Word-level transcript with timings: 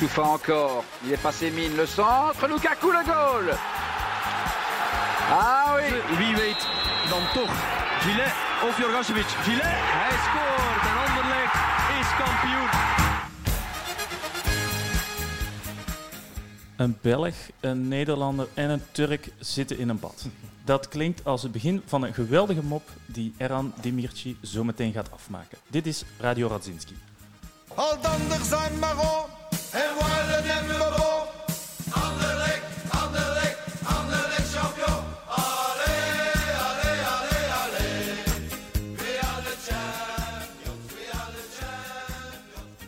Boussoufa 0.00 0.22
encore. 0.22 0.84
Il 1.04 1.12
est 1.12 1.22
passé 1.22 1.50
mine. 1.50 1.76
Le 1.76 1.84
centre. 1.84 2.46
Lukaku 2.48 2.90
le 2.90 3.04
goal. 3.04 3.54
Ah 5.30 5.76
oui. 5.76 6.16
Wie 6.16 6.34
weet 6.36 6.66
dan 7.10 7.22
toch 7.34 7.52
Gillet 8.00 8.32
of 8.66 8.78
Jorgasevic. 8.78 9.26
Gillet, 9.26 9.62
hij 9.64 10.16
scoort 10.26 10.82
en 10.88 10.96
Anderlecht 11.06 11.54
is 12.00 12.08
kampioen. 12.16 12.68
Een 16.76 16.98
Belg, 17.00 17.34
een 17.60 17.88
Nederlander 17.88 18.48
en 18.54 18.70
een 18.70 18.82
Turk 18.92 19.28
zitten 19.38 19.78
in 19.78 19.88
een 19.88 19.98
bad. 19.98 20.26
Dat 20.64 20.88
klinkt 20.88 21.24
als 21.24 21.42
het 21.42 21.52
begin 21.52 21.82
van 21.86 22.02
een 22.02 22.14
geweldige 22.14 22.62
mop 22.62 22.88
die 23.06 23.34
Eran 23.36 23.72
Demirci 23.80 24.36
zo 24.42 24.64
meteen 24.64 24.92
gaat 24.92 25.12
afmaken. 25.12 25.58
Dit 25.68 25.86
is 25.86 26.04
Radio 26.18 26.48
Radzinski. 26.48 26.96
Al 27.74 27.98
zijn 28.42 28.78
Maro 28.78 29.29
en 29.72 29.94
Wallen 29.98 30.44
en 30.44 30.66
Maro. 30.66 31.26
Anderlecht, 31.90 32.62
Anderlecht, 33.02 33.58
Anderlecht 33.84 34.48
champion. 34.54 35.02
Allee, 35.26 36.32
allee, 36.68 37.00
allee, 37.14 37.46
allee. 37.62 38.14
We 38.96 39.18
are 39.22 39.42
the 39.42 39.56
champions, 39.68 40.92
we 40.94 41.10
are 41.12 41.32
the 41.32 41.44
champions. 41.58 42.84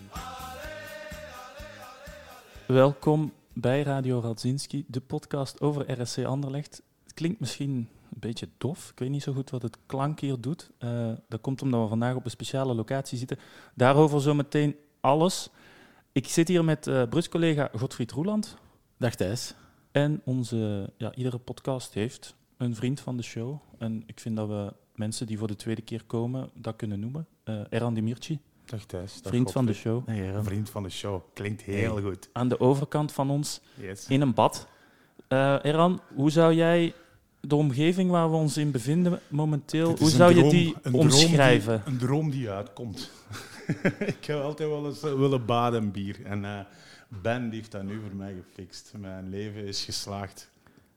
Welkom 2.66 3.32
bij 3.52 3.82
Radio 3.82 4.20
Radzinski, 4.20 4.84
de 4.88 5.00
podcast 5.00 5.60
over 5.60 6.00
RSC 6.00 6.24
Anderlecht. 6.24 6.82
Het 7.02 7.14
klinkt 7.14 7.40
misschien 7.40 7.70
een 7.70 8.20
beetje 8.20 8.48
dof. 8.58 8.90
Ik 8.90 8.98
weet 8.98 9.10
niet 9.10 9.22
zo 9.22 9.32
goed 9.32 9.50
wat 9.50 9.62
het 9.62 9.78
klank 9.86 10.20
hier 10.20 10.40
doet. 10.40 10.70
Eh, 10.78 11.10
dat 11.28 11.40
komt 11.40 11.62
omdat 11.62 11.82
we 11.82 11.88
vandaag 11.88 12.14
op 12.14 12.24
een 12.24 12.30
speciale 12.30 12.74
locatie 12.74 13.18
zitten. 13.18 13.38
Daarover 13.74 14.20
zometeen 14.20 14.76
alles. 15.00 15.50
Ik 16.12 16.28
zit 16.28 16.48
hier 16.48 16.64
met 16.64 16.86
eh 16.86 17.02
Brus-collega 17.08 17.70
Godfried 17.76 18.10
Roeland. 18.10 18.56
Dag 18.96 19.14
Thijs. 19.14 19.54
En 19.90 20.20
onze, 20.24 20.90
ja, 20.96 21.14
iedere 21.14 21.38
podcast 21.38 21.94
heeft 21.94 22.34
een 22.56 22.74
vriend 22.74 23.00
van 23.00 23.16
de 23.16 23.22
show. 23.22 23.56
En 23.78 24.02
ik 24.06 24.20
vind 24.20 24.36
dat 24.36 24.48
we 24.48 24.72
mensen 24.94 25.26
die 25.26 25.38
voor 25.38 25.46
de 25.48 25.56
tweede 25.56 25.82
keer 25.82 26.02
komen 26.06 26.50
dat 26.54 26.76
kunnen 26.76 27.00
noemen. 27.00 27.26
Eh 27.44 27.60
Eran 27.70 27.94
Demirci, 27.94 28.38
Dag 28.64 28.84
Thijs. 28.84 29.22
Dag 29.22 29.32
vriend 29.32 29.52
van 29.52 29.66
de 29.66 29.72
show. 29.72 30.06
Hey, 30.06 30.28
Eran. 30.28 30.44
Vriend 30.44 30.70
van 30.70 30.82
de 30.82 30.90
show. 30.90 31.20
Klinkt 31.34 31.62
heel 31.62 32.00
goed. 32.02 32.28
Aan 32.32 32.48
de 32.48 32.60
overkant 32.60 33.12
van 33.12 33.30
ons 33.30 33.60
Yes. 33.80 34.06
in 34.08 34.20
een 34.20 34.34
bad. 34.34 34.66
Eh 35.28 35.56
Eran, 35.62 36.00
hoe 36.14 36.30
zou 36.30 36.54
jij 36.54 36.94
de 37.40 37.54
omgeving 37.56 38.10
waar 38.10 38.30
we 38.30 38.36
ons 38.36 38.56
in 38.56 38.70
bevinden 38.70 39.20
momenteel, 39.28 39.96
hoe 39.98 40.10
zou 40.10 40.34
je 40.34 40.50
die 40.50 40.74
een 40.82 40.92
droom 40.92 41.00
omschrijven? 41.00 41.82
die- 41.84 41.92
een 41.92 41.98
droom 41.98 42.30
die 42.30 42.50
uitkomt. 42.50 43.10
ik 44.16 44.24
heb 44.24 44.40
altijd 44.40 44.68
wel 44.68 44.86
eens 44.86 45.02
eh, 45.02 45.14
willen 45.14 45.46
baden 45.46 45.82
in 45.82 45.90
bier. 45.90 46.24
En 46.24 46.44
eh, 46.44 46.58
Ben 47.08 47.48
die 47.50 47.58
heeft 47.58 47.70
dat 47.72 47.82
nu 47.82 48.00
voor 48.00 48.16
mij 48.16 48.34
gefixt. 48.34 48.92
Mijn 48.98 49.28
leven 49.28 49.64
is 49.64 49.84
geslaagd. 49.84 50.50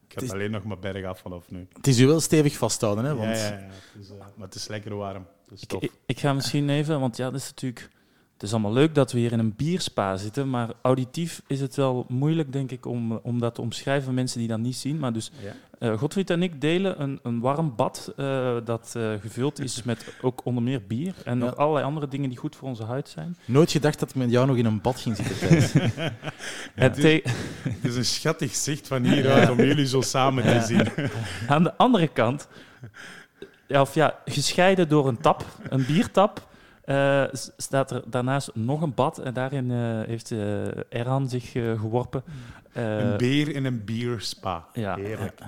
Ik 0.07 0.13
heb 0.13 0.23
is- 0.23 0.31
alleen 0.31 0.51
nog 0.51 0.63
maar 0.63 0.79
berg 0.79 1.05
af 1.05 1.19
vanaf 1.19 1.51
nu. 1.51 1.67
Het 1.73 1.87
is 1.87 1.99
u 1.99 2.07
wel 2.07 2.19
stevig 2.19 2.57
vasthouden, 2.57 3.03
hè? 3.03 3.09
Ja, 3.09 3.15
Want 3.15 3.37
ja, 3.37 3.45
ja. 3.45 3.51
Het 3.51 4.01
is, 4.01 4.09
eh, 4.09 4.15
maar 4.17 4.47
het 4.47 4.55
is 4.55 4.67
lekker 4.67 4.95
warm. 4.95 5.25
Dat 5.47 5.57
is 5.57 5.61
Ik, 5.61 5.67
tof. 5.69 5.81
ik, 5.81 5.91
ik 6.05 6.19
ga 6.19 6.33
misschien 6.33 6.69
even, 6.69 6.99
want 6.99 7.17
ja, 7.17 7.31
dat 7.31 7.39
is 7.41 7.47
natuurlijk. 7.49 7.89
Het 8.35 8.43
is 8.43 8.51
allemaal 8.51 8.73
leuk 8.73 8.95
dat 8.95 9.11
we 9.11 9.19
hier 9.19 9.31
in 9.31 9.39
een 9.39 9.53
bierspa 9.55 10.17
zitten, 10.17 10.49
maar 10.49 10.69
auditief 10.81 11.41
is 11.47 11.59
het 11.61 11.75
wel 11.75 12.05
moeilijk, 12.09 12.51
denk 12.53 12.71
ik, 12.71 12.85
om, 12.85 13.11
om 13.11 13.39
dat 13.39 13.55
te 13.55 13.61
omschrijven, 13.61 14.13
mensen 14.13 14.39
die 14.39 14.47
dat 14.47 14.59
niet 14.59 14.75
zien. 14.75 14.99
Maar 14.99 15.13
dus 15.13 15.31
Ja. 15.43 15.51
eh 15.79 15.97
Godfried 15.97 16.29
en 16.29 16.43
ik 16.43 16.61
delen 16.61 17.01
een, 17.01 17.19
een 17.23 17.39
warm 17.39 17.75
bad 17.75 18.13
eh, 18.17 18.55
dat 18.65 18.93
eh, 18.97 19.11
gevuld 19.21 19.59
is 19.59 19.83
met 19.83 20.13
ook 20.21 20.41
onder 20.45 20.63
meer 20.63 20.81
bier 20.87 21.13
en 21.25 21.37
Ja. 21.39 21.45
nog 21.45 21.55
allerlei 21.57 21.85
andere 21.85 22.07
dingen 22.07 22.29
die 22.29 22.37
goed 22.37 22.55
voor 22.55 22.67
onze 22.67 22.83
huid 22.83 23.09
zijn. 23.09 23.37
nooit 23.45 23.71
gedacht 23.71 23.99
dat 23.99 24.09
ik 24.09 24.15
met 24.15 24.31
jou 24.31 24.47
nog 24.47 24.55
in 24.57 24.65
een 24.65 24.81
bad 24.81 24.99
ging 24.99 25.15
zitten. 25.15 25.81
En 26.75 26.91
te- 26.91 27.23
Het 27.63 27.83
is 27.83 27.95
een 27.95 28.05
schattig 28.05 28.55
zicht 28.55 28.87
van 28.87 29.03
hieruit 29.05 29.49
om 29.49 29.57
jullie 29.57 29.87
zo 29.87 30.01
samen 30.01 30.43
te 30.43 30.61
zien. 30.65 31.09
aan 31.47 31.63
de 31.63 31.77
andere 31.77 32.07
kant, 32.07 32.47
ja, 33.67 33.81
of 33.81 33.93
ja, 33.93 34.19
gescheiden 34.25 34.89
door 34.89 35.07
een 35.07 35.17
tap, 35.17 35.45
een 35.69 35.85
biertap, 35.85 36.47
eh, 36.85 37.23
staat 37.57 37.91
er 37.91 38.03
daarnaast 38.07 38.51
nog 38.53 38.81
een 38.81 38.93
bad 38.93 39.17
en 39.17 39.33
daarin 39.33 39.71
eh, 39.71 39.77
heeft 40.07 40.31
eh 40.31 40.65
Eran 40.89 41.29
zich 41.29 41.55
eh, 41.55 41.79
geworpen. 41.79 42.23
Eh, 42.73 42.97
een 42.99 43.17
beer 43.17 43.55
in 43.55 43.65
een 43.65 43.83
bierspa. 43.85 44.65
ja. 44.73 44.95
Heerlijk. 44.95 45.39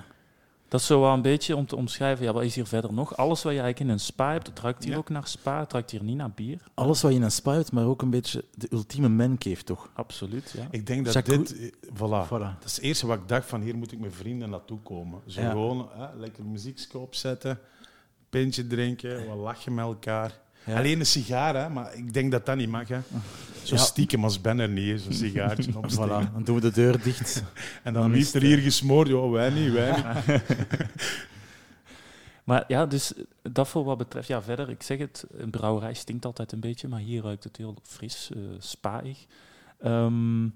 Dat 0.68 0.80
is 0.80 0.86
zo 0.86 1.00
wel 1.00 1.12
een 1.12 1.22
beetje 1.22 1.56
om 1.56 1.66
te 1.66 1.76
omschrijven. 1.76 2.24
Ja, 2.24 2.32
wat 2.32 2.42
is 2.42 2.54
hier 2.54 2.66
verder 2.66 2.92
nog? 2.92 3.16
Alles 3.16 3.42
wat 3.42 3.52
je 3.52 3.58
eigenlijk 3.60 3.88
in 3.88 3.88
een 3.88 4.00
spa 4.00 4.32
hebt, 4.32 4.46
het 4.46 4.60
ruikt 4.60 4.82
hier 4.84 4.92
Ja. 4.92 4.98
ook 4.98 5.08
naar 5.08 5.26
spa. 5.26 5.60
Het 5.60 5.72
ruikt 5.72 5.90
hier 5.90 6.02
niet 6.02 6.16
naar 6.16 6.30
bier. 6.30 6.60
Alles 6.74 7.02
wat 7.02 7.10
je 7.10 7.16
in 7.16 7.22
een 7.24 7.30
spa 7.30 7.52
hebt, 7.52 7.72
maar 7.72 7.84
ook 7.84 8.02
een 8.02 8.10
beetje 8.10 8.44
de 8.54 8.66
ultieme 8.70 9.08
mancave, 9.08 9.64
toch? 9.64 9.90
Absoluut, 9.94 10.54
ja. 10.56 10.66
Ik 10.70 10.86
denk 10.86 11.04
dat 11.04 11.14
Jacques 11.14 11.48
dit... 11.48 11.72
Voilà. 11.94 12.26
Voilà. 12.26 12.28
Dat 12.58 12.64
is 12.64 12.74
het 12.76 12.84
eerste 12.84 13.06
wat 13.06 13.18
ik 13.18 13.28
dacht 13.28 13.46
van 13.48 13.60
hier 13.60 13.76
moet 13.76 13.92
ik 13.92 13.98
met 13.98 14.14
vrienden 14.14 14.50
naartoe 14.50 14.78
komen. 14.80 15.20
Zo 15.26 15.40
Ja. 15.40 15.50
gewoon 15.50 15.88
hè, 15.92 16.06
lekker 16.16 16.44
muziekje 16.44 16.98
opzetten, 16.98 17.58
pintje 18.30 18.66
drinken, 18.66 19.26
wat 19.26 19.36
lachen 19.36 19.74
met 19.74 19.84
elkaar. 19.84 20.32
Ja. 20.68 20.76
Alleen 20.76 21.00
een 21.00 21.06
sigaar, 21.06 21.54
hè, 21.54 21.68
maar 21.68 21.94
ik 21.94 22.12
denk 22.12 22.30
dat 22.32 22.46
dat 22.46 22.56
niet 22.56 22.68
mag. 22.68 22.88
Hè. 22.88 22.98
Zo 23.62 23.74
Ja. 23.74 23.80
stiekem 23.80 24.24
als 24.24 24.40
Ben 24.40 24.58
er 24.58 24.68
niet 24.68 25.06
een 25.06 25.12
sigaartje 25.24 25.76
opsteken. 25.76 26.08
Voilà, 26.28 26.32
dan 26.32 26.42
doen 26.44 26.54
we 26.54 26.60
de 26.60 26.70
deur 26.72 27.02
dicht. 27.02 27.42
En 27.82 27.92
Dan 27.92 28.02
dan 28.02 28.10
is 28.10 28.16
liefst 28.16 28.34
er 28.34 28.42
hier 28.42 28.58
gesmoord. 28.58 29.08
Ja, 29.08 29.28
wij 29.28 29.50
niet, 29.50 29.72
wij 29.72 29.96
niet. 30.26 30.42
Maar 32.44 32.64
ja, 32.68 32.86
dus 32.86 33.14
eh, 33.14 33.24
dat 33.42 33.68
voor 33.68 33.84
wat 33.84 33.98
betreft. 33.98 34.28
Ja, 34.28 34.42
verder, 34.42 34.70
ik 34.70 34.82
zeg 34.82 34.98
het, 34.98 35.26
een 35.30 35.50
brouwerij 35.50 35.94
stinkt 35.94 36.24
altijd 36.24 36.52
een 36.52 36.60
beetje, 36.60 36.88
maar 36.88 37.00
hier 37.00 37.22
ruikt 37.22 37.44
het 37.44 37.56
heel 37.56 37.74
fris, 37.82 38.30
eh 38.34 38.40
spaig. 38.58 39.26
Ehm, 39.80 40.48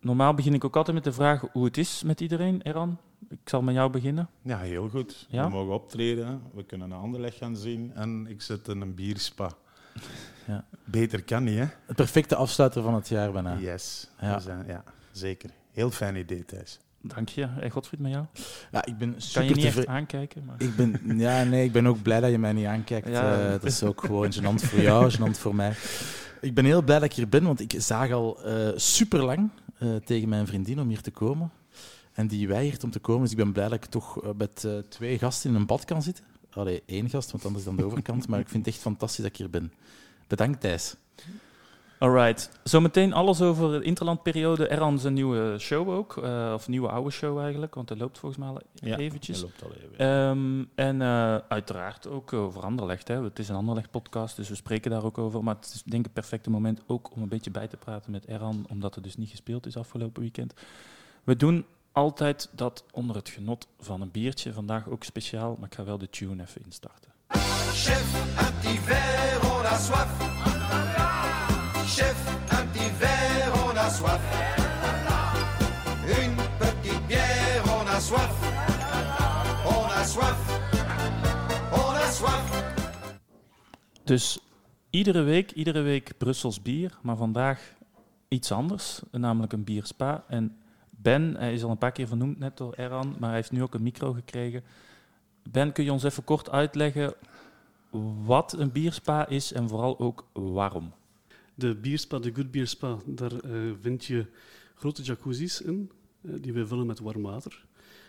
normaal 0.00 0.34
begin 0.34 0.54
ik 0.54 0.64
ook 0.64 0.76
altijd 0.76 0.96
met 0.96 1.04
de 1.04 1.12
vraag 1.12 1.44
hoe 1.52 1.64
het 1.64 1.78
is 1.78 2.02
met 2.02 2.20
iedereen, 2.20 2.62
Eran. 2.62 2.98
Ik 3.28 3.38
zal 3.48 3.62
met 3.62 3.74
jou 3.74 3.90
beginnen. 3.90 4.28
Ja, 4.42 4.58
heel 4.58 4.88
goed. 4.88 5.26
Ja? 5.30 5.44
We 5.44 5.50
mogen 5.50 5.74
optreden, 5.74 6.42
we 6.54 6.64
kunnen 6.64 6.90
een 6.90 6.98
Anderlecht 6.98 7.36
gaan 7.36 7.56
zien 7.56 7.92
en 7.94 8.26
ik 8.28 8.42
zit 8.42 8.68
in 8.68 8.80
een 8.80 8.94
bierspa. 8.94 9.50
Ja. 10.46 10.64
Beter 10.84 11.22
kan 11.22 11.44
niet, 11.44 11.58
hè? 11.58 11.64
Het 11.86 11.96
perfecte 11.96 12.36
afsluiter 12.36 12.82
van 12.82 12.94
het 12.94 13.08
jaar 13.08 13.32
bijna. 13.32 13.56
Yes. 13.58 14.10
Ja. 14.20 14.38
Zijn- 14.38 14.64
ja, 14.66 14.84
zeker. 15.12 15.50
Heel 15.72 15.90
fijn 15.90 16.16
idee, 16.16 16.44
Thijs. 16.44 16.78
Dank 17.00 17.28
je. 17.28 17.48
En 17.60 17.70
Godfried, 17.70 18.00
met 18.00 18.12
jou? 18.12 18.24
Ja, 18.72 18.84
ik 18.84 18.98
ben 18.98 19.08
Kan 19.10 19.14
je 19.18 19.20
super 19.20 19.56
niet 19.56 19.64
echt 19.64 19.86
aankijken, 19.86 20.44
maar... 20.44 20.54
Ik 20.58 20.76
ben, 20.76 21.00
ja, 21.18 21.42
nee, 21.44 21.64
ik 21.64 21.72
ben 21.72 21.86
ook 21.86 22.02
blij 22.02 22.20
dat 22.20 22.30
je 22.30 22.38
mij 22.38 22.52
niet 22.52 22.66
aankijkt. 22.66 23.08
Ja. 23.08 23.44
Eh, 23.44 23.50
dat 23.50 23.64
is 23.64 23.82
ook 23.82 24.00
gewoon 24.04 24.32
gênant 24.32 24.64
voor 24.64 24.80
jou, 24.80 25.12
gênant 25.12 25.38
voor 25.38 25.54
mij. 25.54 25.72
Ik 26.40 26.54
ben 26.54 26.64
heel 26.64 26.82
blij 26.82 26.98
dat 26.98 27.08
ik 27.10 27.14
hier 27.14 27.28
ben, 27.28 27.44
want 27.44 27.60
ik 27.60 27.74
zag 27.78 28.10
al 28.10 28.44
eh 28.44 28.68
super 28.76 29.24
lang 29.24 29.50
tegen 30.04 30.28
mijn 30.28 30.46
vriendin 30.46 30.80
om 30.80 30.88
hier 30.88 31.00
te 31.00 31.10
komen. 31.10 31.50
En 32.12 32.26
die 32.26 32.48
weigert 32.48 32.84
om 32.84 32.90
te 32.90 32.98
komen, 32.98 33.22
dus 33.22 33.30
ik 33.30 33.36
ben 33.36 33.52
blij 33.52 33.68
dat 33.68 33.84
ik 33.84 33.90
toch 33.90 34.22
eh, 34.22 34.30
met 34.36 34.64
eh, 34.64 34.78
twee 34.78 35.18
gasten 35.18 35.50
in 35.50 35.56
een 35.56 35.66
bad 35.66 35.84
kan 35.84 36.02
zitten. 36.02 36.24
Allee, 36.50 36.82
één 36.86 37.08
gast, 37.10 37.30
want 37.30 37.44
anders 37.46 37.64
dan 37.64 37.76
de 37.76 37.84
overkant. 37.84 38.28
Maar 38.28 38.40
ik 38.40 38.48
vind 38.48 38.64
het 38.66 38.74
echt 38.74 38.82
fantastisch 38.82 39.22
dat 39.22 39.32
ik 39.32 39.36
hier 39.36 39.50
ben. 39.50 39.72
Bedankt, 40.26 40.60
Thijs. 40.60 40.96
Alright. 41.98 42.50
Zometeen 42.64 43.12
alles 43.12 43.40
over 43.40 43.70
de 43.78 43.84
interlandperiode. 43.84 44.70
Eran 44.70 44.98
zijn 44.98 45.14
nieuwe 45.14 45.58
show 45.58 45.88
ook. 45.88 46.16
eh, 46.16 46.52
of 46.54 46.68
nieuwe 46.68 46.88
oude 46.88 47.10
show 47.10 47.38
eigenlijk, 47.40 47.74
want 47.74 47.88
dat 47.88 47.98
loopt 47.98 48.18
volgens 48.18 48.40
mij 48.44 48.50
al 48.50 48.60
Ja, 48.74 48.96
eventjes. 48.96 49.40
Dat 49.40 49.50
loopt 49.60 49.62
al 49.62 49.82
even. 49.82 49.98
Ehm, 49.98 50.64
en 50.74 51.02
eh, 51.02 51.36
uiteraard 51.48 52.06
ook 52.08 52.32
over 52.32 52.62
Anderlecht. 52.62 53.08
Hè. 53.08 53.22
Het 53.22 53.38
is 53.38 53.48
een 53.48 53.56
Anderlecht-podcast, 53.56 54.36
dus 54.36 54.48
we 54.48 54.54
spreken 54.54 54.90
daar 54.90 55.04
ook 55.04 55.18
over. 55.18 55.44
Maar 55.44 55.54
het 55.54 55.64
is 55.74 55.82
denk 55.82 55.98
ik 55.98 56.04
het 56.04 56.12
perfecte 56.12 56.50
moment 56.50 56.80
ook 56.86 57.10
om 57.14 57.22
een 57.22 57.28
beetje 57.28 57.50
bij 57.50 57.68
te 57.68 57.76
praten 57.76 58.10
met 58.10 58.26
Eran, 58.28 58.66
omdat 58.68 58.96
er 58.96 59.02
dus 59.02 59.16
niet 59.16 59.30
gespeeld 59.30 59.66
is 59.66 59.76
afgelopen 59.76 60.22
weekend. 60.22 60.54
We 61.24 61.36
doen 61.36 61.64
altijd 61.92 62.48
dat 62.52 62.84
onder 62.90 63.16
het 63.16 63.28
genot 63.28 63.68
van 63.80 64.00
een 64.00 64.10
biertje. 64.10 64.52
Vandaag 64.52 64.88
ook 64.88 65.04
speciaal, 65.04 65.56
maar 65.58 65.68
ik 65.68 65.74
ga 65.74 65.84
wel 65.84 65.98
de 65.98 66.10
tune 66.10 66.42
even 66.42 66.64
instarten. 66.64 67.10
Chef, 67.72 68.14
un 68.40 68.54
petit 68.60 68.80
verre, 68.80 69.58
on 69.58 69.66
a 69.66 69.78
soif. 69.78 70.10
Chef, 71.86 72.28
un 72.60 72.70
petit 72.70 72.92
verre, 72.98 73.70
on 73.70 73.76
a 73.76 73.88
soif. 73.90 74.20
Une 76.18 76.36
petite 76.58 77.06
bière, 77.06 77.80
on 77.80 77.86
a 77.86 78.00
soif. 78.00 78.34
On 79.66 79.90
a 79.90 80.04
soif. 80.04 80.60
On 81.72 81.94
a 81.94 82.10
soif. 82.10 82.74
Dus 84.04 84.38
iedere 84.90 85.22
week, 85.22 85.50
iedere 85.50 85.80
week 85.80 86.18
Brussels 86.18 86.62
bier, 86.62 86.98
maar 87.02 87.16
vandaag 87.16 87.74
iets 88.28 88.52
anders, 88.52 89.00
namelijk 89.10 89.52
een 89.52 89.64
bierspa. 89.64 90.24
En 90.28 90.56
Ben, 91.02 91.36
hij 91.36 91.52
is 91.52 91.62
al 91.62 91.70
een 91.70 91.78
paar 91.78 91.92
keer 91.92 92.06
vernoemd 92.06 92.38
net 92.38 92.56
door 92.56 92.74
Eran, 92.74 93.16
maar 93.18 93.28
hij 93.28 93.38
heeft 93.38 93.52
nu 93.52 93.62
ook 93.62 93.74
een 93.74 93.82
micro 93.82 94.12
gekregen. 94.12 94.62
Ben, 95.50 95.72
kun 95.72 95.84
je 95.84 95.92
ons 95.92 96.02
even 96.02 96.24
kort 96.24 96.50
uitleggen 96.50 97.14
wat 98.24 98.52
een 98.52 98.72
bierspa 98.72 99.28
is 99.28 99.52
en 99.52 99.68
vooral 99.68 99.98
ook 99.98 100.26
waarom? 100.32 100.92
De 101.54 101.74
bierspa, 101.74 102.18
de 102.18 102.34
Good 102.34 102.50
Beer 102.50 102.66
Spa, 102.66 102.98
daar 103.06 103.32
eh, 103.32 103.70
vind 103.80 104.04
je 104.04 104.26
grote 104.74 105.02
jacuzzis 105.02 105.60
in, 105.60 105.90
eh, 106.20 106.32
die 106.40 106.52
we 106.52 106.66
vullen 106.66 106.86
met 106.86 106.98
warm 106.98 107.22
water. 107.22 107.64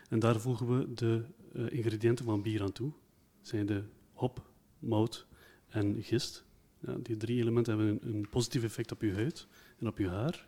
En 0.09 0.19
daar 0.19 0.39
voegen 0.39 0.77
we 0.77 0.93
de 0.93 1.23
eh, 1.53 1.71
ingrediënten 1.71 2.25
van 2.25 2.41
bier 2.41 2.61
aan 2.61 2.71
toe. 2.71 2.91
Dat 3.39 3.47
zijn 3.47 3.65
de 3.65 3.83
hop, 4.13 4.49
mout 4.79 5.25
en 5.69 6.03
gist. 6.03 6.45
Ja, 6.79 6.95
die 7.01 7.17
drie 7.17 7.41
elementen 7.41 7.77
hebben 7.77 7.99
een, 8.01 8.15
een 8.15 8.29
positief 8.29 8.63
effect 8.63 8.91
op 8.91 9.01
je 9.01 9.13
huid 9.13 9.47
en 9.79 9.87
op 9.87 9.97
je 9.97 10.09
haar. 10.09 10.47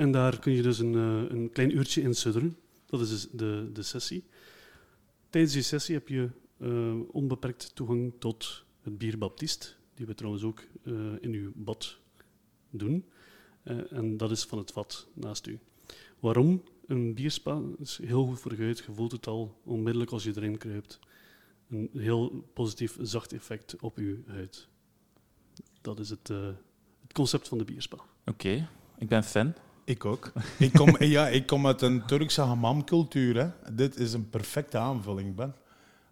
En 0.00 0.10
daar 0.10 0.38
kun 0.38 0.52
je 0.52 0.62
dus 0.62 0.78
een, 0.78 0.94
eh, 0.94 1.36
een 1.36 1.50
klein 1.52 1.76
uurtje 1.76 2.02
in 2.02 2.14
sudderen. 2.14 2.56
Dat 2.86 3.00
is 3.00 3.08
dus 3.08 3.28
de, 3.32 3.70
de 3.72 3.82
sessie. 3.82 4.24
Tijdens 5.30 5.52
die 5.52 5.62
sessie 5.62 5.94
heb 5.94 6.08
je 6.08 6.30
eh, 6.58 6.94
onbeperkt 7.10 7.74
toegang 7.74 8.12
tot 8.18 8.64
het 8.82 8.98
bier 8.98 9.18
Baptist, 9.18 9.76
die 9.94 10.06
we 10.06 10.14
trouwens 10.14 10.44
ook 10.44 10.62
eh, 10.84 10.92
in 11.20 11.32
uw 11.32 11.52
bad 11.54 11.98
doen. 12.70 13.04
En 13.90 14.16
dat 14.16 14.30
is 14.30 14.44
van 14.44 14.58
het 14.58 14.72
vat 14.72 15.08
naast 15.14 15.46
u. 15.46 15.58
Waarom? 16.18 16.62
Een 16.86 17.14
bierspa 17.14 17.60
is 17.78 17.98
heel 18.02 18.26
goed 18.26 18.40
voor 18.40 18.56
je 18.56 18.62
huid. 18.62 18.78
Je 18.78 18.92
voelt 18.92 19.12
het 19.12 19.26
al 19.26 19.60
onmiddellijk 19.64 20.10
als 20.10 20.24
je 20.24 20.32
erin 20.36 20.58
kruipt. 20.58 20.98
Een 21.68 21.90
heel 21.92 22.44
positief, 22.52 22.96
zacht 23.00 23.32
effect 23.32 23.76
op 23.80 23.98
je 23.98 24.20
huid. 24.26 24.68
Dat 25.80 25.98
is 25.98 26.10
het, 26.10 26.28
het 27.02 27.12
concept 27.12 27.48
van 27.48 27.58
de 27.58 27.64
bierspa. 27.64 27.98
Oké, 28.24 28.68
ik 28.98 29.08
ben 29.08 29.24
fan. 29.24 29.54
Ik 29.90 30.04
ook. 30.04 30.32
Ik 30.58 30.72
kom, 30.72 30.96
ja, 31.16 31.28
ik 31.28 31.46
kom 31.46 31.66
uit 31.66 31.82
een 31.82 32.04
Turkse 32.06 32.40
hammamcultuur. 32.40 33.36
Hè. 33.36 33.72
Dit 33.72 33.96
is 33.98 34.12
een 34.12 34.28
perfecte 34.30 34.78
aanvulling, 34.78 35.34
Ben. 35.34 35.54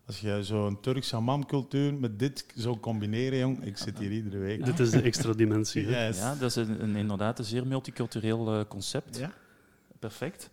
Als 0.07 0.21
je 0.21 0.39
zo'n 0.43 0.81
Turkse 0.81 1.15
hammamcultuur 1.15 1.95
met 1.95 2.19
dit 2.19 2.47
zou 2.55 2.79
combineren, 2.81 3.39
jong, 3.39 3.65
ik 3.65 3.77
zit 3.79 3.99
hier 3.99 4.11
iedere 4.11 4.39
week. 4.39 4.65
Dit 4.65 4.79
is 4.81 4.91
de 4.91 5.03
extra 5.03 5.33
dimensie. 5.33 5.87
hè. 5.87 6.07
Yes. 6.07 6.19
Ja, 6.19 6.35
dat 6.35 6.49
is 6.49 6.57
een, 6.57 6.83
een- 6.83 6.97
inderdaad 6.97 7.39
een 7.39 7.45
zeer 7.45 7.67
multicultureel 7.67 8.55
eh, 8.59 8.61
concept. 8.69 9.19
Ja. 9.19 9.33
Perfect. 9.99 10.51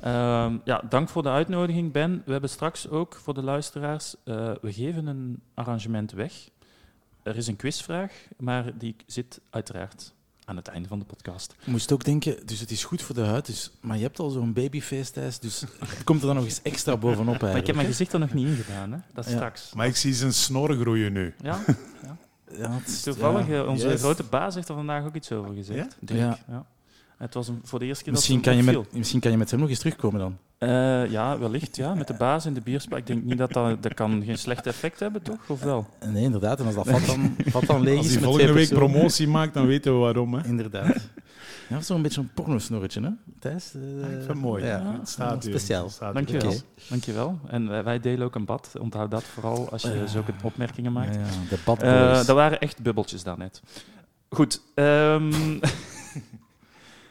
Ehm, 0.00 0.56
ja, 0.64 0.82
dank 0.88 1.08
voor 1.08 1.22
de 1.22 1.28
uitnodiging, 1.28 1.92
Ben. 1.92 2.22
We 2.24 2.32
hebben 2.32 2.50
straks 2.50 2.88
ook 2.88 3.14
voor 3.14 3.34
de 3.34 3.42
luisteraars, 3.42 4.14
eh, 4.24 4.52
we 4.60 4.72
geven 4.72 5.06
een 5.06 5.40
arrangement 5.54 6.12
weg. 6.12 6.32
Er 7.22 7.36
is 7.36 7.46
een 7.46 7.56
quizvraag, 7.56 8.12
maar 8.38 8.78
die 8.78 8.96
zit 9.06 9.40
uiteraard 9.50 10.12
aan 10.48 10.56
het 10.56 10.68
einde 10.68 10.88
van 10.88 10.98
de 10.98 11.04
podcast. 11.04 11.54
Je 11.64 11.70
moest 11.70 11.92
ook 11.92 12.04
denken, 12.04 12.46
dus 12.46 12.60
het 12.60 12.70
is 12.70 12.84
goed 12.84 13.02
voor 13.02 13.14
de 13.14 13.20
huid, 13.24 13.46
dus, 13.46 13.70
maar 13.80 13.96
je 13.96 14.02
hebt 14.02 14.18
al 14.18 14.30
zo'n 14.30 14.52
babyface 14.52 15.12
thuis, 15.12 15.38
dus 15.38 15.60
het 15.78 16.04
komt 16.04 16.20
er 16.20 16.26
dan 16.26 16.36
nog 16.36 16.44
eens 16.44 16.62
extra 16.62 16.96
bovenop 16.96 17.40
Maar 17.40 17.56
ik 17.56 17.66
heb 17.66 17.74
mijn 17.74 17.88
gezicht 17.88 18.12
er 18.12 18.18
nog 18.18 18.32
niet 18.34 18.46
in 18.46 18.56
gedaan, 18.64 18.92
hè? 18.92 18.98
dat 19.12 19.24
is 19.24 19.30
Ja. 19.30 19.36
straks. 19.36 19.72
Maar 19.74 19.86
ik 19.86 19.96
zie 19.96 20.14
zijn 20.14 20.32
snor 20.34 20.74
groeien 20.76 21.12
nu. 21.12 21.34
Ja, 21.42 21.60
Ja, 22.56 22.70
het 22.70 22.88
is- 22.88 23.02
toevallig, 23.02 23.46
ja. 23.48 23.62
eh, 23.62 23.68
onze 23.68 23.88
Yes. 23.88 24.00
grote 24.00 24.22
baas 24.22 24.54
heeft 24.54 24.68
er 24.68 24.74
vandaag 24.74 25.04
ook 25.04 25.14
iets 25.14 25.32
over 25.32 25.54
gezegd. 25.54 25.96
Ja. 26.06 26.38
ja. 26.48 26.64
Het 27.18 27.34
was 27.34 27.48
een, 27.48 27.60
voor 27.64 27.78
de 27.78 27.84
eerste 27.84 28.04
keer 28.04 28.12
Misschien 28.12 28.34
dat 28.36 28.44
kan, 28.44 28.56
het 28.56 28.64
je 28.64 28.78
met, 28.78 28.92
misschien 28.92 29.20
kan 29.20 29.30
je 29.30 29.36
met 29.36 29.50
hem 29.50 29.60
nog 29.60 29.68
eens 29.68 29.78
terugkomen 29.78 30.20
dan. 30.20 30.36
Eh, 30.58 31.10
ja, 31.10 31.38
wellicht, 31.38 31.76
ja. 31.76 31.94
Met 31.94 32.06
de 32.06 32.14
baas 32.14 32.46
in 32.46 32.54
de 32.54 32.60
bierspa. 32.60 32.96
Ik 32.96 33.06
denk 33.06 33.24
niet 33.24 33.38
dat 33.38 33.52
dat... 33.52 33.82
Dat 33.82 33.94
kan 33.94 34.22
geen 34.24 34.38
slecht 34.38 34.66
effect 34.66 35.00
hebben, 35.00 35.22
toch? 35.22 35.48
Of 35.48 35.62
wel? 35.62 35.86
Nee, 36.06 36.22
inderdaad. 36.22 36.60
En 36.60 36.66
als 36.66 36.74
dat 36.74 36.88
vat 36.88 37.06
dan, 37.06 37.36
vat 37.46 37.66
dan 37.66 37.80
leeg 37.80 37.96
Als 37.96 38.06
is 38.06 38.12
hij 38.12 38.20
met 38.20 38.30
volgende 38.30 38.52
week 38.52 38.68
personen- 38.68 38.90
promotie 38.92 39.28
maakt, 39.28 39.54
dan 39.54 39.66
weten 39.66 39.92
we 39.92 39.98
waarom. 39.98 40.34
Hè. 40.34 40.44
Inderdaad. 40.46 40.96
Ja, 41.68 41.80
zo'n 41.80 42.02
beetje 42.02 42.20
een 42.20 42.30
pornosnorretje, 42.34 43.00
hè, 43.00 43.08
Thijs? 43.38 43.74
Eh, 43.74 43.80
ik 43.98 44.06
vind 44.16 44.26
het 44.26 44.36
mooi. 44.36 44.64
Ja, 44.64 44.96
Het 44.98 45.08
staat 45.08 45.44
hier. 45.44 45.52
speciaal. 45.52 45.82
Het 45.84 45.92
staat 45.92 46.28
hier. 46.28 46.62
Dankjewel. 46.88 47.38
En 47.46 47.68
wij, 47.68 47.84
wij 47.84 48.00
delen 48.00 48.26
ook 48.26 48.34
een 48.34 48.44
bad. 48.44 48.72
Onthoud 48.80 49.10
dat 49.10 49.22
vooral 49.24 49.70
als 49.70 49.82
je 49.82 49.92
Eh, 49.92 50.06
zulke 50.06 50.32
opmerkingen 50.42 50.92
maakt. 50.92 51.14
Ja, 51.14 51.20
ja, 51.20 51.26
de 51.48 51.58
bad 51.64 51.82
Eh, 51.82 51.92
boys. 52.12 52.26
dat 52.26 52.36
waren 52.36 52.60
echt 52.60 52.82
bubbeltjes 52.82 53.22
daarnet. 53.22 53.62
Goed. 54.28 54.60
ehm, 54.74 55.32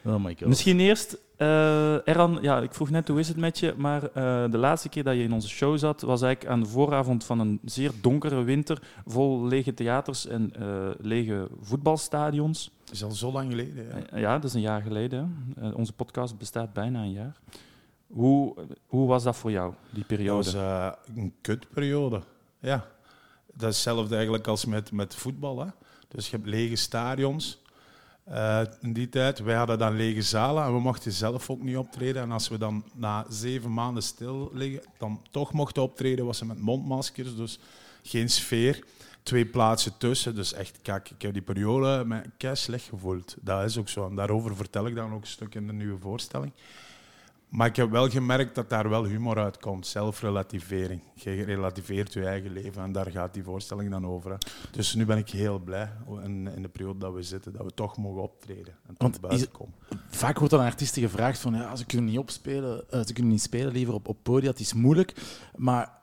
Oh 0.08 0.24
my 0.24 0.36
god. 0.40 0.48
misschien 0.48 0.80
eerst... 0.80 1.18
eh 1.38 2.08
Eran, 2.08 2.38
ja, 2.42 2.60
ik 2.62 2.74
vroeg 2.74 2.90
net 2.90 3.08
hoe 3.08 3.20
is 3.20 3.28
het 3.28 3.38
met 3.38 3.60
je, 3.60 3.74
maar 3.78 4.04
eh, 4.04 4.52
de 4.52 4.58
laatste 4.58 4.90
keer 4.90 5.04
dat 5.04 5.16
je 5.16 5.24
in 5.24 5.34
onze 5.34 5.48
show 5.50 5.78
zat, 5.78 6.02
was 6.02 6.22
eigenlijk 6.22 6.54
aan 6.54 6.60
de 6.64 6.70
vooravond 6.70 7.24
van 7.24 7.40
een 7.40 7.60
zeer 7.66 7.92
donkere 8.02 8.44
winter, 8.44 8.82
vol 9.06 9.46
lege 9.46 9.74
theaters 9.74 10.28
en 10.28 10.52
eh, 10.60 10.90
lege 11.00 11.48
voetbalstadions. 11.62 12.72
Dat 12.84 12.94
is 12.94 13.04
al 13.04 13.12
zo 13.12 13.32
lang 13.32 13.50
geleden. 13.50 13.86
Ja. 14.12 14.18
Ja, 14.18 14.34
dat 14.34 14.44
is 14.44 14.54
een 14.54 14.62
jaar 14.62 14.82
geleden. 14.82 15.54
hè. 15.60 15.70
Onze 15.72 15.94
podcast 15.94 16.38
bestaat 16.38 16.74
bijna 16.74 17.02
een 17.02 17.12
jaar. 17.12 17.36
Hoe, 18.08 18.56
hoe 18.86 19.08
was 19.08 19.24
dat 19.24 19.36
voor 19.36 19.52
jou, 19.52 19.74
die 19.90 19.98
Dat 20.00 20.08
periode? 20.08 20.36
was 20.44 20.54
eh, 20.54 20.92
een 21.16 21.34
kutperiode. 21.42 22.22
Ja. 22.60 22.86
Dat 23.54 23.70
is 23.70 23.76
hetzelfde 23.76 24.16
eigenlijk 24.16 24.48
als 24.48 24.66
met, 24.66 24.92
met 24.92 25.16
voetbal. 25.16 25.60
Hè. 25.60 25.68
Dus 26.08 26.30
je 26.30 26.36
hebt 26.36 26.48
lege 26.48 26.76
stadions. 26.76 27.62
Eh, 28.28 28.62
in 28.82 28.94
die 28.94 29.10
tijd, 29.10 29.40
wij 29.40 29.56
hadden 29.56 29.78
dan 29.78 29.96
lege 29.96 30.22
zalen 30.22 30.64
en 30.64 30.74
we 30.74 30.80
mochten 30.80 31.12
zelf 31.12 31.50
ook 31.50 31.62
niet 31.62 31.78
optreden. 31.78 32.22
En 32.22 32.32
als 32.32 32.48
we 32.48 32.58
dan 32.58 32.84
na 32.96 33.26
zeven 33.30 33.74
maanden 33.74 34.04
stil 34.04 34.52
liggen, 34.54 34.82
dan 34.98 35.22
toch 35.32 35.54
mochten 35.54 35.82
optreden, 35.82 36.26
was 36.26 36.40
het 36.40 36.48
met 36.48 36.60
mondmaskers. 36.60 37.36
Dus 37.36 37.60
geen 38.04 38.30
sfeer. 38.30 38.84
Twee 39.24 39.46
plaatsen 39.46 39.98
tussen. 39.98 40.36
Dus 40.36 40.54
echt, 40.54 40.80
kijk, 40.82 41.10
ik 41.10 41.22
heb 41.22 41.34
die 41.34 41.42
periode 41.42 42.04
me 42.06 42.22
kei 42.38 42.56
slecht 42.56 42.86
gevoeld. 42.86 43.36
Dat 43.42 43.64
is 43.64 43.78
ook 43.78 43.90
zo. 43.90 44.08
En 44.08 44.16
daarover 44.16 44.56
vertel 44.56 44.88
ik 44.88 44.96
dan 44.96 45.14
ook 45.14 45.22
een 45.22 45.28
stuk 45.28 45.56
in 45.56 45.68
de 45.68 45.74
nieuwe 45.74 46.00
voorstelling. 46.00 46.52
Maar 47.48 47.68
ik 47.68 47.76
heb 47.76 47.90
wel 47.90 48.10
gemerkt 48.10 48.56
dat 48.56 48.70
daar 48.70 48.90
wel 48.90 49.06
humor 49.06 49.38
uitkomt. 49.38 49.88
Zelfrelativering. 49.88 51.02
Je 51.14 51.44
relativeert 51.44 52.14
je 52.14 52.26
eigen 52.26 52.52
leven 52.52 52.84
en 52.84 52.92
daar 52.92 53.12
gaat 53.12 53.34
die 53.34 53.44
voorstelling 53.44 53.92
dan 53.92 54.08
over. 54.08 54.32
Hè. 54.32 54.38
Dus 54.72 54.94
nu 54.94 55.06
ben 55.06 55.18
ik 55.18 55.30
heel 55.30 55.60
blij 55.60 55.92
in, 56.24 56.48
in 56.56 56.62
de 56.62 56.70
periode 56.70 57.00
dat 57.00 57.14
we 57.14 57.22
zitten, 57.22 57.54
dat 57.54 57.66
we 57.66 57.74
toch 57.74 57.98
mogen 57.98 58.22
optreden 58.22 58.74
en 58.88 58.96
Want 58.98 59.14
tot 59.14 59.22
buiten 59.22 59.52
komen. 59.52 59.74
Vaak 60.10 60.38
wordt 60.38 60.54
dan 60.54 60.62
aan 60.62 60.70
artiesten 60.70 61.02
gevraagd 61.02 61.40
van 61.40 61.54
ja, 61.54 61.76
ze 61.76 61.86
kunnen 61.86 62.06
niet 62.06 62.18
opspelen, 62.18 62.90
eh, 62.90 63.06
ze 63.06 63.14
kunnen 63.14 63.32
niet 63.32 63.42
spelen 63.42 63.72
liever 63.72 63.94
op, 63.94 64.08
op 64.08 64.18
podia, 64.24 64.50
het 64.50 64.60
is 64.60 64.74
moeilijk. 64.74 65.14
Maar 65.56 65.98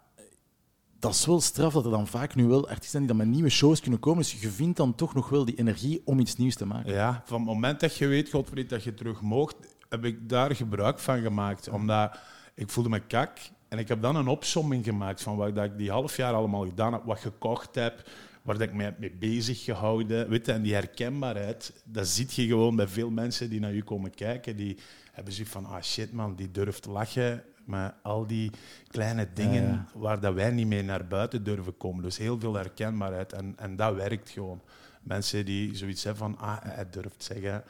dat 0.99 1.15
is 1.15 1.27
wel 1.27 1.41
straf 1.41 1.73
dat 1.73 1.85
er 1.85 1.91
dan 1.91 2.07
vaak 2.07 2.35
nu 2.35 2.47
wel 2.47 2.69
artiesten 2.69 2.99
die 2.99 3.09
dan 3.09 3.17
met 3.17 3.27
nieuwe 3.27 3.49
shows 3.49 3.81
kunnen 3.81 4.01
komen. 4.01 4.19
Dus 4.19 4.41
je 4.41 4.49
vindt 4.49 4.77
dan 4.77 4.95
toch 4.95 5.15
nog 5.15 5.29
wel 5.29 5.45
die 5.45 5.55
energie 5.55 6.03
om 6.05 6.19
iets 6.19 6.37
nieuws 6.37 6.55
te 6.55 6.67
maken. 6.67 6.93
Ja, 6.93 7.23
van 7.27 7.37
het 7.37 7.47
moment 7.47 7.81
dat 7.81 7.97
je 7.97 8.07
weet, 8.07 8.31
Godfried, 8.31 8.69
dat 8.69 8.85
je 8.85 8.95
terug 8.95 9.21
mocht, 9.21 9.57
heb 9.95 10.05
ik 10.05 10.29
daar 10.29 10.55
gebruik 10.55 10.99
van 10.99 11.23
gemaakt. 11.23 11.69
Omdat 11.69 12.19
ik 12.55 12.71
voelde 12.71 12.89
me 12.89 13.01
kak. 13.01 13.39
En 13.69 13.79
ik 13.79 13.89
heb 13.89 14.03
dan 14.03 14.17
een 14.17 14.29
opsomming 14.29 14.85
gemaakt 14.85 15.23
van 15.23 15.37
wat 15.37 15.55
dat 15.55 15.65
ik 15.65 15.79
die 15.79 15.91
half 15.91 16.17
jaar 16.17 16.35
allemaal 16.35 16.65
gedaan 16.67 16.93
heb, 16.93 17.05
wat 17.05 17.19
gekocht 17.19 17.75
heb, 17.75 18.09
waar 18.43 18.59
dat 18.59 18.69
ik 18.69 18.75
mij 18.75 18.95
mee 18.99 19.13
bezig 19.13 19.65
gehouden. 19.65 20.29
Weet 20.29 20.47
je, 20.47 20.53
en 20.53 20.63
die 20.63 20.75
herkenbaarheid, 20.75 21.83
dat 21.85 22.07
zie 22.07 22.27
je 22.29 22.47
gewoon 22.47 22.77
bij 22.77 22.89
veel 22.89 23.11
mensen 23.11 23.51
die 23.51 23.61
naar 23.61 23.73
je 23.73 23.83
komen 23.83 24.15
kijken. 24.15 24.57
Die 24.57 24.77
hebben 25.13 25.33
zoiets 25.33 25.53
van, 25.53 25.67
ah 25.67 25.83
shit 25.83 26.13
man, 26.13 26.35
die 26.35 26.51
durft 26.51 26.87
lachen. 26.87 27.43
Maar 27.65 27.95
al 28.03 28.27
die 28.27 28.51
kleine 28.89 29.29
dingen 29.35 29.63
Ja, 29.63 29.69
ja. 29.71 29.87
waar 29.95 30.21
dat 30.21 30.35
wij 30.35 30.51
niet 30.51 30.67
mee 30.67 30.83
naar 30.83 31.07
buiten 31.07 31.45
durven 31.45 31.77
komen. 31.77 32.03
Dus 32.03 32.19
heel 32.19 32.41
veel 32.41 32.55
herkenbaarheid. 32.55 33.33
En, 33.33 33.55
en 33.57 33.77
dat 33.77 33.95
werkt 33.95 34.31
gewoon. 34.31 34.61
Mensen 35.03 35.45
die 35.45 35.77
zoiets 35.77 36.05
hebben 36.05 36.23
van, 36.23 36.39
ah, 36.39 36.57
hij 36.63 36.91
durft 36.91 37.23
zeggen 37.23 37.65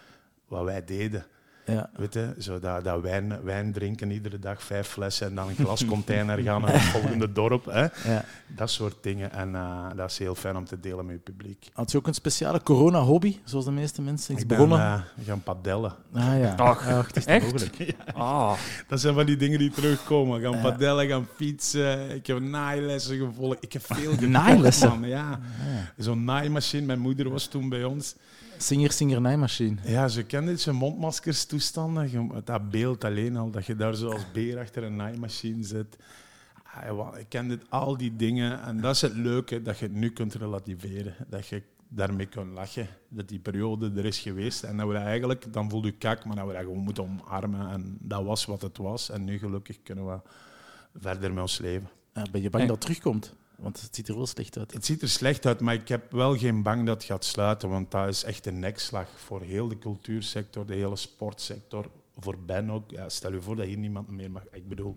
wat 0.49 0.65
wij 0.65 0.85
deden. 0.85 1.27
Ja. 1.67 1.91
Weet 1.97 2.15
je, 2.15 2.35
zo 2.39 2.59
dat, 2.59 2.85
dat 2.85 3.01
wijn, 3.01 3.43
wijn 3.43 3.73
drinken 3.73 4.11
iedere 4.11 4.39
dag, 4.39 4.63
vijf 4.63 4.89
flessen 4.89 5.27
en 5.27 5.35
dan 5.35 5.49
een 5.49 5.55
glascontainer 5.55 6.39
gaan 6.39 6.61
naar 6.61 6.73
het 6.73 6.83
volgende 6.83 7.33
dorp. 7.33 7.65
Hè? 7.65 7.87
Ja. 8.13 8.25
Dat 8.49 8.71
soort 8.71 8.97
dingen. 9.03 9.33
En 9.33 9.55
eh, 9.55 9.87
dat 9.97 10.11
is 10.11 10.19
heel 10.19 10.35
fijn 10.35 10.57
om 10.57 10.65
te 10.65 10.81
delen 10.81 11.07
met 11.07 11.15
je 11.15 11.21
publiek. 11.21 11.69
Had 11.73 11.91
je 11.91 11.99
ook 11.99 12.07
een 12.07 12.15
speciale 12.15 12.63
corona-hobby, 12.63 13.39
zoals 13.45 13.65
de 13.65 13.71
meeste 13.71 14.03
mensen? 14.03 14.33
Iets 14.33 14.43
Ik 14.43 14.49
ben 14.49 14.57
begonnen? 14.59 15.05
eh, 15.19 15.27
gaan 15.27 15.43
padellen. 15.43 15.95
ah 16.13 16.39
ja. 16.41 16.55
Ach, 16.71 16.89
Ach, 16.89 17.07
het 17.07 17.17
is 17.17 17.25
echt? 17.25 17.45
mogelijk. 17.45 17.95
Ah, 18.15 18.53
Dat 18.89 19.01
zijn 19.01 19.15
van 19.15 19.27
die 19.27 19.37
dingen 19.37 19.59
die 19.59 19.71
terugkomen. 19.71 20.41
Gaan 20.41 20.61
padellen, 20.61 21.09
gaan 21.09 21.27
fietsen. 21.37 22.11
Ik 22.11 22.27
heb 22.27 22.41
naaillessen 22.41 23.17
gevolgd. 23.19 23.63
Ik 23.65 23.73
heb 23.73 23.83
veel 23.85 24.11
gekocht, 24.13 24.29
Naaillessen? 24.29 24.89
man. 24.89 25.09
Ja. 25.09 25.41
Zo'n 25.97 26.25
naaimachine. 26.25 26.87
Mijn 26.87 26.99
moeder 27.01 27.31
was 27.31 27.47
toen 27.47 27.69
bij 27.69 27.85
ons. 27.85 28.15
Singer, 28.59 28.93
singer, 28.93 29.21
naaimachine. 29.21 29.77
Ja, 29.85 30.09
ze 30.09 30.23
kent 30.23 30.47
dit, 30.47 30.61
zijn 30.61 30.77
mondmaskers 30.77 31.45
toestanden. 31.45 32.11
Je- 32.11 32.43
Dat 32.45 32.71
beeld 32.71 33.05
alleen 33.05 33.37
al, 33.37 33.51
dat 33.51 33.67
je 33.67 33.77
daar 33.77 33.95
zo 33.95 34.09
als 34.11 34.33
beer 34.33 34.59
achter 34.59 34.83
een 34.83 34.97
naaimachine 34.97 35.63
zit. 35.65 35.97
Ah, 36.75 37.19
Ik 37.19 37.29
ken 37.29 37.49
dit, 37.49 37.61
al 37.69 37.97
die 37.97 38.17
dingen. 38.17 38.63
En 38.63 38.81
dat 38.81 38.95
is 38.95 39.01
het 39.01 39.15
leuke, 39.15 39.63
dat 39.63 39.79
je 39.79 39.85
het 39.85 39.95
nu 39.95 40.11
kunt 40.11 40.35
relativeren. 40.35 41.15
Dat 41.29 41.47
je 41.47 41.63
daarmee 41.89 42.27
kunt 42.27 42.53
lachen. 42.53 42.89
Dat 43.09 43.29
die 43.29 43.39
periode 43.39 43.93
er 43.97 44.05
is 44.05 44.19
geweest. 44.19 44.63
En 44.63 44.77
dat 44.77 44.87
we 44.87 44.93
dat 44.93 45.03
eigenlijk, 45.03 45.53
dan 45.53 45.71
voel 45.71 45.85
je 45.85 45.93
kak, 45.93 46.25
maar 46.25 46.37
dat 46.37 46.47
we 46.47 46.53
dat 46.53 46.63
gewoon 46.63 46.79
moeten 46.79 47.03
omarmen. 47.05 47.71
En 47.71 47.97
dat 48.01 48.25
was 48.25 48.45
wat 48.45 48.63
het 48.63 48.77
was. 48.79 49.11
En 49.11 49.25
nu 49.25 49.39
gelukkig 49.39 49.83
kunnen 49.83 50.07
we 50.07 50.19
verder 51.01 51.33
met 51.33 51.43
ons 51.43 51.59
leven. 51.59 51.89
Ben 52.31 52.43
je 52.43 52.51
bang 52.51 52.63
En- 52.63 52.69
dat 52.69 52.77
het 52.77 52.81
terugkomt? 52.81 53.35
Want 53.57 53.81
het 53.81 53.95
ziet 53.95 54.09
er 54.09 54.17
wel 54.17 54.27
slecht 54.27 54.59
uit. 54.59 54.73
Het 54.73 54.85
ziet 54.85 55.03
er 55.03 55.09
slecht 55.09 55.47
uit, 55.47 55.61
maar 55.61 55.75
ik 55.75 55.89
heb 55.89 56.13
wel 56.13 56.37
geen 56.37 56.63
bang 56.63 56.87
dat 56.87 56.97
het 56.97 57.05
gaat 57.05 57.25
sluiten, 57.25 57.69
want 57.69 57.91
dat 57.91 58.09
is 58.09 58.25
echt 58.25 58.47
een 58.47 58.59
nekslag 58.59 59.09
voor 59.17 59.43
heel 59.43 59.69
de 59.69 59.79
cultuursector, 59.79 60.67
de 60.67 60.75
hele 60.75 60.97
sportsector, 60.97 61.91
voor 62.19 62.39
Ben 62.47 62.71
ook. 62.71 62.91
Ja, 62.91 63.09
stel 63.09 63.33
je 63.33 63.41
voor 63.41 63.57
dat 63.57 63.67
hier 63.67 63.79
niemand 63.79 64.09
meer 64.09 64.31
mag. 64.31 64.43
Ik 64.53 64.69
bedoel, 64.69 64.95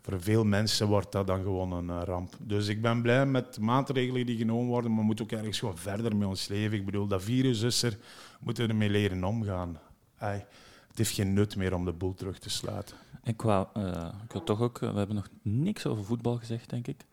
voor 0.00 0.22
veel 0.22 0.44
mensen 0.44 0.86
wordt 0.86 1.12
dat 1.12 1.26
dan 1.26 1.42
gewoon 1.42 1.72
een 1.72 1.90
eh, 1.90 2.02
ramp. 2.04 2.36
Dus 2.40 2.68
ik 2.68 2.82
ben 2.82 3.02
blij 3.02 3.26
met 3.26 3.54
de 3.54 3.60
maatregelen 3.60 4.26
die 4.26 4.36
genomen 4.36 4.66
worden, 4.66 4.90
maar 4.90 5.00
we 5.00 5.06
moeten 5.06 5.24
ook 5.24 5.32
ergens 5.32 5.58
gewoon 5.58 5.78
verder 5.78 6.16
met 6.16 6.28
ons 6.28 6.48
leven. 6.48 6.78
Ik 6.78 6.84
bedoel, 6.84 7.06
dat 7.06 7.22
virus 7.22 7.62
is 7.62 7.82
er, 7.82 7.90
we 7.90 8.38
moeten 8.44 8.68
ermee 8.68 8.90
leren 8.90 9.24
omgaan. 9.24 9.78
Ai, 10.18 10.44
het 10.88 10.98
heeft 10.98 11.14
geen 11.14 11.32
nut 11.32 11.56
meer 11.56 11.74
om 11.74 11.84
de 11.84 11.92
boel 11.92 12.14
terug 12.14 12.38
te 12.38 12.50
sluiten. 12.50 12.96
ik 13.24 13.42
wou, 13.42 13.66
eh, 13.74 14.08
ik 14.24 14.32
wil 14.32 14.44
toch 14.44 14.60
ook... 14.60 14.82
eh, 14.82 14.92
we 14.92 14.98
hebben 14.98 15.16
nog 15.16 15.28
niks 15.42 15.86
over 15.86 16.04
voetbal 16.04 16.36
gezegd, 16.36 16.70
denk 16.70 16.86
ik. 16.86 17.04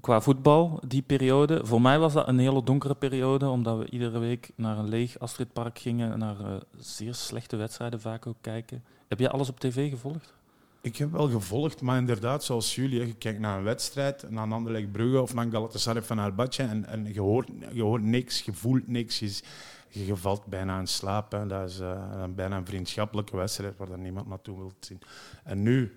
Qua 0.00 0.20
voetbal, 0.20 0.80
die 0.86 1.02
periode. 1.02 1.66
Voor 1.66 1.80
mij 1.80 1.98
was 1.98 2.12
dat 2.12 2.28
een 2.28 2.38
hele 2.38 2.62
donkere 2.62 2.94
periode, 2.94 3.48
omdat 3.48 3.78
we 3.78 3.90
iedere 3.90 4.18
week 4.18 4.50
naar 4.54 4.78
een 4.78 4.88
leeg 4.88 5.18
Astridpark 5.18 5.78
gingen, 5.78 6.18
naar 6.18 6.40
eh, 6.40 6.56
zeer 6.78 7.14
slechte 7.14 7.56
wedstrijden 7.56 8.00
vaak 8.00 8.26
ook 8.26 8.36
kijken. 8.40 8.84
Heb 9.08 9.18
jij 9.18 9.28
alles 9.28 9.48
op 9.48 9.60
tv 9.60 9.90
gevolgd? 9.90 10.34
Ik 10.80 10.96
heb 10.96 11.12
wel 11.12 11.28
gevolgd, 11.28 11.80
maar 11.80 11.98
inderdaad, 11.98 12.44
zoals 12.44 12.74
jullie, 12.74 13.06
je 13.06 13.14
kijkt 13.14 13.38
naar 13.40 13.58
een 13.58 13.64
wedstrijd, 13.64 14.30
naar 14.30 14.52
Anderlecht 14.52 14.92
Brugge 14.92 15.22
of 15.22 15.34
naar 15.34 15.50
Galatasaray 15.50 16.02
van 16.02 16.18
Albadje 16.18 16.62
en, 16.62 16.86
en 16.86 17.12
je, 17.12 17.20
hoort, 17.20 17.48
je 17.72 17.82
hoort 17.82 18.02
niks, 18.02 18.40
je 18.40 18.52
voelt 18.52 18.88
niks, 18.88 19.18
je, 19.18 19.40
je, 19.88 20.06
je 20.06 20.16
valt 20.16 20.46
bijna 20.46 20.78
in 20.78 20.86
slaap. 20.86 21.32
Hè. 21.32 21.46
Dat 21.46 21.68
is 21.68 21.78
eh, 21.80 22.24
bijna 22.34 22.56
een 22.56 22.66
vriendschappelijke 22.66 23.36
wedstrijd 23.36 23.76
waar 23.76 23.98
niemand 23.98 24.28
naartoe 24.28 24.56
wil 24.56 24.72
zien. 24.80 25.00
En 25.44 25.62
nu, 25.62 25.96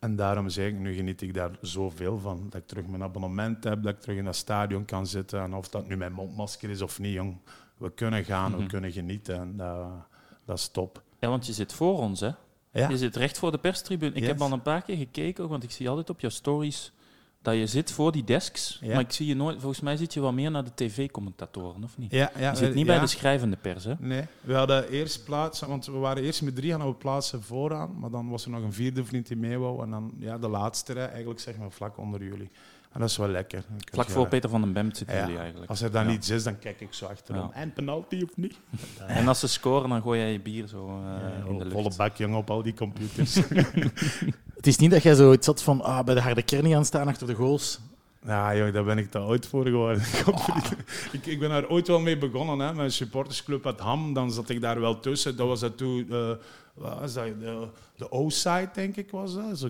en 0.00 0.16
daarom 0.16 0.48
zeg 0.48 0.66
ik, 0.68 0.78
nu 0.78 0.94
geniet 0.94 1.22
ik 1.22 1.34
daar 1.34 1.50
zoveel 1.60 2.18
van, 2.18 2.46
dat 2.50 2.60
ik 2.60 2.66
terug 2.66 2.86
mijn 2.86 3.02
abonnement 3.02 3.64
heb, 3.64 3.82
dat 3.82 3.92
ik 3.94 4.00
terug 4.00 4.16
in 4.16 4.24
dat 4.24 4.36
stadion 4.36 4.84
kan 4.84 5.06
zitten 5.06 5.40
en 5.40 5.54
of 5.54 5.68
dat 5.68 5.88
nu 5.88 5.96
mijn 5.96 6.12
mondmasker 6.12 6.70
is 6.70 6.82
of 6.82 6.98
niet, 6.98 7.12
jong. 7.14 7.36
We 7.76 7.90
kunnen 7.92 8.24
gaan, 8.24 8.50
we 8.52 8.58
Mhm. 8.58 8.66
kunnen 8.68 8.92
genieten 8.92 9.34
en 9.36 9.56
dat, 9.56 9.86
dat 10.44 10.58
is 10.58 10.68
top. 10.68 11.02
Ja, 11.20 11.28
want 11.28 11.46
je 11.46 11.52
zit 11.52 11.72
voor 11.72 11.98
ons, 11.98 12.20
hè? 12.20 12.30
Ja. 12.72 12.88
Je 12.88 12.96
zit 12.98 13.16
recht 13.16 13.38
voor 13.38 13.50
de 13.50 13.58
perstribune. 13.58 14.10
Ik 14.14 14.18
Yes. 14.18 14.26
heb 14.26 14.40
al 14.40 14.52
een 14.52 14.62
paar 14.62 14.82
keer 14.82 14.96
gekeken, 14.96 15.44
ook, 15.44 15.50
want 15.50 15.62
ik 15.62 15.70
zie 15.70 15.88
altijd 15.88 16.10
op 16.10 16.20
jouw 16.20 16.30
stories 16.30 16.92
dat 17.42 17.54
je 17.54 17.66
zit 17.66 17.92
voor 17.92 18.12
die 18.12 18.24
desks. 18.24 18.78
Ja. 18.82 18.92
Maar 18.92 19.00
ik 19.00 19.12
zie 19.12 19.26
je 19.26 19.34
nooit, 19.36 19.60
volgens 19.60 19.80
mij 19.80 19.96
zit 19.96 20.14
je 20.14 20.20
wel 20.20 20.32
meer 20.32 20.50
naar 20.50 20.64
de 20.64 20.74
tv-commentatoren, 20.74 21.84
of 21.84 21.98
niet? 21.98 22.10
Ja, 22.12 22.30
ja, 22.38 22.50
je 22.50 22.56
zit 22.56 22.68
eh, 22.68 22.74
niet 22.74 22.86
bij 22.86 22.98
de 22.98 23.06
schrijvende 23.06 23.56
pers, 23.56 23.84
hè? 23.84 23.94
Nee, 23.98 24.22
we 24.40 24.54
hadden 24.54 24.88
eerst 24.88 25.24
plaats, 25.24 25.60
want 25.60 25.86
we 25.86 25.92
waren 25.92 26.22
eerst 26.22 26.42
met 26.42 26.54
drie 26.56 26.74
aan 26.74 26.86
we 26.86 26.94
plaatsen 26.94 27.42
vooraan, 27.42 27.98
maar 27.98 28.10
dan 28.10 28.28
was 28.28 28.44
er 28.44 28.50
nog 28.50 28.62
een 28.62 28.72
vierde 28.72 29.04
vriend 29.04 29.26
die 29.26 29.36
mee 29.36 29.58
wou 29.58 29.82
en 29.82 29.90
dan 29.90 30.12
ja, 30.18 30.38
de 30.38 30.48
laatste 30.48 30.92
rij, 30.92 31.08
eigenlijk 31.08 31.40
zeg 31.40 31.56
maar 31.56 31.70
vlak 31.70 31.98
onder 31.98 32.22
jullie. 32.22 32.50
En 32.92 33.02
dat 33.02 33.10
is 33.10 33.16
wel 33.16 33.28
lekker. 33.28 33.64
Vlak 33.92 34.06
je- 34.06 34.12
voor 34.12 34.28
Peter 34.28 34.50
van 34.50 34.60
den 34.60 34.72
Bemt 34.72 34.96
zitten 34.96 35.16
jullie 35.20 35.38
eigenlijk. 35.38 35.70
Als 35.70 35.80
er 35.82 35.90
dan 35.90 36.10
iets 36.10 36.30
is, 36.30 36.42
dan 36.44 36.58
kijk 36.58 36.80
ik 36.80 36.92
zo 36.94 37.06
achterom. 37.06 37.50
En 37.52 37.72
penalty 37.72 38.22
of 38.22 38.36
niet? 38.36 38.54
En 39.06 39.28
als 39.28 39.40
ze 39.40 39.48
scoren, 39.48 39.88
dan 39.88 40.02
gooi 40.02 40.20
jij 40.20 40.32
je 40.32 40.40
bier 40.40 40.66
zo 40.66 40.88
eh, 40.88 41.48
in 41.48 41.58
de 41.58 41.64
lucht. 41.64 41.72
Volle 41.76 41.92
bak, 41.96 42.16
jongen, 42.16 42.38
op 42.38 42.50
al 42.50 42.62
die 42.62 42.74
computers. 42.74 43.40
Het 44.66 44.74
is 44.74 44.80
niet 44.80 44.90
dat 44.90 45.02
jij 45.02 45.14
zoiets 45.14 45.46
had 45.46 45.62
van 45.62 45.82
ah, 45.82 46.04
bij 46.04 46.14
de 46.14 46.20
harde 46.20 46.42
kern 46.42 46.68
gaan 46.68 46.84
staan 46.84 47.08
achter 47.08 47.26
de 47.26 47.34
goals. 47.34 47.80
Ja, 48.24 48.56
joh, 48.56 48.72
daar 48.72 48.84
ben 48.84 48.98
ik 48.98 49.10
te 49.10 49.18
oud 49.18 49.46
voor 49.46 49.64
geworden. 49.64 50.02
ik, 51.12 51.26
ik 51.26 51.38
ben 51.38 51.48
daar 51.48 51.68
ooit 51.68 51.86
wel 51.88 52.00
mee 52.00 52.18
begonnen, 52.18 52.58
hè, 52.58 52.74
met 52.74 52.84
een 52.84 52.90
supportersclub 52.90 53.66
uit 53.66 53.80
Ham. 53.80 54.12
Dan 54.14 54.30
zat 54.30 54.48
ik 54.48 54.60
daar 54.60 54.80
wel 54.80 55.00
tussen. 55.00 55.36
Dat 55.36 55.46
was 55.46 55.60
dat 55.60 55.76
toen, 55.76 56.06
eh, 56.10 56.30
wat 56.74 56.98
was 56.98 57.14
dat? 57.14 57.24
De, 57.24 57.68
de 57.96 58.10
O-side, 58.10 58.68
denk 58.72 58.96
ik, 58.96 59.10
was 59.10 59.34
dat. 59.34 59.58
Zo. 59.58 59.68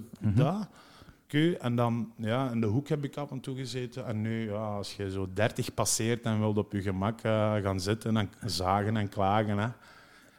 Oké, 1.24 1.50
En 1.50 1.76
dan, 1.76 2.12
ja, 2.16 2.50
in 2.50 2.60
de 2.60 2.66
hoek 2.66 2.88
heb 2.88 3.04
ik 3.04 3.16
af 3.16 3.30
en 3.30 3.40
toe 3.40 3.56
gezeten. 3.56 4.06
En 4.06 4.20
nu, 4.20 4.50
ja, 4.50 4.76
als 4.76 4.96
je 4.96 5.10
zo 5.10 5.28
30 5.32 5.74
passeert 5.74 6.24
en 6.24 6.38
wilt 6.38 6.58
op 6.58 6.72
je 6.72 6.82
gemak 6.82 7.20
eh, 7.20 7.54
gaan 7.54 7.80
zitten 7.80 8.16
en 8.16 8.30
zagen 8.44 8.96
en 8.96 9.08
klagen. 9.08 9.58
Hè. 9.58 9.68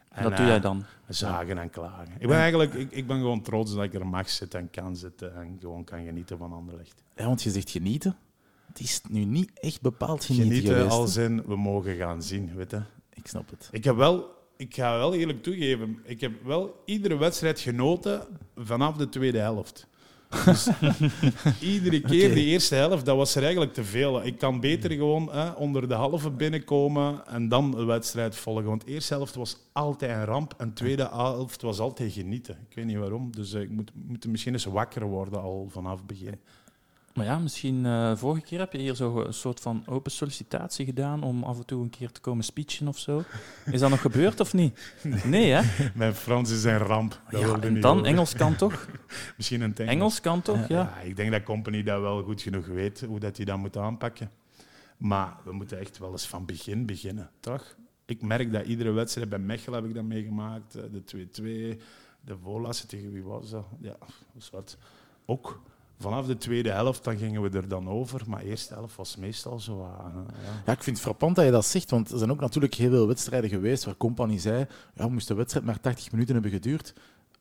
En, 0.08 0.22
Dat 0.22 0.32
doe 0.32 0.40
eh, 0.40 0.46
jij 0.46 0.60
dan. 0.60 0.84
Zagen 1.08 1.58
en 1.58 1.70
klagen. 1.70 2.08
Ik 2.18 2.26
ben 2.26 2.36
eigenlijk 2.36 2.74
ik, 2.74 2.90
ik 2.92 3.06
ben 3.06 3.16
gewoon 3.16 3.42
trots 3.42 3.74
dat 3.74 3.84
ik 3.84 3.94
er 3.94 4.06
mag 4.06 4.30
zitten 4.30 4.60
en 4.60 4.70
kan 4.70 4.96
zitten 4.96 5.36
en 5.36 5.56
gewoon 5.60 5.84
kan 5.84 6.04
genieten 6.04 6.38
van 6.38 6.52
Anderlecht. 6.52 7.02
Ja, 7.16 7.24
want 7.26 7.42
je 7.42 7.50
zegt 7.50 7.70
genieten. 7.70 8.16
Het 8.66 8.80
is 8.80 9.00
nu 9.08 9.24
niet 9.24 9.50
echt 9.54 9.80
bepaald 9.80 10.24
genieten, 10.24 10.48
Genieten 10.48 10.74
geweest. 10.74 10.94
als 10.96 11.16
in 11.16 11.42
we 11.46 11.56
mogen 11.56 11.96
gaan 11.96 12.22
zien, 12.22 12.54
weet 12.54 12.70
je. 12.70 12.80
Ik 13.14 13.26
snap 13.26 13.50
het. 13.50 13.68
Ik 13.72 13.84
heb 13.84 13.96
wel, 13.96 14.34
ik 14.56 14.74
ga 14.74 14.96
wel 14.96 15.14
eerlijk 15.14 15.42
toegeven, 15.42 15.98
ik 16.04 16.20
heb 16.20 16.32
wel 16.44 16.82
iedere 16.84 17.16
wedstrijd 17.16 17.60
genoten 17.60 18.22
vanaf 18.56 18.96
de 18.96 19.08
tweede 19.08 19.38
helft. 19.38 19.86
Dus 20.44 20.68
iedere 21.60 22.00
keer 22.00 22.34
die 22.34 22.46
eerste 22.46 22.74
helft, 22.74 23.04
dat 23.04 23.16
was 23.16 23.34
er 23.34 23.42
eigenlijk 23.42 23.72
te 23.72 23.84
veel. 23.84 24.24
Ik 24.26 24.38
kan 24.38 24.60
beter 24.60 24.90
gewoon 24.90 25.32
hè, 25.32 25.50
onder 25.50 25.88
de 25.88 25.94
halve 25.94 26.30
binnenkomen 26.30 27.26
en 27.26 27.48
dan 27.48 27.70
de 27.70 27.84
wedstrijd 27.84 28.36
volgen. 28.36 28.64
Want 28.64 28.86
de 28.86 28.92
eerste 28.92 29.14
helft 29.14 29.34
was 29.34 29.56
altijd 29.72 30.10
een 30.10 30.24
ramp 30.24 30.54
en 30.56 30.68
de 30.68 30.74
tweede 30.74 31.08
helft 31.10 31.62
was 31.62 31.78
altijd 31.78 32.12
genieten. 32.12 32.58
Ik 32.68 32.76
weet 32.76 32.84
niet 32.84 32.96
waarom, 32.96 33.32
dus 33.32 33.52
eh, 33.52 33.60
ik 33.60 33.70
moet, 33.70 33.90
moet 33.94 34.26
misschien 34.26 34.52
eens 34.52 34.64
wakker 34.64 35.04
worden 35.04 35.40
al 35.40 35.68
vanaf 35.70 35.96
het 35.96 36.06
begin. 36.06 36.40
Maar 37.18 37.26
ja, 37.26 37.38
misschien 37.38 37.86
eh, 37.86 38.16
vorige 38.16 38.40
keer 38.40 38.58
heb 38.58 38.72
je 38.72 38.78
hier 38.78 38.94
zo 38.94 39.20
een 39.20 39.34
soort 39.34 39.60
van 39.60 39.82
open 39.86 40.10
sollicitatie 40.10 40.84
gedaan 40.84 41.22
om 41.22 41.44
af 41.44 41.58
en 41.58 41.66
toe 41.66 41.82
een 41.82 41.90
keer 41.90 42.10
te 42.10 42.20
komen 42.20 42.44
speechen 42.44 42.88
of 42.88 42.98
zo. 42.98 43.22
Is 43.64 43.80
dat 43.80 43.90
nog 43.90 44.00
gebeurd 44.00 44.40
of 44.40 44.52
niet? 44.52 44.92
Nee, 45.24 45.50
hè? 45.50 45.90
Mijn 45.94 46.14
Frans 46.14 46.50
is 46.50 46.64
een 46.64 46.78
ramp. 46.78 47.20
Dat 47.30 47.40
Ja, 47.40 47.60
en 47.60 47.80
dan. 47.80 48.06
Engels 48.06 48.34
kan 48.34 48.56
toch? 48.56 48.88
Misschien 49.36 49.60
een 49.60 49.74
Engels. 49.74 49.94
Engels 49.94 50.20
kan 50.20 50.42
toch? 50.42 50.68
Ja. 50.68 50.80
Ja, 50.80 51.00
ik 51.00 51.16
denk 51.16 51.30
dat 51.32 51.42
Company 51.42 51.82
dat 51.82 52.00
wel 52.00 52.22
goed 52.22 52.42
genoeg 52.42 52.66
weet, 52.66 53.00
hoe 53.00 53.20
dat 53.20 53.36
hij 53.36 53.46
dat 53.46 53.58
moet 53.58 53.76
aanpakken. 53.76 54.30
Maar 54.96 55.36
we 55.44 55.52
moeten 55.52 55.78
echt 55.78 55.98
wel 55.98 56.10
eens 56.10 56.26
van 56.26 56.46
begin 56.46 56.86
beginnen, 56.86 57.30
toch? 57.40 57.76
Ik 58.06 58.22
merk 58.22 58.52
dat 58.52 58.66
iedere 58.66 58.90
wedstrijd, 58.90 59.28
bij 59.28 59.38
Mechelen 59.38 59.80
heb 59.80 59.88
ik 59.88 59.94
dat 59.94 60.04
meegemaakt, 60.04 60.74
eh, 60.74 60.82
de 60.92 61.04
2-2, 61.04 61.80
de 62.20 62.36
voorlaatste 62.42 62.86
tegen 62.86 63.12
wie 63.12 63.24
was 63.24 63.50
dat? 63.50 63.66
Ja, 63.80 63.96
wat. 64.50 64.78
Ook 65.24 65.62
vanaf 65.98 66.26
de 66.26 66.36
tweede 66.36 66.70
helft, 66.70 67.04
dan 67.04 67.16
gingen 67.16 67.42
we 67.42 67.50
er 67.58 67.68
dan 67.68 67.88
over, 67.88 68.22
maar 68.26 68.40
de 68.40 68.46
eerste 68.48 68.74
helft 68.74 68.96
was 68.96 69.16
meestal 69.16 69.60
zo... 69.60 69.80
ah, 69.82 70.04
ja. 70.14 70.62
Ja, 70.66 70.72
ik 70.72 70.82
vind 70.82 70.96
het 70.96 71.04
frappant 71.04 71.36
dat 71.36 71.44
je 71.44 71.50
dat 71.50 71.66
zegt, 71.66 71.90
want 71.90 72.10
er 72.10 72.18
zijn 72.18 72.30
ook 72.30 72.40
natuurlijk 72.40 72.74
heel 72.74 72.90
veel 72.90 73.06
wedstrijden 73.06 73.50
geweest 73.50 73.84
waar 73.84 73.96
Company 73.96 74.38
zei, 74.38 74.66
ja, 74.94 75.08
moest 75.08 75.28
de 75.28 75.34
wedstrijd 75.34 75.66
maar 75.66 75.80
80 75.80 76.12
minuten 76.12 76.32
hebben 76.34 76.52
geduurd, 76.52 76.94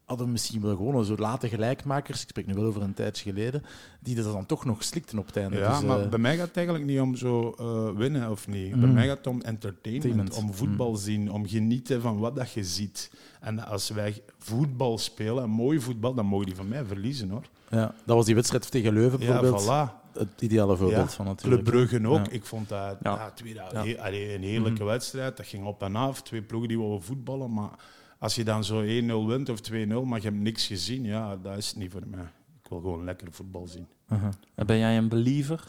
hadden 0.05 0.25
we 0.25 0.31
misschien 0.31 0.61
wel 0.61 0.75
gewoon 0.75 1.05
zo 1.05 1.15
late 1.17 1.49
gelijkmakers, 1.49 2.21
ik 2.21 2.29
spreek 2.29 2.47
nu 2.47 2.53
wel 2.53 2.65
over 2.65 2.81
een 2.81 2.93
tijdje 2.93 3.23
geleden, 3.29 3.63
die 3.99 4.15
dat 4.15 4.33
dan 4.33 4.45
toch 4.45 4.65
nog 4.65 4.83
slikten 4.83 5.17
op 5.19 5.25
het 5.25 5.37
einde. 5.37 5.57
Ja, 5.57 5.71
Dus, 5.79 5.87
maar 5.87 5.99
eh, 6.01 6.09
bij 6.09 6.19
mij 6.19 6.37
gaat 6.37 6.47
het 6.47 6.55
eigenlijk 6.57 6.85
niet 6.87 6.99
om 6.99 7.15
zo 7.15 7.51
eh, 7.59 7.89
winnen 7.97 8.31
of 8.31 8.47
niet. 8.47 8.69
Bij 8.69 8.79
Mhm. 8.79 8.93
mij 8.93 9.07
gaat 9.07 9.17
het 9.17 9.27
om 9.27 9.41
entertainment, 9.41 10.35
om 10.35 10.53
voetbal 10.53 10.95
zien, 10.95 11.31
om 11.31 11.47
genieten 11.47 12.01
van 12.01 12.17
wat 12.19 12.35
dat 12.35 12.51
je 12.51 12.63
ziet. 12.63 13.11
En 13.39 13.65
als 13.65 13.89
wij 13.89 14.21
voetbal 14.37 14.97
spelen, 14.97 15.43
en 15.43 15.49
mooi 15.49 15.79
voetbal, 15.79 16.13
dan 16.13 16.25
mogen 16.25 16.45
die 16.45 16.55
van 16.55 16.67
mij 16.67 16.85
verliezen 16.85 17.29
hoor. 17.29 17.45
Ja, 17.69 17.93
dat 18.05 18.15
was 18.15 18.25
die 18.25 18.36
wedstrijd 18.36 18.71
tegen 18.71 18.93
Leuven 18.93 19.19
Ja, 19.19 19.39
bijvoorbeeld. 19.39 19.63
voilà. 19.91 20.05
Het 20.13 20.41
ideale 20.41 20.77
voorbeeld 20.77 21.09
Ja, 21.09 21.15
van 21.15 21.25
Club 21.25 21.36
natuurlijk. 21.36 21.63
Brugge 21.63 22.07
ook. 22.07 22.25
Ja. 22.25 22.31
Ik 22.31 22.45
vond 22.45 22.69
dat 22.69 22.97
Ja. 23.01 23.13
ja. 23.15 23.31
tweede, 23.31 23.62
Ja. 23.71 23.83
he- 23.86 24.01
allee, 24.01 24.36
een 24.36 24.43
heerlijke 24.43 24.83
wedstrijd. 24.83 25.38
Dat 25.38 25.45
ging 25.45 25.65
op 25.65 25.83
en 25.83 25.95
af. 25.95 26.21
Twee 26.21 26.41
ploegen 26.41 26.69
die 26.69 26.77
wilden 26.77 27.01
voetballen. 27.03 27.53
Maar 27.53 27.69
als 28.19 28.36
je 28.36 28.43
dan 28.43 28.63
zo 28.63 28.81
1-0 28.81 29.27
wint 29.27 29.50
of 29.50 29.59
2-0, 29.62 30.05
maar 30.05 30.19
je 30.21 30.27
hebt 30.27 30.39
niks 30.41 30.67
gezien, 30.67 31.03
ja, 31.03 31.36
dat 31.36 31.57
is 31.57 31.67
het 31.67 31.75
niet 31.77 31.91
voor 31.91 32.01
mij. 32.07 32.24
Ik 32.63 32.69
wil 32.69 32.79
gewoon 32.79 33.03
lekker 33.03 33.27
voetbal 33.31 33.67
zien. 33.67 33.88
Uh-huh. 34.09 34.29
Ben 34.65 34.77
jij 34.77 34.97
een 34.97 35.07
believer 35.09 35.63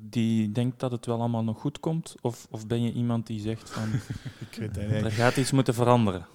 die 0.00 0.52
denkt 0.52 0.80
dat 0.80 0.90
het 0.90 1.06
wel 1.06 1.18
allemaal 1.18 1.44
nog 1.44 1.60
goed 1.60 1.80
komt? 1.80 2.14
Of, 2.20 2.46
of 2.50 2.66
ben 2.66 2.82
je 2.82 2.92
iemand 2.92 3.26
die 3.26 3.40
zegt 3.40 3.70
van 3.70 3.82
Ik 4.50 4.56
weet 4.58 4.76
het 4.76 5.04
er 5.04 5.10
gaat 5.10 5.36
iets 5.36 5.52
moeten 5.52 5.74
veranderen? 5.74 6.26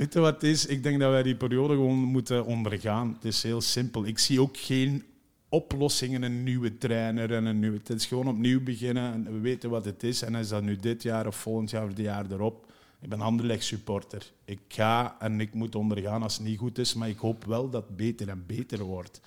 Weet 0.00 0.12
je 0.12 0.20
wat 0.20 0.34
het 0.34 0.42
is? 0.42 0.66
Ik 0.66 0.82
denk 0.82 1.00
dat 1.00 1.10
wij 1.10 1.22
die 1.22 1.36
periode 1.36 1.74
gewoon 1.74 1.98
moeten 1.98 2.44
ondergaan. 2.44 3.12
Het 3.14 3.24
is 3.24 3.42
heel 3.42 3.60
simpel. 3.60 4.06
Ik 4.06 4.18
zie 4.18 4.40
ook 4.40 4.56
geen 4.56 5.04
oplossingen, 5.48 6.22
een 6.22 6.42
nieuwe 6.42 6.78
trainer 6.78 7.34
en 7.34 7.44
een 7.44 7.58
nieuwe... 7.58 7.76
Het 7.76 7.88
is 7.90 8.06
gewoon 8.06 8.28
opnieuw 8.28 8.62
beginnen 8.62 9.12
en 9.12 9.24
we 9.24 9.38
weten 9.38 9.70
wat 9.70 9.84
het 9.84 10.02
is. 10.02 10.22
En 10.22 10.34
is 10.34 10.48
dat 10.48 10.62
nu 10.62 10.76
dit 10.76 11.02
jaar 11.02 11.26
of 11.26 11.36
volgend 11.36 11.70
jaar 11.70 11.82
of 11.82 11.88
het 11.88 11.98
jaar 11.98 12.30
erop? 12.30 12.66
Ik 13.00 13.08
ben 13.08 13.20
Anderlecht 13.20 13.64
supporter. 13.64 14.32
Ik 14.44 14.60
ga 14.68 15.16
en 15.18 15.40
ik 15.40 15.54
moet 15.54 15.74
ondergaan 15.74 16.22
als 16.22 16.36
het 16.36 16.46
niet 16.46 16.58
goed 16.58 16.78
is, 16.78 16.94
maar 16.94 17.08
ik 17.08 17.18
hoop 17.18 17.44
wel 17.44 17.70
dat 17.70 17.86
het 17.86 17.96
beter 17.96 18.28
en 18.28 18.44
beter 18.46 18.82
wordt. 18.82 19.20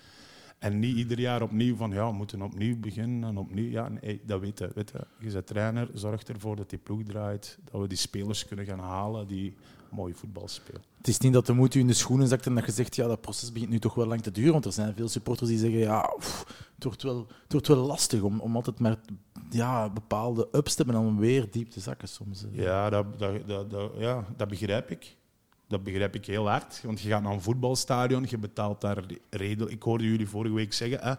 En 0.63 0.79
niet 0.79 0.95
ieder 0.97 1.19
jaar 1.19 1.41
opnieuw 1.41 1.75
van, 1.75 1.91
ja, 1.91 2.07
we 2.07 2.13
moeten 2.13 2.41
opnieuw 2.41 2.77
beginnen 2.79 3.29
en 3.29 3.37
opnieuw. 3.37 3.69
Ja, 3.69 3.89
nee, 4.01 4.21
dat 4.25 4.39
weet 4.39 4.59
je. 4.59 4.71
Weet 4.75 4.91
je. 4.91 4.99
je 5.25 5.31
bent 5.31 5.47
trainer, 5.47 5.89
zorg 5.93 6.23
ervoor 6.23 6.55
dat 6.55 6.69
die 6.69 6.79
ploeg 6.79 7.03
draait, 7.03 7.57
dat 7.71 7.81
we 7.81 7.87
die 7.87 7.97
spelers 7.97 8.45
kunnen 8.45 8.65
gaan 8.65 8.79
halen 8.79 9.27
die 9.27 9.55
mooi 9.91 10.13
voetbal 10.13 10.47
spelen. 10.47 10.81
Het 10.97 11.07
is 11.07 11.17
niet 11.19 11.33
dat 11.33 11.45
de 11.45 11.53
moed 11.53 11.75
u 11.75 11.79
in 11.79 11.87
de 11.87 11.93
schoenen 11.93 12.27
zakt 12.27 12.45
en 12.45 12.55
dat 12.55 12.65
je 12.65 12.71
zegt, 12.71 12.95
ja, 12.95 13.07
dat 13.07 13.21
proces 13.21 13.51
begint 13.51 13.71
nu 13.71 13.79
toch 13.79 13.93
wel 13.95 14.05
lang 14.07 14.21
te 14.21 14.31
duren. 14.31 14.51
Want 14.51 14.65
er 14.65 14.71
zijn 14.71 14.95
veel 14.95 15.07
supporters 15.09 15.49
die 15.49 15.57
zeggen, 15.59 15.79
ja, 15.79 16.13
het, 16.75 16.83
wordt 16.83 17.03
wel, 17.03 17.27
het 17.43 17.51
wordt 17.51 17.67
wel 17.67 17.77
lastig 17.85 18.21
om, 18.21 18.39
om 18.39 18.55
altijd 18.55 18.79
maar 18.79 18.97
ja, 19.49 19.89
bepaalde 19.89 20.47
ups 20.51 20.75
te 20.75 20.83
hebben 20.83 20.95
en 21.01 21.05
dan 21.07 21.19
weer 21.19 21.47
diep 21.51 21.69
te 21.69 21.79
zakken 21.79 22.07
soms. 22.07 22.45
Ja, 22.51 22.89
dat, 22.89 23.19
dat, 23.19 23.47
dat, 23.47 23.69
dat- 23.69 23.91
ja, 23.97 24.25
dat 24.37 24.47
begrijp 24.47 24.89
ik. 24.91 25.15
Dat 25.67 25.83
begrijp 25.83 26.15
ik 26.15 26.25
heel 26.25 26.49
hard. 26.49 26.81
Want 26.83 27.01
je 27.01 27.09
gaat 27.09 27.21
naar 27.23 27.33
een 27.33 27.41
voetbalstadion, 27.41 28.25
je 28.29 28.37
betaalt 28.37 28.81
daar 28.81 29.03
redelijk... 29.29 29.71
Ik 29.71 29.83
hoorde 29.83 30.03
jullie 30.03 30.27
vorige 30.27 30.53
week 30.55 30.73
zeggen, 30.73 30.99
hè, 30.99 31.09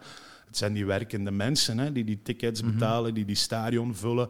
het 0.45 0.57
zijn 0.57 0.73
die 0.73 0.85
werkende 0.85 1.31
mensen 1.31 1.77
hè, 1.77 1.91
die 1.91 2.03
die 2.03 2.21
tickets 2.21 2.63
betalen, 2.63 3.13
die 3.13 3.25
die 3.25 3.35
stadion 3.35 3.95
vullen 3.95 4.29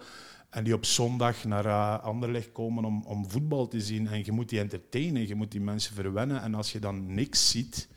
en 0.50 0.63
die 0.63 0.74
op 0.74 0.86
zondag 0.86 1.43
naar 1.43 1.65
uh, 1.65 2.00
Anderlecht 2.03 2.51
komen 2.51 2.86
om, 2.86 3.03
om 3.05 3.29
voetbal 3.29 3.67
te 3.67 3.81
zien. 3.81 4.07
En 4.07 4.22
je 4.25 4.31
moet 4.31 4.50
die 4.50 4.60
entertainen, 4.60 5.27
je 5.27 5.36
moet 5.36 5.51
die 5.51 5.62
mensen 5.62 5.95
verwennen. 5.95 6.41
En 6.41 6.55
als 6.55 6.72
je 6.72 6.79
dan 6.79 7.13
niks 7.13 7.50
ziet, 7.50 7.88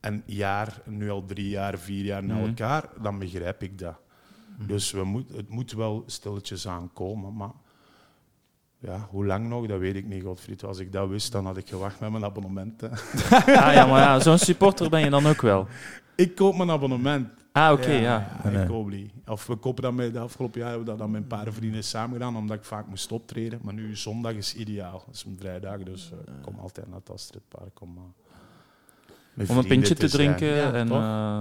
en 0.00 0.22
jaar, 0.26 0.80
nu 0.84 1.10
al 1.10 1.24
drie 1.24 1.48
jaar, 1.48 1.78
vier 1.78 2.04
jaar 2.04 2.24
na 2.24 2.34
Mhm. 2.34 2.46
elkaar, 2.46 2.88
dan 3.02 3.18
begrijp 3.18 3.62
ik 3.62 3.78
dat. 3.78 3.96
Dus 4.66 4.90
we 4.90 5.04
moet, 5.04 5.28
het 5.28 5.48
moet 5.48 5.72
wel 5.72 6.02
stilletjes 6.06 6.68
aankomen. 6.68 7.36
Maar 7.36 7.50
ja, 8.86 9.06
hoe 9.10 9.26
lang 9.26 9.48
nog, 9.48 9.66
dat 9.66 9.78
weet 9.78 9.94
ik 9.96 10.06
niet, 10.06 10.22
Godfried. 10.22 10.64
Als 10.64 10.78
ik 10.78 10.92
dat 10.92 11.08
wist, 11.08 11.32
dan 11.32 11.46
had 11.46 11.56
ik 11.56 11.68
gewacht 11.68 12.00
met 12.00 12.10
mijn 12.10 12.24
abonnement. 12.24 12.80
hè. 12.80 12.88
Ah 13.66 13.72
ja, 13.74 13.86
maar 13.86 14.00
ja, 14.00 14.20
zo'n 14.20 14.38
supporter 14.38 14.90
ben 14.90 15.00
je 15.00 15.10
dan 15.10 15.26
ook 15.26 15.40
wel. 15.40 15.66
Ik 16.14 16.34
koop 16.34 16.56
mijn 16.56 16.70
abonnement 16.70 17.28
Ah, 17.52 17.72
oké, 17.72 17.90
ja. 17.92 18.00
ja, 18.00 18.50
Nee. 18.50 18.62
ik 18.62 18.68
koop 18.68 18.90
die. 18.90 19.10
Of 19.26 19.46
we 19.46 19.56
kopen 19.56 19.82
dat 19.82 19.92
met, 19.92 20.12
de 20.12 20.18
afgelopen 20.18 20.60
jaar 20.60 20.68
hebben 20.68 20.86
we 20.86 20.90
dat 20.92 21.00
dan 21.00 21.10
met 21.10 21.20
een 21.22 21.26
paar 21.26 21.52
vrienden 21.52 21.84
samen 21.84 22.12
gedaan, 22.12 22.36
omdat 22.36 22.56
ik 22.56 22.64
vaak 22.64 22.86
moest 22.86 23.12
optreden. 23.12 23.58
Maar 23.62 23.74
nu 23.74 23.96
zondag 23.96 24.32
is 24.32 24.54
ideaal. 24.54 25.02
Dat 25.06 25.14
is 25.14 25.24
mijn 25.24 25.36
vrijdag, 25.38 25.78
dus 25.82 26.10
eh, 26.12 26.18
ik 26.34 26.42
kom 26.42 26.58
altijd 26.58 26.86
naar 26.88 26.98
het 26.98 27.10
Astridpark 27.10 27.80
om, 27.80 27.96
eh, 27.96 28.02
met 29.34 29.50
Om 29.50 29.56
een 29.56 29.62
vrienden 29.62 29.88
pintje 29.88 29.94
te 29.94 30.08
drinken 30.16 30.46
Ja, 30.48 30.72
en 30.72 30.90
eh, 30.90 31.40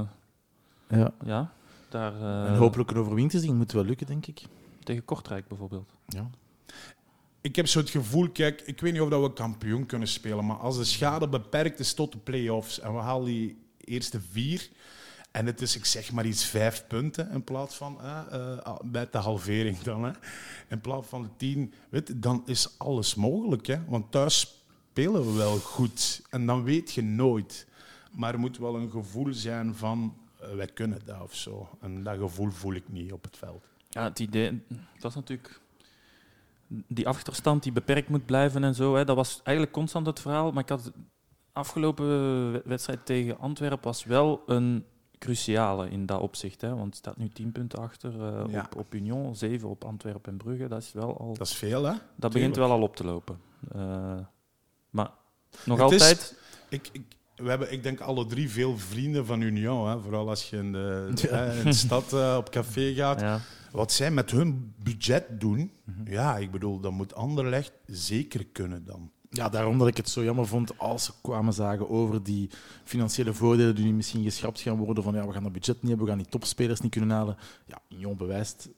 Ja. 0.99 1.11
ja, 1.25 1.51
daar 1.89 2.13
eh, 2.21 2.45
en 2.49 2.55
hopelijk 2.55 2.91
een 2.91 2.97
overwinning 2.97 3.31
te 3.31 3.39
zien 3.39 3.55
moet 3.55 3.71
wel 3.71 3.83
lukken, 3.85 4.07
denk 4.07 4.25
ik. 4.25 4.41
tegen 4.83 5.05
Kortrijk 5.05 5.47
bijvoorbeeld. 5.47 5.91
Ja. 6.07 6.29
Ik 7.45 7.55
heb 7.55 7.67
zo 7.67 7.79
het 7.79 7.89
gevoel, 7.89 8.29
kijk, 8.29 8.61
ik 8.61 8.81
weet 8.81 8.93
niet 8.93 9.01
of 9.01 9.09
dat 9.09 9.21
we 9.21 9.33
kampioen 9.33 9.85
kunnen 9.85 10.07
spelen, 10.07 10.45
maar 10.45 10.57
als 10.57 10.77
de 10.77 10.83
schade 10.83 11.27
beperkt 11.27 11.79
is 11.79 11.93
tot 11.93 12.11
de 12.11 12.17
play-offs 12.17 12.79
en 12.79 12.93
we 12.93 12.99
halen 12.99 13.25
die 13.25 13.57
eerste 13.77 14.21
vier 14.31 14.69
en 15.31 15.45
het 15.45 15.61
is, 15.61 15.75
ik 15.75 15.85
zeg 15.85 16.11
maar 16.11 16.25
iets, 16.25 16.45
vijf 16.45 16.87
punten 16.87 17.31
in 17.31 17.43
plaats 17.43 17.75
van, 17.75 18.01
eh, 18.01 18.75
bij 18.83 19.07
de 19.11 19.17
halvering 19.17 19.77
dan, 19.77 20.03
hè, 20.03 20.11
in 20.69 20.81
plaats 20.81 21.07
van 21.07 21.21
de 21.21 21.29
tien, 21.37 21.73
weet, 21.89 22.21
dan 22.21 22.43
is 22.45 22.79
alles 22.79 23.15
mogelijk. 23.15 23.67
Hè? 23.67 23.85
Want 23.87 24.11
thuis 24.11 24.63
spelen 24.89 25.25
we 25.25 25.37
wel 25.37 25.57
goed 25.57 26.21
en 26.29 26.45
dan 26.45 26.63
weet 26.63 26.93
je 26.93 27.03
nooit. 27.03 27.67
Maar 28.11 28.33
er 28.33 28.39
moet 28.39 28.57
wel 28.57 28.75
een 28.75 28.91
gevoel 28.91 29.33
zijn 29.33 29.75
van, 29.75 30.17
eh, 30.39 30.55
wij 30.55 30.67
kunnen 30.67 31.01
dat 31.05 31.21
of 31.21 31.35
zo. 31.35 31.69
En 31.81 32.03
dat 32.03 32.17
gevoel 32.17 32.49
voel 32.49 32.73
ik 32.73 32.89
niet 32.89 33.11
op 33.11 33.23
het 33.23 33.37
veld. 33.37 33.63
Ja, 33.89 34.03
het 34.03 34.19
idee, 34.19 34.61
dat 34.99 35.09
is 35.09 35.15
natuurlijk 35.15 35.63
die 36.67 37.07
achterstand 37.07 37.63
die 37.63 37.71
beperkt 37.71 38.09
moet 38.09 38.25
blijven 38.25 38.63
en 38.63 38.75
zo. 38.75 38.95
Hè, 38.95 39.05
dat 39.05 39.15
was 39.15 39.39
eigenlijk 39.43 39.75
constant 39.75 40.05
het 40.05 40.19
verhaal. 40.19 40.51
Maar 40.51 40.63
ik 40.63 40.69
had 40.69 40.91
afgelopen 41.53 42.05
we- 42.51 42.61
wedstrijd 42.65 43.05
tegen 43.05 43.39
Antwerpen 43.39 43.83
was 43.83 44.03
wel 44.03 44.41
een 44.45 44.85
cruciale 45.19 45.89
in 45.89 46.05
dat 46.05 46.19
opzicht. 46.21 46.61
Hè, 46.61 46.69
want 46.69 46.85
het 46.85 46.95
staat 46.95 47.17
nu 47.17 47.29
10 47.29 47.51
punten 47.51 47.79
achter 47.79 48.11
eh, 48.21 48.51
Ja. 48.51 48.61
op, 48.71 48.75
op 48.79 48.93
Union, 48.93 49.35
7 49.35 49.69
op 49.69 49.83
Antwerpen 49.85 50.31
en 50.31 50.37
Brugge. 50.37 50.67
Dat 50.67 50.81
is 50.81 50.93
wel 50.93 51.17
al. 51.19 51.33
Dat 51.33 51.47
is 51.47 51.53
veel, 51.55 51.83
hè? 51.83 51.93
Dat 52.15 52.31
begint 52.33 52.55
wel 52.55 52.71
al 52.71 52.81
op 52.81 52.95
te 52.95 53.03
lopen. 53.05 53.39
Eh, 53.71 54.17
maar 54.89 55.11
nog 55.65 55.79
Het 55.79 55.91
is- 55.91 56.01
altijd. 56.01 56.37
Ik, 56.69 56.89
ik, 56.91 57.01
we 57.35 57.49
hebben, 57.49 57.71
ik 57.71 57.83
denk, 57.83 57.99
alle 57.99 58.25
drie 58.25 58.49
veel 58.49 58.77
vrienden 58.77 59.25
van 59.25 59.41
Union. 59.41 59.89
Hè? 59.89 59.99
Vooral 59.99 60.29
als 60.29 60.49
je 60.49 60.57
in 60.57 60.71
de, 60.71 61.11
Ja. 61.15 61.35
hè, 61.37 61.57
in 61.59 61.63
de 61.63 61.73
stad 61.73 62.13
eh, 62.13 62.35
op 62.37 62.49
café 62.49 62.93
gaat. 62.93 63.19
Ja. 63.21 63.39
Wat 63.71 63.91
zij 63.91 64.11
met 64.11 64.31
hun 64.31 64.73
budget 64.83 65.25
doen, 65.39 65.71
Mhm. 65.83 66.11
ja, 66.11 66.37
ik 66.37 66.51
bedoel, 66.51 66.79
dat 66.79 66.91
moet 66.91 67.15
Anderlecht 67.15 67.71
zeker 67.85 68.45
kunnen 68.45 68.85
dan. 68.85 69.09
Ja, 69.29 69.49
daarom 69.49 69.77
dat 69.77 69.87
ik 69.87 69.97
het 69.97 70.09
zo 70.09 70.23
jammer 70.23 70.47
vond 70.47 70.77
als 70.77 71.03
ze 71.03 71.11
kwamen 71.21 71.53
zagen 71.53 71.89
over 71.89 72.23
die 72.23 72.49
financiële 72.83 73.33
voordelen 73.33 73.75
die 73.75 73.85
nu 73.85 73.93
misschien 73.93 74.23
geschrapt 74.23 74.59
gaan 74.61 74.77
worden. 74.77 75.03
Van 75.03 75.13
ja, 75.13 75.27
we 75.27 75.33
gaan 75.33 75.43
dat 75.43 75.51
budget 75.51 75.75
niet 75.81 75.87
hebben, 75.89 76.05
we 76.05 76.11
gaan 76.11 76.21
die 76.21 76.31
topspelers 76.31 76.81
niet 76.81 76.91
kunnen 76.91 77.09
halen. 77.15 77.37
Ja, 77.65 77.79
Union 77.89 78.17
bewijst, 78.17 78.69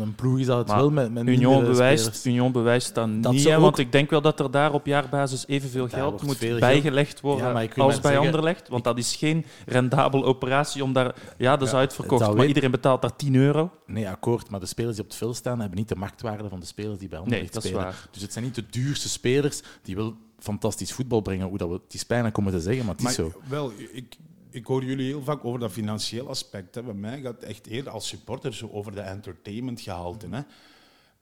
een 0.00 0.14
ploeg 0.14 0.38
is 0.38 0.46
dat 0.46 0.58
het 0.58 0.66
Maar 0.66 0.76
wel 0.76 0.90
met, 0.90 1.12
met 1.12 1.26
Union 1.26 1.64
bewijst, 1.64 2.04
spelers. 2.04 2.26
Union 2.26 2.52
bewijst 2.52 2.94
dat, 2.94 3.22
Dat 3.22 3.32
niet, 3.32 3.54
want 3.54 3.78
ik 3.78 3.92
denk 3.92 4.10
wel 4.10 4.20
dat 4.20 4.40
er 4.40 4.50
daar 4.50 4.72
op 4.72 4.86
jaarbasis 4.86 5.46
evenveel 5.46 5.88
Daar 5.88 6.00
geld 6.00 6.22
moet 6.22 6.36
veel 6.36 6.48
geld- 6.48 6.60
bijgelegd 6.60 7.20
worden 7.20 7.46
Ja, 7.46 7.52
maar 7.52 7.62
ik 7.62 7.74
wil 7.74 7.84
als 7.84 8.00
bij 8.00 8.10
zeggen- 8.10 8.26
Anderlecht. 8.26 8.68
Want 8.68 8.84
dat 8.84 8.98
is 8.98 9.16
geen 9.16 9.44
rendabele 9.66 10.24
operatie 10.24 10.82
om 10.82 10.92
daar... 10.92 11.14
Ja, 11.38 11.56
dat 11.56 11.66
is 11.66 11.72
Ja, 11.72 11.78
uitverkocht, 11.78 12.20
maar 12.26 12.34
weet- 12.34 12.48
iedereen 12.48 12.70
betaalt 12.70 13.02
daar 13.02 13.16
10 13.16 13.34
euro. 13.34 13.70
Nee, 13.86 14.08
akkoord, 14.08 14.50
maar 14.50 14.60
de 14.60 14.66
spelers 14.66 14.94
die 14.94 15.04
op 15.04 15.10
het 15.10 15.18
veld 15.18 15.36
staan 15.36 15.60
hebben 15.60 15.78
niet 15.78 15.88
de 15.88 15.96
marktwaarde 15.96 16.48
van 16.48 16.60
de 16.60 16.66
spelers 16.66 16.98
die 16.98 17.08
bij 17.08 17.18
Nee, 17.18 17.26
Anderlecht 17.26 17.54
dat 17.54 17.62
is 17.64 17.68
spelen. 17.70 17.86
waar. 17.86 18.08
Dus 18.10 18.22
het 18.22 18.32
zijn 18.32 18.44
niet 18.44 18.54
de 18.54 18.64
duurste 18.70 19.08
spelers 19.08 19.62
die 19.82 19.96
wel 19.96 20.14
fantastisch 20.38 20.92
voetbal 20.92 21.20
brengen. 21.20 21.46
Hoe 21.48 21.58
dat 21.58 21.68
we, 21.68 21.74
het 21.74 21.94
is 21.94 22.04
pijn 22.04 22.36
om 22.36 22.44
het 22.46 22.54
te 22.54 22.60
zeggen, 22.60 22.84
maar 22.84 22.94
het 22.94 23.04
is 23.08 23.16
Maar 23.16 23.26
zo. 23.30 23.40
wel, 23.48 23.72
ik, 23.92 24.16
ik 24.54 24.66
hoor 24.66 24.84
jullie 24.84 25.06
heel 25.06 25.22
vaak 25.22 25.44
over 25.44 25.60
dat 25.60 25.72
financieel 25.72 26.28
aspect. 26.28 26.74
Hè. 26.74 26.82
Bij 26.82 26.94
mij 26.94 27.20
gaat 27.20 27.34
het 27.34 27.44
echt 27.44 27.66
eerder 27.66 27.92
als 27.92 28.08
supporter 28.08 28.54
zo 28.54 28.68
over 28.72 28.94
de 28.94 29.00
entertainment 29.00 29.80
gehalte. 29.80 30.26
Hè. 30.30 30.40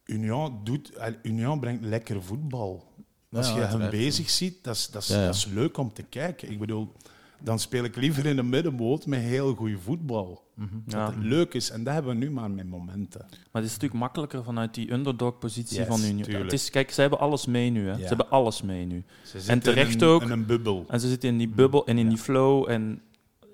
Union, 0.05 0.61
doet, 0.65 0.93
Union 1.23 1.61
brengt 1.61 1.85
lekker 1.85 2.23
voetbal. 2.23 2.93
Als 3.33 3.49
Ja, 3.49 3.57
je 3.57 3.61
hen 3.61 3.91
bezig 3.91 4.31
ziet, 4.31 4.65
dat 4.65 4.75
is, 4.75 4.89
dat, 4.89 5.03
is, 5.03 5.09
Ja, 5.09 5.19
ja. 5.19 5.27
dat 5.27 5.35
is 5.35 5.45
leuk 5.47 5.77
om 5.77 5.93
te 5.93 6.03
kijken. 6.03 6.51
Ik 6.51 6.59
bedoel, 6.59 6.93
dan 7.41 7.59
speel 7.59 7.85
ik 7.85 7.97
liever 7.97 8.27
in 8.27 8.37
de 8.37 8.43
middenboot 8.43 9.07
met 9.07 9.21
heel 9.21 9.55
goed 9.55 9.73
voetbal. 9.85 10.43
Ja. 10.87 11.05
Dat 11.07 11.15
het 11.15 11.25
leuk 11.25 11.55
is. 11.55 11.71
En 11.71 11.85
dat 11.85 11.95
hebben 11.95 12.13
we 12.13 12.25
nu 12.25 12.31
maar 12.31 12.51
met 12.51 12.69
momenten. 12.69 13.21
Maar 13.29 13.63
het 13.63 13.65
is 13.65 13.73
natuurlijk 13.73 14.01
makkelijker 14.01 14.45
vanuit 14.45 14.75
die 14.75 14.93
underdog-positie 14.93 15.79
Yes, 15.79 15.87
van 15.87 16.05
Union. 16.05 16.43
Het 16.43 16.53
is, 16.53 16.71
kijk, 16.71 16.91
ze 16.91 17.01
hebben 17.01 17.19
alles 17.19 17.47
mee 17.47 17.71
nu. 17.71 17.89
Hè. 17.89 17.97
Ze 17.97 18.05
hebben 18.05 18.31
alles 18.31 18.63
mee 18.63 18.87
nu. 18.87 19.05
Ze 19.25 19.41
zitten 19.41 19.61
terecht 19.61 19.95
in 19.95 20.01
een, 20.01 20.09
ook. 20.09 20.23
In 20.23 20.31
een 20.31 20.47
bubbel. 20.47 20.85
En 20.89 21.01
ze 21.01 21.09
zitten 21.09 21.29
in 21.29 21.39
die 21.39 21.49
bubbel 21.49 21.87
en 21.87 21.99
in 21.99 22.09
die 22.09 22.19
flow. 22.19 22.71
En 22.71 23.03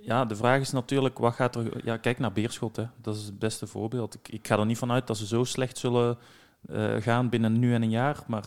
ja, 0.08 0.24
de 0.24 0.36
vraag 0.36 0.60
is 0.60 0.70
natuurlijk, 0.70 1.18
wat 1.18 1.34
gaat 1.34 1.56
er... 1.56 1.84
Ja, 1.86 1.96
kijk 1.96 2.18
naar 2.18 2.32
Beerschot, 2.32 2.76
hè. 2.76 2.84
dat 3.02 3.16
is 3.16 3.24
het 3.24 3.38
beste 3.38 3.66
voorbeeld. 3.66 4.14
Ik, 4.14 4.28
ik 4.28 4.46
ga 4.46 4.58
er 4.58 4.66
niet 4.66 4.78
van 4.78 4.90
uit 4.92 5.06
dat 5.06 5.16
ze 5.16 5.26
zo 5.26 5.44
slecht 5.44 5.78
zullen 5.78 6.18
eh, 6.68 6.94
gaan 6.98 7.28
binnen 7.28 7.58
nu 7.58 7.74
en 7.74 7.82
een 7.82 7.90
jaar. 7.90 8.24
Maar 8.26 8.44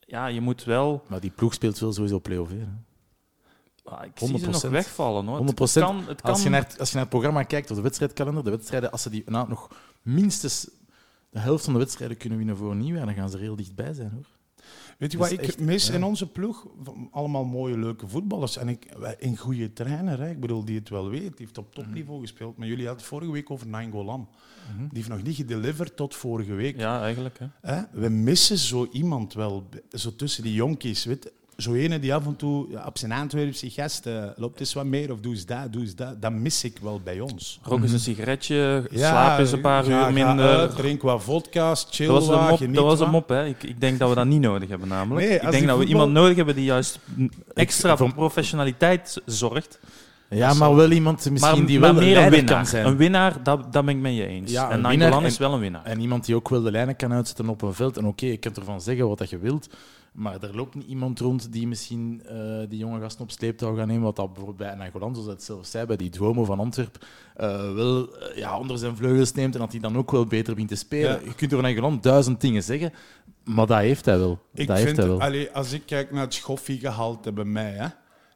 ja, 0.00 0.26
je 0.26 0.40
moet 0.40 0.64
wel... 0.64 1.04
Maar 1.08 1.20
die 1.20 1.30
ploeg 1.30 1.54
speelt 1.54 1.78
wel 1.78 1.92
sowieso 1.92 2.20
play-off. 2.20 2.50
Hè. 2.50 2.66
Ah, 3.84 4.04
ik 4.04 4.12
zie 4.14 4.38
ze 4.38 4.46
nog 4.50 4.64
100%. 4.66 4.68
wegvallen. 4.70 5.26
Hoor. 5.26 5.40
100%. 5.40 5.42
Het 5.54 5.72
kan, 5.72 6.04
het 6.06 6.20
kan, 6.20 6.30
Als, 6.30 6.42
je 6.42 6.48
naar, 6.48 6.62
het- 6.62 6.78
als 6.78 6.88
je 6.88 6.94
naar 6.94 7.02
het 7.04 7.12
programma 7.12 7.42
kijkt, 7.42 7.70
of 7.70 7.76
de 7.76 7.82
wedstrijdkalender, 7.82 8.44
de 8.44 8.50
wedstrijden, 8.50 8.90
als 8.90 9.02
ze 9.02 9.10
die 9.10 9.22
nou, 9.26 9.48
nog 9.48 9.68
minstens 10.02 10.70
de 11.30 11.38
helft 11.38 11.64
van 11.64 11.72
de 11.72 11.78
wedstrijden 11.78 12.16
kunnen 12.16 12.38
winnen 12.38 12.56
voor 12.56 12.76
nieuwjaar, 12.76 13.06
dan 13.06 13.14
gaan 13.14 13.30
ze 13.30 13.36
er 13.36 13.42
heel 13.42 13.56
dichtbij 13.56 13.92
zijn. 13.92 14.10
hoor. 14.10 14.26
Weet 15.00 15.12
je 15.12 15.18
wat 15.18 15.30
ik 15.30 15.40
echt- 15.42 15.60
mis 15.60 15.86
ja. 15.86 15.94
in 15.94 16.02
onze 16.04 16.26
ploeg? 16.30 16.66
Allemaal 17.10 17.44
mooie, 17.44 17.78
leuke 17.78 18.08
voetballers. 18.08 18.56
En 18.56 18.68
ik, 18.68 18.86
een 19.18 19.36
goede 19.36 19.72
trainer, 19.72 20.20
hè. 20.20 20.30
ik 20.30 20.40
bedoel, 20.40 20.64
die 20.64 20.78
het 20.78 20.88
wel 20.88 21.08
weet. 21.10 21.20
Die 21.20 21.34
heeft 21.36 21.58
op 21.58 21.74
topniveau 21.74 22.20
gespeeld. 22.20 22.56
Maar 22.56 22.66
jullie 22.66 22.84
hadden 22.86 23.02
het 23.02 23.12
vorige 23.12 23.32
week 23.32 23.50
over 23.50 23.66
Nainggolan. 23.66 24.28
Die 24.78 24.88
heeft 24.92 25.08
nog 25.08 25.22
niet 25.22 25.36
gedeliverd 25.36 25.96
tot 25.96 26.14
vorige 26.14 26.54
week. 26.54 26.76
Ja, 26.76 27.02
eigenlijk. 27.02 27.38
Hè. 27.38 27.46
Hè? 27.60 27.82
We 27.92 28.08
missen 28.08 28.58
zo 28.58 28.88
iemand 28.92 29.32
wel, 29.34 29.68
zo 29.90 30.16
tussen 30.16 30.42
die 30.42 30.54
jonkies. 30.54 31.04
Weet? 31.04 31.32
Zo 31.60 31.72
ene 31.72 31.98
die 31.98 32.14
af 32.14 32.26
en 32.26 32.36
toe 32.36 32.66
ja, 32.70 32.84
op 32.86 32.98
zijn 32.98 33.12
Antwerpse 33.12 33.70
gast 33.70 34.06
eh, 34.06 34.24
loopt 34.36 34.60
eens 34.60 34.72
wat 34.72 34.84
meer 34.84 35.12
of 35.12 35.20
doe 35.20 35.32
eens 35.32 35.46
dat, 35.46 35.72
doe 35.72 35.82
eens 35.82 35.94
dat. 35.94 36.22
Dat 36.22 36.32
mis 36.32 36.64
ik 36.64 36.76
wel 36.82 37.00
bij 37.04 37.20
ons. 37.20 37.58
Rook 37.62 37.82
eens 37.82 37.92
een 37.92 37.98
sigaretje, 37.98 38.88
slaap 38.92 39.38
eens 39.38 39.52
een 39.52 39.60
paar 39.60 39.84
uur 39.86 39.90
ga 39.90 40.10
minder. 40.10 40.46
uit, 40.58 40.76
drink 40.76 41.02
wat 41.02 41.22
vodka's, 41.22 41.86
chill 41.90 42.06
Dat 42.06 42.16
was, 42.16 42.26
wat, 42.26 42.60
een 42.60 42.66
mop, 42.66 42.74
dat 42.74 42.84
was 42.84 43.00
een 43.00 43.10
mop, 43.10 43.28
hè. 43.28 43.46
Ik, 43.46 43.62
ik 43.62 43.80
denk 43.80 43.98
dat 43.98 44.08
we 44.08 44.14
dat 44.14 44.26
niet 44.26 44.40
nodig 44.40 44.68
hebben, 44.68 44.88
namelijk. 44.88 45.26
Nee, 45.28 45.40
ik 45.40 45.50
denk 45.50 45.66
dat 45.66 45.78
we 45.78 45.84
iemand 45.84 46.12
nodig 46.12 46.36
hebben 46.36 46.54
die 46.54 46.64
juist 46.64 46.98
extra 47.54 47.96
voor- 47.96 48.14
professionaliteit 48.14 49.20
zorgt. 49.26 49.78
Ja, 50.30 50.54
maar 50.54 50.74
wel 50.74 50.90
iemand 50.90 51.30
misschien 51.30 51.56
maar, 51.58 51.66
die 51.66 51.80
wel 51.80 51.92
meer 51.92 52.02
een 52.02 52.12
leider 52.12 52.30
winnaar. 52.30 52.54
kan 52.54 52.66
zijn. 52.66 52.86
Een 52.86 52.96
winnaar, 52.96 53.42
dat, 53.42 53.72
dat 53.72 53.84
ben 53.84 53.94
ik 53.94 54.00
met 54.00 54.14
je 54.16 54.26
eens. 54.26 54.50
Ja, 54.50 54.70
en 54.70 54.88
winnaar 54.88 55.24
is 55.24 55.38
wel 55.38 55.52
een 55.52 55.60
winnaar. 55.60 55.84
En 55.84 56.00
iemand 56.00 56.24
die 56.24 56.34
ook 56.34 56.48
wel 56.48 56.62
de 56.62 56.70
lijnen 56.70 56.96
kan 56.96 57.12
uitzetten 57.12 57.48
op 57.48 57.62
een 57.62 57.74
veld. 57.74 57.96
En 57.96 58.06
oké, 58.06 58.26
je 58.26 58.36
kunt 58.36 58.56
ervan 58.56 58.80
zeggen 58.80 59.08
wat 59.08 59.18
dat 59.18 59.30
je 59.30 59.38
wilt. 59.38 59.68
Maar 60.12 60.42
er 60.42 60.56
loopt 60.56 60.74
niet 60.74 60.86
iemand 60.86 61.20
rond 61.20 61.52
die 61.52 61.66
misschien 61.66 62.22
eh, 62.26 62.36
die 62.68 62.78
jonge 62.78 63.00
gasten 63.00 63.22
op 63.22 63.30
sleeptouw 63.30 63.76
gaat 63.76 63.86
nemen. 63.86 64.02
Wat 64.02 64.16
dat 64.16 64.26
bijvoorbeeld 64.26 64.56
bij 64.56 64.74
Nagolan, 64.74 65.14
zoals 65.14 65.28
het 65.28 65.42
zelf 65.42 65.66
zei, 65.66 65.86
bij 65.86 65.96
die 65.96 66.10
Duomo 66.10 66.44
van 66.44 66.58
Antwerp, 66.58 67.06
eh, 67.36 67.72
wel 67.74 68.16
eh, 68.16 68.36
ja, 68.36 68.58
onder 68.58 68.78
zijn 68.78 68.96
vleugels 68.96 69.32
neemt. 69.32 69.54
En 69.54 69.60
dat 69.60 69.72
hij 69.72 69.80
dan 69.80 69.96
ook 69.96 70.10
wel 70.10 70.26
beter 70.26 70.52
begint 70.52 70.70
te 70.70 70.76
spelen. 70.76 71.10
Ja. 71.10 71.20
Je 71.24 71.34
kunt 71.34 71.54
over 71.54 71.68
Nagolan 71.68 71.98
duizend 72.00 72.40
dingen 72.40 72.62
zeggen. 72.62 72.92
Maar 73.44 73.66
dat 73.66 73.78
heeft 73.78 74.04
hij 74.04 74.18
wel. 74.18 74.38
Ik 74.54 74.66
dat 74.66 74.76
heeft 74.76 74.88
vind, 74.88 74.98
hij 74.98 75.08
wel. 75.08 75.20
allee, 75.20 75.50
als 75.50 75.72
ik 75.72 75.82
kijk 75.86 76.10
naar 76.10 76.24
het 76.24 76.34
schoffiegehalte 76.34 77.32
bij 77.32 77.44
mij, 77.44 77.72
hè, 77.72 77.86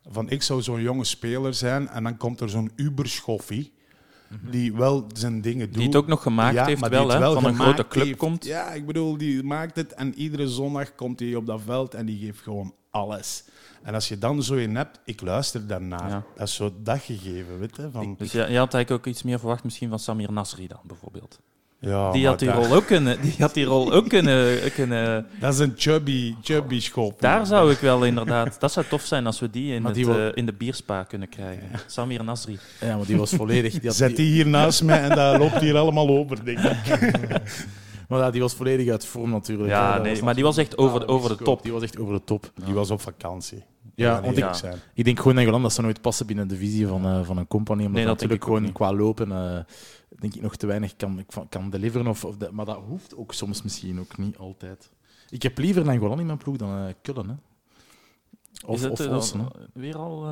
van 0.08 0.30
ik 0.30 0.42
zou 0.42 0.62
zo'n 0.62 0.82
jonge 0.82 1.04
speler 1.04 1.54
zijn 1.54 1.88
en 1.88 2.02
dan 2.02 2.16
komt 2.16 2.40
er 2.40 2.48
zo'n 2.50 2.70
uberschoffie 2.76 3.72
die 4.50 4.74
wel 4.74 5.04
zijn 5.14 5.40
dingen 5.40 5.66
doet. 5.66 5.74
Die 5.76 5.86
het 5.86 5.96
ook 5.96 6.06
nog 6.06 6.22
gemaakt 6.22 6.54
Ja, 6.54 6.64
heeft, 6.64 6.88
wel, 6.88 7.34
van 7.34 7.44
een 7.44 7.54
grote 7.54 7.88
club 7.88 8.04
heeft. 8.04 8.18
komt. 8.18 8.44
Ja, 8.44 8.70
ik 8.72 8.86
bedoel, 8.86 9.16
die 9.16 9.42
maakt 9.42 9.76
het 9.76 9.92
en 9.94 10.14
iedere 10.14 10.48
zondag 10.48 10.94
komt 10.94 11.20
hij 11.20 11.34
op 11.34 11.46
dat 11.46 11.60
veld 11.64 11.94
en 11.94 12.06
die 12.06 12.26
geeft 12.26 12.40
gewoon 12.40 12.74
alles. 12.90 13.44
En 13.82 13.94
als 13.94 14.08
je 14.08 14.18
dan 14.18 14.42
zo 14.42 14.54
in 14.54 14.76
hebt, 14.76 15.00
ik 15.04 15.20
luister 15.20 15.66
daarnaar. 15.66 16.08
Ja. 16.08 16.24
Dat 16.36 16.48
is 16.48 16.54
zo 16.54 16.72
dat 16.82 17.00
gegeven, 17.00 17.58
weet 17.58 17.76
je. 17.76 17.88
Van, 17.92 18.14
Dus 18.18 18.32
je, 18.32 18.38
je 18.38 18.58
had 18.58 18.74
eigenlijk 18.74 18.90
ook 18.90 19.06
iets 19.12 19.22
meer 19.22 19.38
verwacht 19.38 19.64
misschien 19.64 19.88
van 19.88 19.98
Samir 19.98 20.32
Nasri 20.32 20.66
dan, 20.66 20.80
bijvoorbeeld. 20.84 21.38
Ja, 21.84 22.12
die, 22.12 22.26
had 22.26 22.38
die, 22.38 22.50
rol 22.50 22.74
ook 22.74 22.86
kunnen, 22.86 23.20
die 23.20 23.34
had 23.38 23.54
die 23.54 23.64
rol 23.64 23.92
ook 23.92 24.08
kunnen... 24.08 24.58
kunnen 24.74 25.26
Dat 25.40 25.52
is 25.52 25.58
een 25.58 25.72
chubby, 25.76 26.34
chubby 26.42 26.80
schop. 26.80 27.20
daar 27.20 27.46
zou 27.46 27.72
ik 27.72 27.78
wel 27.78 28.04
inderdaad... 28.04 28.56
Dat 28.60 28.72
zou 28.72 28.86
tof 28.88 29.02
zijn 29.02 29.26
als 29.26 29.40
we 29.40 29.50
die 29.50 29.74
in, 29.74 29.84
het, 29.84 29.94
die 29.94 30.10
eh, 30.10 30.26
in 30.34 30.46
de 30.46 30.52
bierspa 30.52 31.02
kunnen 31.02 31.28
krijgen. 31.28 31.62
Samir 31.86 32.24
Nasri. 32.24 32.58
Ja, 32.80 32.96
maar 32.96 33.06
die 33.06 33.16
was 33.16 33.30
volledig... 33.30 33.72
Die 33.72 33.80
had- 33.88 33.94
Zet 33.96 34.16
die 34.16 34.32
hier 34.32 34.46
naast 34.46 34.82
mij 34.82 35.00
en 35.02 35.16
dat 35.16 35.38
loopt 35.38 35.60
hier 35.60 35.76
allemaal 35.76 36.08
over, 36.08 36.44
denk 36.44 36.58
ik. 36.58 36.76
Maar 38.14 38.24
ja, 38.24 38.30
die 38.30 38.40
was 38.40 38.54
volledig 38.54 38.90
uit 38.90 39.06
vorm 39.06 39.30
natuurlijk. 39.30 39.68
Ja, 39.68 39.98
nee, 39.98 40.22
maar 40.22 40.34
die 40.34 40.44
was 40.44 40.56
echt 40.56 40.78
over 40.78 41.00
de, 41.00 41.06
over 41.06 41.36
de 41.36 41.44
top. 41.44 41.62
Die 41.62 41.72
was 41.72 41.82
echt 41.82 41.98
over 41.98 42.14
de 42.14 42.24
top. 42.24 42.50
Die 42.64 42.74
was 42.74 42.90
op 42.90 43.00
vakantie. 43.00 43.62
Ja, 43.94 44.20
want 44.22 44.36
ik- 44.38 44.54
zijn. 44.54 44.78
Ik 44.94 45.04
denk 45.04 45.18
gewoon 45.20 45.38
Engeland, 45.38 45.62
dat 45.62 45.72
zou 45.72 45.86
nooit 45.86 46.00
passen 46.00 46.26
binnen 46.26 46.48
de 46.48 46.56
visie 46.56 46.86
van, 46.86 47.04
eh, 47.04 47.24
van 47.24 47.36
een 47.36 47.46
compagnie. 47.46 47.86
Omdat 47.86 48.02
Nee, 48.02 48.10
dat 48.10 48.20
natuurlijk 48.20 48.44
gewoon 48.44 48.72
qua 48.72 48.92
lopen 48.94 49.32
eh, 49.32 49.58
denk 50.18 50.34
ik 50.34 50.42
nog 50.42 50.56
te 50.56 50.66
weinig 50.66 50.96
kan, 50.96 51.24
kan 51.48 51.70
deliveren. 51.70 52.06
Of, 52.06 52.24
of 52.24 52.36
de- 52.36 52.48
maar 52.52 52.64
dat 52.64 52.78
hoeft 52.88 53.16
ook 53.16 53.32
soms 53.32 53.62
misschien 53.62 54.00
ook 54.00 54.18
niet 54.18 54.36
altijd. 54.38 54.90
Ik 55.30 55.42
heb 55.42 55.58
liever 55.58 55.84
Nangolan 55.84 56.20
in 56.20 56.26
mijn 56.26 56.38
ploeg 56.38 56.56
dan 56.56 56.76
eh 56.78 56.92
Kullen. 57.02 57.28
Hè. 57.28 57.34
Of, 58.66 58.76
Is 58.76 58.82
het, 58.82 58.92
of 58.92 59.06
Olsen. 59.06 59.48
Weer 59.72 59.96
al... 59.96 60.24
eh, 60.24 60.30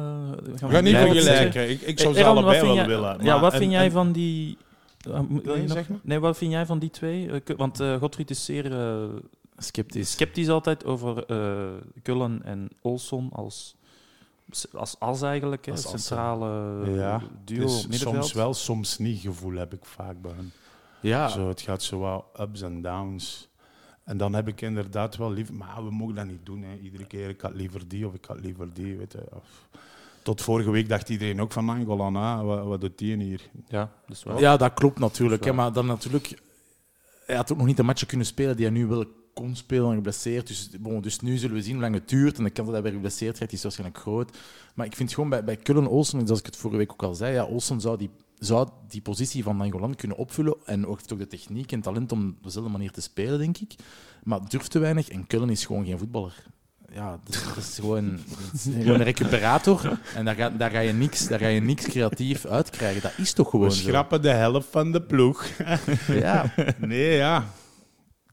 We 0.60 0.68
gaan 0.68 0.84
niet 0.84 0.96
vergelijken. 0.96 1.70
Ik, 1.70 1.80
ik 1.80 2.00
zou 2.00 2.14
ze 2.14 2.24
allebei 2.24 2.60
wel 2.60 2.74
jij- 2.74 2.86
willen. 2.86 3.24
Ja, 3.24 3.40
wat 3.40 3.52
en- 3.52 3.58
vind 3.58 3.70
jij 3.72 3.90
van 3.90 4.12
die... 4.12 4.56
wil 5.02 5.24
je 5.28 5.40
Nee, 5.44 5.62
nog- 5.62 5.70
zeg 5.72 5.88
maar. 5.88 5.98
Nee, 6.02 6.18
wat 6.18 6.36
vind 6.36 6.52
jij 6.52 6.66
van 6.66 6.78
die 6.78 6.90
twee? 6.90 7.30
Eh, 7.42 7.56
Want 7.56 7.80
eh 7.80 7.96
Godfried 7.96 8.30
is 8.30 8.44
zeer 8.44 8.72
eh, 8.78 9.08
Sceptisch. 9.56 10.10
sceptisch 10.10 10.48
altijd 10.48 10.84
over 10.84 11.26
eh 11.26 11.70
Kullen 12.02 12.42
en 12.44 12.68
Olson 12.80 13.28
als, 13.32 13.76
als 14.98 15.22
eigenlijk, 15.22 15.68
Als 15.68 15.86
as, 15.86 15.90
centrale 16.06 16.46
Ja, 16.90 17.22
duo 17.44 17.66
middenveld. 17.66 18.00
soms 18.14 18.32
wel, 18.32 18.54
soms 18.54 18.98
niet 18.98 19.20
gevoel 19.20 19.54
heb 19.54 19.72
ik 19.72 19.84
vaak 19.84 20.20
bij 20.22 20.32
hen. 20.32 20.52
Ja, 21.00 21.28
Zo, 21.28 21.48
het 21.48 21.60
gaat 21.60 21.82
zo 21.82 21.98
wat 21.98 22.24
ups 22.40 22.62
en 22.62 22.82
downs. 22.82 23.48
En 24.04 24.16
dan 24.16 24.34
heb 24.34 24.48
ik 24.48 24.60
inderdaad 24.60 25.16
wel 25.16 25.32
liever... 25.32 25.54
Maar 25.54 25.84
we 25.84 25.90
mogen 25.90 26.14
dat 26.14 26.26
niet 26.26 26.46
doen. 26.46 26.62
Hè. 26.62 26.76
Iedere 26.76 27.04
keer, 27.06 27.28
ik 27.28 27.40
had 27.40 27.54
liever 27.54 27.88
die 27.88 28.06
of 28.06 28.14
ik 28.14 28.24
had 28.24 28.40
liever 28.40 28.72
die. 28.74 28.96
Weet 28.96 29.12
je. 29.12 29.24
Of- 29.30 29.68
tot 30.22 30.42
vorige 30.42 30.70
week 30.70 30.88
dacht 30.88 31.08
iedereen 31.08 31.40
ook 31.40 31.52
van 31.52 31.68
Angolan. 31.68 32.16
ah, 32.16 32.44
wat, 32.44 32.64
wat 32.64 32.80
doet 32.80 32.98
die 32.98 33.16
hier? 33.16 33.50
Ja, 33.68 33.92
wel. 34.24 34.38
ja, 34.38 34.56
dat 34.56 34.74
klopt 34.74 34.98
natuurlijk. 34.98 35.44
Hè, 35.44 35.52
maar 35.52 35.72
dan 35.72 35.86
natuurlijk... 35.86 36.40
Hij 37.26 37.36
had 37.36 37.52
ook 37.52 37.58
nog 37.58 37.66
niet 37.66 37.76
de 37.76 37.82
matchen 37.82 38.06
kunnen 38.06 38.26
spelen 38.26 38.56
die 38.56 38.66
hij 38.66 38.74
nu 38.74 38.86
wel 38.86 39.04
kon 39.34 39.56
spelen 39.56 39.88
en 39.88 39.94
geblesseerd. 39.94 40.46
Dus, 40.46 40.70
bon, 40.80 41.00
dus 41.00 41.20
nu 41.20 41.36
zullen 41.36 41.56
we 41.56 41.62
zien 41.62 41.72
hoe 41.72 41.82
lang 41.82 41.94
het 41.94 42.08
duurt. 42.08 42.38
En 42.38 42.44
de 42.44 42.50
kans 42.50 42.66
dat 42.66 42.74
hij 42.74 42.84
weer 42.84 42.92
geblesseerd 42.92 43.38
gaat, 43.38 43.52
is 43.52 43.62
waarschijnlijk 43.62 44.00
groot. 44.00 44.38
Maar 44.74 44.86
ik 44.86 44.96
vind 44.96 45.14
gewoon 45.14 45.30
bij, 45.30 45.44
bij 45.44 45.56
Cullen 45.56 45.86
Olsen, 45.86 46.26
zoals 46.26 46.40
ik 46.40 46.46
het 46.46 46.56
vorige 46.56 46.78
week 46.78 46.92
ook 46.92 47.02
al 47.02 47.14
zei, 47.14 47.34
ja, 47.34 47.44
Olsen 47.44 47.80
zou 47.80 47.98
die, 47.98 48.10
zou 48.38 48.68
die 48.88 49.02
positie 49.02 49.42
van 49.42 49.56
Nangolan 49.56 49.94
kunnen 49.94 50.16
opvullen. 50.16 50.56
En 50.64 50.86
ook, 50.86 50.96
heeft 50.96 51.12
ook 51.12 51.18
de 51.18 51.26
techniek 51.26 51.72
en 51.72 51.80
talent 51.80 52.12
om 52.12 52.28
op 52.28 52.42
dezelfde 52.42 52.70
manier 52.70 52.90
te 52.90 53.00
spelen, 53.00 53.38
denk 53.38 53.58
ik. 53.58 53.74
Maar 54.22 54.48
durft 54.48 54.70
te 54.70 54.78
weinig. 54.78 55.08
En 55.08 55.26
Cullen 55.26 55.50
is 55.50 55.66
gewoon 55.66 55.84
geen 55.84 55.98
voetballer. 55.98 56.44
Ja, 56.94 57.18
dat 57.24 57.34
is, 57.34 57.44
dat 57.54 57.56
is 57.56 57.74
gewoon, 57.80 58.10
dat 58.52 58.52
is 58.54 58.62
gewoon 58.62 58.94
een 58.98 59.02
recuperator. 59.02 59.98
En 60.14 60.24
daar 60.24 60.34
ga, 60.34 60.50
daar, 60.50 60.70
ga 60.70 60.78
je 60.78 60.92
niks, 60.92 61.28
daar 61.28 61.38
ga 61.38 61.46
je 61.46 61.60
niks 61.60 61.84
creatief 61.84 62.46
uitkrijgen. 62.46 63.02
Dat 63.02 63.12
is 63.16 63.32
toch 63.32 63.50
gewoon 63.50 63.68
We 63.68 63.74
zo. 63.74 63.88
schrappen 63.88 64.22
de 64.22 64.28
helft 64.30 64.68
van 64.70 64.92
de 64.92 65.02
ploeg. 65.02 65.46
Ja, 66.08 66.54
Nee, 66.78 67.16
ja. 67.16 67.46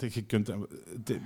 Je 0.09 0.21
kunt, 0.21 0.51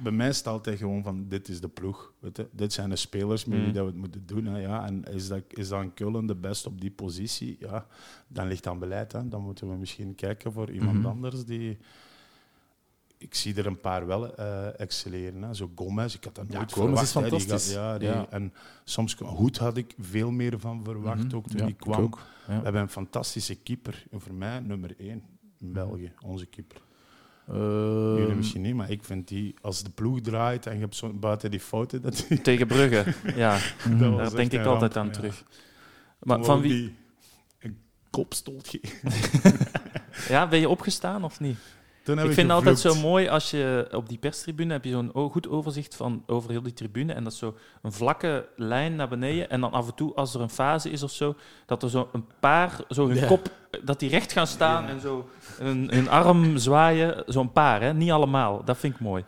bij 0.04 0.12
mij 0.12 0.28
is 0.30 0.38
het 0.38 0.48
altijd 0.48 0.78
gewoon 0.78 1.04
van, 1.04 1.26
dit 1.28 1.48
is 1.50 1.60
de 1.62 1.68
ploeg. 1.68 2.14
Weet 2.20 2.38
je? 2.38 2.48
Dit 2.52 2.74
zijn 2.74 2.90
de 2.90 2.96
spelers 2.96 3.46
met 3.46 3.58
wie 3.58 3.66
Mhm. 3.68 3.76
dat 3.76 3.84
we 3.86 3.92
het 3.92 4.00
moeten 4.00 4.24
doen. 4.26 4.46
Hè, 4.46 4.60
ja. 4.60 4.86
En 4.86 5.04
is, 5.14 5.28
dat, 5.28 5.42
is 5.48 5.68
dan 5.68 5.94
Kullen 5.94 6.26
de 6.26 6.36
best 6.36 6.66
op 6.66 6.82
die 6.82 6.92
positie? 6.92 7.56
Ja, 7.60 7.86
dan 8.28 8.48
ligt 8.48 8.68
aan 8.68 8.80
beleid. 8.80 9.12
Hè. 9.12 9.28
Dan 9.28 9.42
moeten 9.42 9.70
we 9.70 9.76
misschien 9.76 10.16
kijken 10.16 10.52
voor 10.54 10.72
iemand 10.72 10.98
Mhm. 10.98 11.06
anders 11.08 11.46
die... 11.46 11.78
Ik 13.24 13.36
zie 13.36 13.56
er 13.56 13.66
een 13.66 13.80
paar 13.80 14.06
wel 14.08 14.36
eh, 14.36 14.80
excelleren. 14.80 15.42
Hè. 15.42 15.54
Zo 15.54 15.72
Gomez, 15.76 16.16
ik 16.16 16.24
had 16.24 16.36
dat 16.36 16.46
Ja, 16.50 16.58
nooit 16.58 16.72
Gomez 16.74 17.02
is 17.02 17.12
verwacht. 17.12 17.32
Die 17.32 17.40
fantastisch. 17.40 17.74
gaat- 17.76 17.84
ja, 17.84 17.98
die, 17.98 18.08
Ja. 18.08 18.26
En 18.30 18.54
soms, 18.84 19.16
Hoed 19.16 19.58
had 19.58 19.78
ik 19.78 19.94
veel 20.00 20.32
meer 20.32 20.60
van 20.60 20.84
verwacht, 20.84 21.24
Mhm. 21.24 21.36
ook 21.36 21.48
toen 21.48 21.58
Ja, 21.60 21.66
die 21.66 21.74
ik 21.74 21.80
kwam. 21.80 22.02
ook. 22.02 22.20
Ja. 22.48 22.58
We 22.58 22.64
hebben 22.64 22.82
een 22.82 22.90
fantastische 22.90 23.56
keeper. 23.56 24.06
En 24.12 24.22
voor 24.22 24.34
mij 24.34 24.60
nummer 24.60 24.94
één 24.98 25.24
in 25.60 25.74
België, 25.74 26.12
onze 26.26 26.46
keeper. 26.46 26.82
Ehm, 27.48 28.16
Jullie 28.18 28.36
misschien 28.36 28.62
niet, 28.62 28.76
maar 28.76 28.90
ik 28.92 29.04
vind 29.04 29.28
die, 29.28 29.56
als 29.62 29.84
de 29.84 29.90
ploeg 29.90 30.22
draait 30.22 30.66
en 30.66 30.74
je 30.74 30.80
hebt 30.80 30.96
zo 30.96 31.14
buiten 31.14 31.52
die 31.52 31.60
fouten, 31.60 32.02
dat 32.02 32.26
die... 32.30 32.42
Tegen 32.42 32.68
Brugge, 32.68 33.14
ja. 33.36 33.60
dat 34.00 34.10
was 34.12 34.18
Daar 34.18 34.36
denk 34.36 34.52
ik 34.52 34.66
altijd 34.66 34.94
ramp, 34.94 34.96
aan 34.96 35.14
ja. 35.14 35.20
terug. 35.20 35.44
Maar 36.20 36.44
van 36.44 36.62
wie... 36.62 36.72
Die 36.72 36.96
een 37.60 37.78
kopstoot 38.10 38.68
geven. 38.68 39.12
Ja, 40.28 40.48
ben 40.48 40.60
je 40.60 40.70
opgestaan 40.70 41.24
of 41.24 41.40
niet? 41.40 41.58
Toen 42.04 42.18
heb 42.18 42.28
Ik 42.28 42.34
vind 42.34 42.48
het 42.48 42.58
altijd 42.58 42.80
zo 42.80 42.96
mooi 42.96 43.28
als 43.28 43.52
je 43.52 43.88
op 43.92 44.10
die 44.10 44.18
perstribune 44.18 44.74
heb 44.74 44.84
je 44.84 44.92
zo'n 44.92 45.12
goed 45.32 45.50
overzicht 45.50 45.96
van 45.96 46.24
over 46.28 46.50
heel 46.50 46.62
die 46.62 46.74
tribune 46.74 47.14
en 47.14 47.24
dat 47.24 47.34
is 47.34 47.40
zo 47.40 47.56
een 47.82 47.92
vlakke 47.92 48.48
lijn 48.56 48.96
naar 48.96 49.08
beneden 49.10 49.50
en 49.50 49.62
dan 49.62 49.72
af 49.72 49.88
en 49.88 49.96
toe 49.96 50.14
als 50.14 50.34
er 50.34 50.42
een 50.42 50.50
fase 50.50 50.90
is 50.90 51.04
of 51.04 51.12
zo 51.12 51.36
dat 51.66 51.84
er 51.84 51.90
zo 51.90 52.10
een 52.12 52.26
paar 52.40 52.80
zo 52.90 53.08
hun 53.08 53.16
Ja. 53.18 53.28
kop 53.28 53.50
dat 53.84 54.00
die 54.00 54.10
recht 54.10 54.32
gaan 54.32 54.48
staan 54.48 54.88
en 54.88 55.00
zo 55.00 55.30
hun, 55.58 55.90
hun 55.92 56.10
arm 56.10 56.58
zwaaien 56.58 57.24
zo'n 57.26 57.52
paar 57.52 57.82
hè. 57.82 57.94
Niet 57.94 58.12
allemaal 58.12 58.64
dat 58.66 58.78
vind 58.78 58.94
ik 58.94 59.00
mooi 59.00 59.24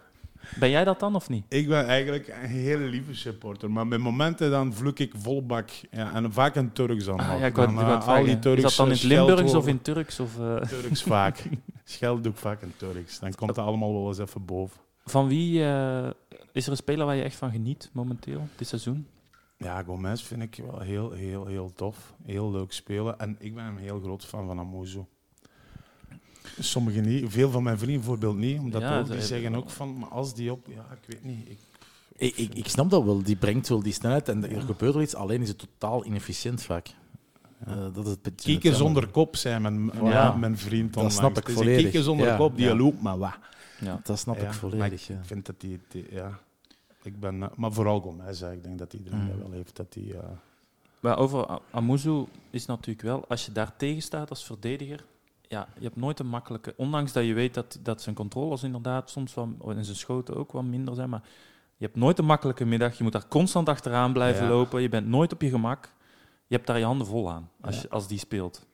ben 0.59 0.69
jij 0.69 0.83
dat 0.83 0.99
dan 0.99 1.15
of 1.15 1.29
niet 1.29 1.45
Ik 1.49 1.67
ben 1.67 1.85
eigenlijk 1.85 2.27
een 2.27 2.49
hele 2.49 2.83
lieve 2.83 3.15
supporter, 3.15 3.71
maar 3.71 3.87
bij 3.87 3.97
momenten 3.97 4.51
dan 4.51 4.73
vloek 4.73 4.99
ik 4.99 5.13
vol 5.17 5.45
bak. 5.45 5.69
Ja, 5.91 6.13
en 6.13 6.33
vaak 6.33 6.55
een 6.55 6.71
Turks 6.71 7.05
dan. 7.05 7.19
ah, 7.19 7.39
ja, 7.39 7.45
ik 7.45 7.55
Dan, 7.55 7.75
wou 7.75 7.87
eh, 7.87 7.93
het 7.93 8.05
al 8.07 8.23
die 8.23 8.37
vragen. 8.37 8.55
is 8.55 8.61
dat 8.61 8.75
dan 8.75 8.85
in 8.85 8.91
het 8.91 9.03
Limburgs 9.03 9.53
of 9.53 9.67
in 9.67 9.81
Turks 9.81 10.19
of 10.19 10.39
eh, 10.39 10.55
Turks 10.55 11.03
vaak. 11.03 11.43
Scheld 11.83 12.23
doe 12.23 12.31
ik 12.31 12.37
vaak 12.37 12.61
in 12.61 12.73
Turks. 12.77 13.19
Dan 13.19 13.33
komt 13.33 13.55
het 13.55 13.65
allemaal 13.65 13.93
wel 13.93 14.07
eens 14.07 14.17
even 14.17 14.45
boven. 14.45 14.79
van 15.05 15.27
wie 15.27 15.63
eh, 15.63 16.09
is 16.51 16.65
er 16.65 16.71
een 16.71 16.77
speler 16.77 17.05
waar 17.05 17.15
je 17.15 17.23
echt 17.23 17.35
van 17.35 17.51
geniet 17.51 17.89
momenteel 17.93 18.47
dit 18.55 18.67
seizoen 18.67 19.07
Ja, 19.57 19.83
Gomez 19.83 20.23
vind 20.23 20.41
ik 20.41 20.59
wel 20.69 20.79
heel, 20.79 21.11
heel, 21.11 21.45
heel 21.45 21.71
tof. 21.75 22.13
Heel 22.23 22.51
leuk 22.51 22.71
spelen. 22.71 23.19
En 23.19 23.35
ik 23.39 23.55
ben 23.55 23.65
een 23.65 23.77
heel 23.77 23.99
groot 23.99 24.25
fan 24.25 24.45
van 24.47 24.59
Amozo. 24.59 25.07
Sommigen 26.59 27.03
niet. 27.03 27.25
Veel 27.31 27.49
van 27.51 27.63
mijn 27.63 27.77
vrienden 27.77 27.97
bijvoorbeeld 27.99 28.37
niet. 28.37 28.59
Omdat 28.59 28.81
Ja, 28.81 28.99
ook, 28.99 29.05
die 29.07 29.19
ze- 29.21 29.25
zeggen 29.27 29.55
ook 29.55 29.69
van, 29.69 29.97
maar 29.97 30.09
als 30.09 30.33
die 30.33 30.51
op... 30.51 30.67
Ja, 30.67 30.85
ik 31.01 31.07
weet 31.07 31.23
niet. 31.23 31.49
Ik, 31.49 31.57
Ik, 32.17 32.37
ik, 32.37 32.53
ik 32.53 32.67
snap 32.67 32.89
dat 32.89 33.03
wel. 33.03 33.23
Die 33.23 33.35
brengt 33.35 33.67
wel 33.69 33.81
die 33.83 33.93
snelheid 33.93 34.29
en 34.29 34.49
er 34.49 34.61
gebeurt 34.61 34.93
wel 34.93 35.01
iets. 35.03 35.15
Alleen 35.15 35.41
is 35.41 35.47
het 35.47 35.57
totaal 35.57 36.05
inefficiënt 36.05 36.61
vaak. 36.63 36.87
Eh, 37.65 37.75
dat 37.93 38.05
is 38.05 38.11
het 38.21 38.41
Kieken 38.41 38.75
zonder 38.75 39.07
kop, 39.07 39.35
zei 39.35 39.59
mijn, 39.59 39.91
Ja. 40.03 40.35
mijn 40.35 40.57
vriend 40.57 40.87
Dat 40.87 40.95
onlangs. 40.95 41.15
snap 41.15 41.37
ik 41.37 41.49
volledig. 41.49 41.81
Kieken 41.83 42.03
zonder 42.03 42.27
Ja, 42.27 42.35
kop, 42.37 42.55
die 42.57 42.65
ja. 42.65 42.75
loopt 42.75 43.01
maar 43.01 43.17
wat. 43.17 43.33
ja 43.79 43.99
Dat 44.03 44.19
snap 44.19 44.35
Ja, 44.35 44.41
ik 44.41 44.47
maar 44.47 44.55
volledig. 44.55 45.01
ik 45.09 45.15
Ja. 45.15 45.23
vind 45.23 45.45
dat 45.45 45.55
die... 45.61 45.79
die- 45.87 46.05
ja, 46.11 46.39
ik 47.03 47.19
ben, 47.19 47.43
eh, 47.43 47.49
maar 47.55 47.71
vooral 47.73 47.99
Gomez, 47.99 48.41
ik 48.41 48.63
denk 48.63 48.79
dat 48.79 48.93
iedereen 48.93 49.19
Mm. 49.21 49.27
dat 49.27 49.37
wel 49.37 49.51
heeft. 49.51 49.75
Dat 49.75 49.93
die, 49.93 50.13
eh, 50.13 50.19
Maar 50.99 51.17
over 51.17 51.59
Amuzu 51.71 52.23
is 52.49 52.65
natuurlijk 52.65 53.01
wel, 53.01 53.25
als 53.27 53.45
je 53.45 53.51
daar 53.51 53.75
tegen 53.77 54.01
staat 54.01 54.29
als 54.29 54.45
verdediger, 54.45 55.05
ja, 55.49 55.67
je 55.77 55.83
hebt 55.83 55.95
nooit 55.95 56.19
een 56.19 56.27
makkelijke. 56.27 56.73
Ondanks 56.77 57.11
dat 57.11 57.25
je 57.25 57.33
weet 57.33 57.53
dat, 57.53 57.79
dat 57.81 58.01
zijn 58.01 58.15
controles 58.15 58.63
inderdaad 58.63 59.09
soms 59.09 59.33
wel, 59.33 59.55
en 59.67 59.85
zijn 59.85 59.97
schoten 59.97 60.35
ook 60.35 60.51
wat 60.51 60.63
minder 60.63 60.95
zijn, 60.95 61.09
maar 61.09 61.23
je 61.77 61.85
hebt 61.85 61.97
nooit 61.97 62.19
een 62.19 62.25
makkelijke 62.25 62.65
middag. 62.65 62.97
Je 62.97 63.03
moet 63.03 63.11
daar 63.11 63.27
constant 63.27 63.69
achteraan 63.69 64.13
blijven 64.13 64.43
Ja. 64.43 64.49
lopen. 64.49 64.81
Je 64.81 64.89
bent 64.89 65.07
nooit 65.07 65.33
op 65.33 65.41
je 65.41 65.49
gemak. 65.49 65.93
Je 66.47 66.55
hebt 66.55 66.67
daar 66.67 66.77
je 66.79 66.85
handen 66.85 67.07
vol 67.07 67.31
aan 67.31 67.49
als, 67.61 67.75
Ja. 67.75 67.81
je, 67.81 67.89
als 67.89 68.07
die 68.07 68.19
speelt. 68.19 68.65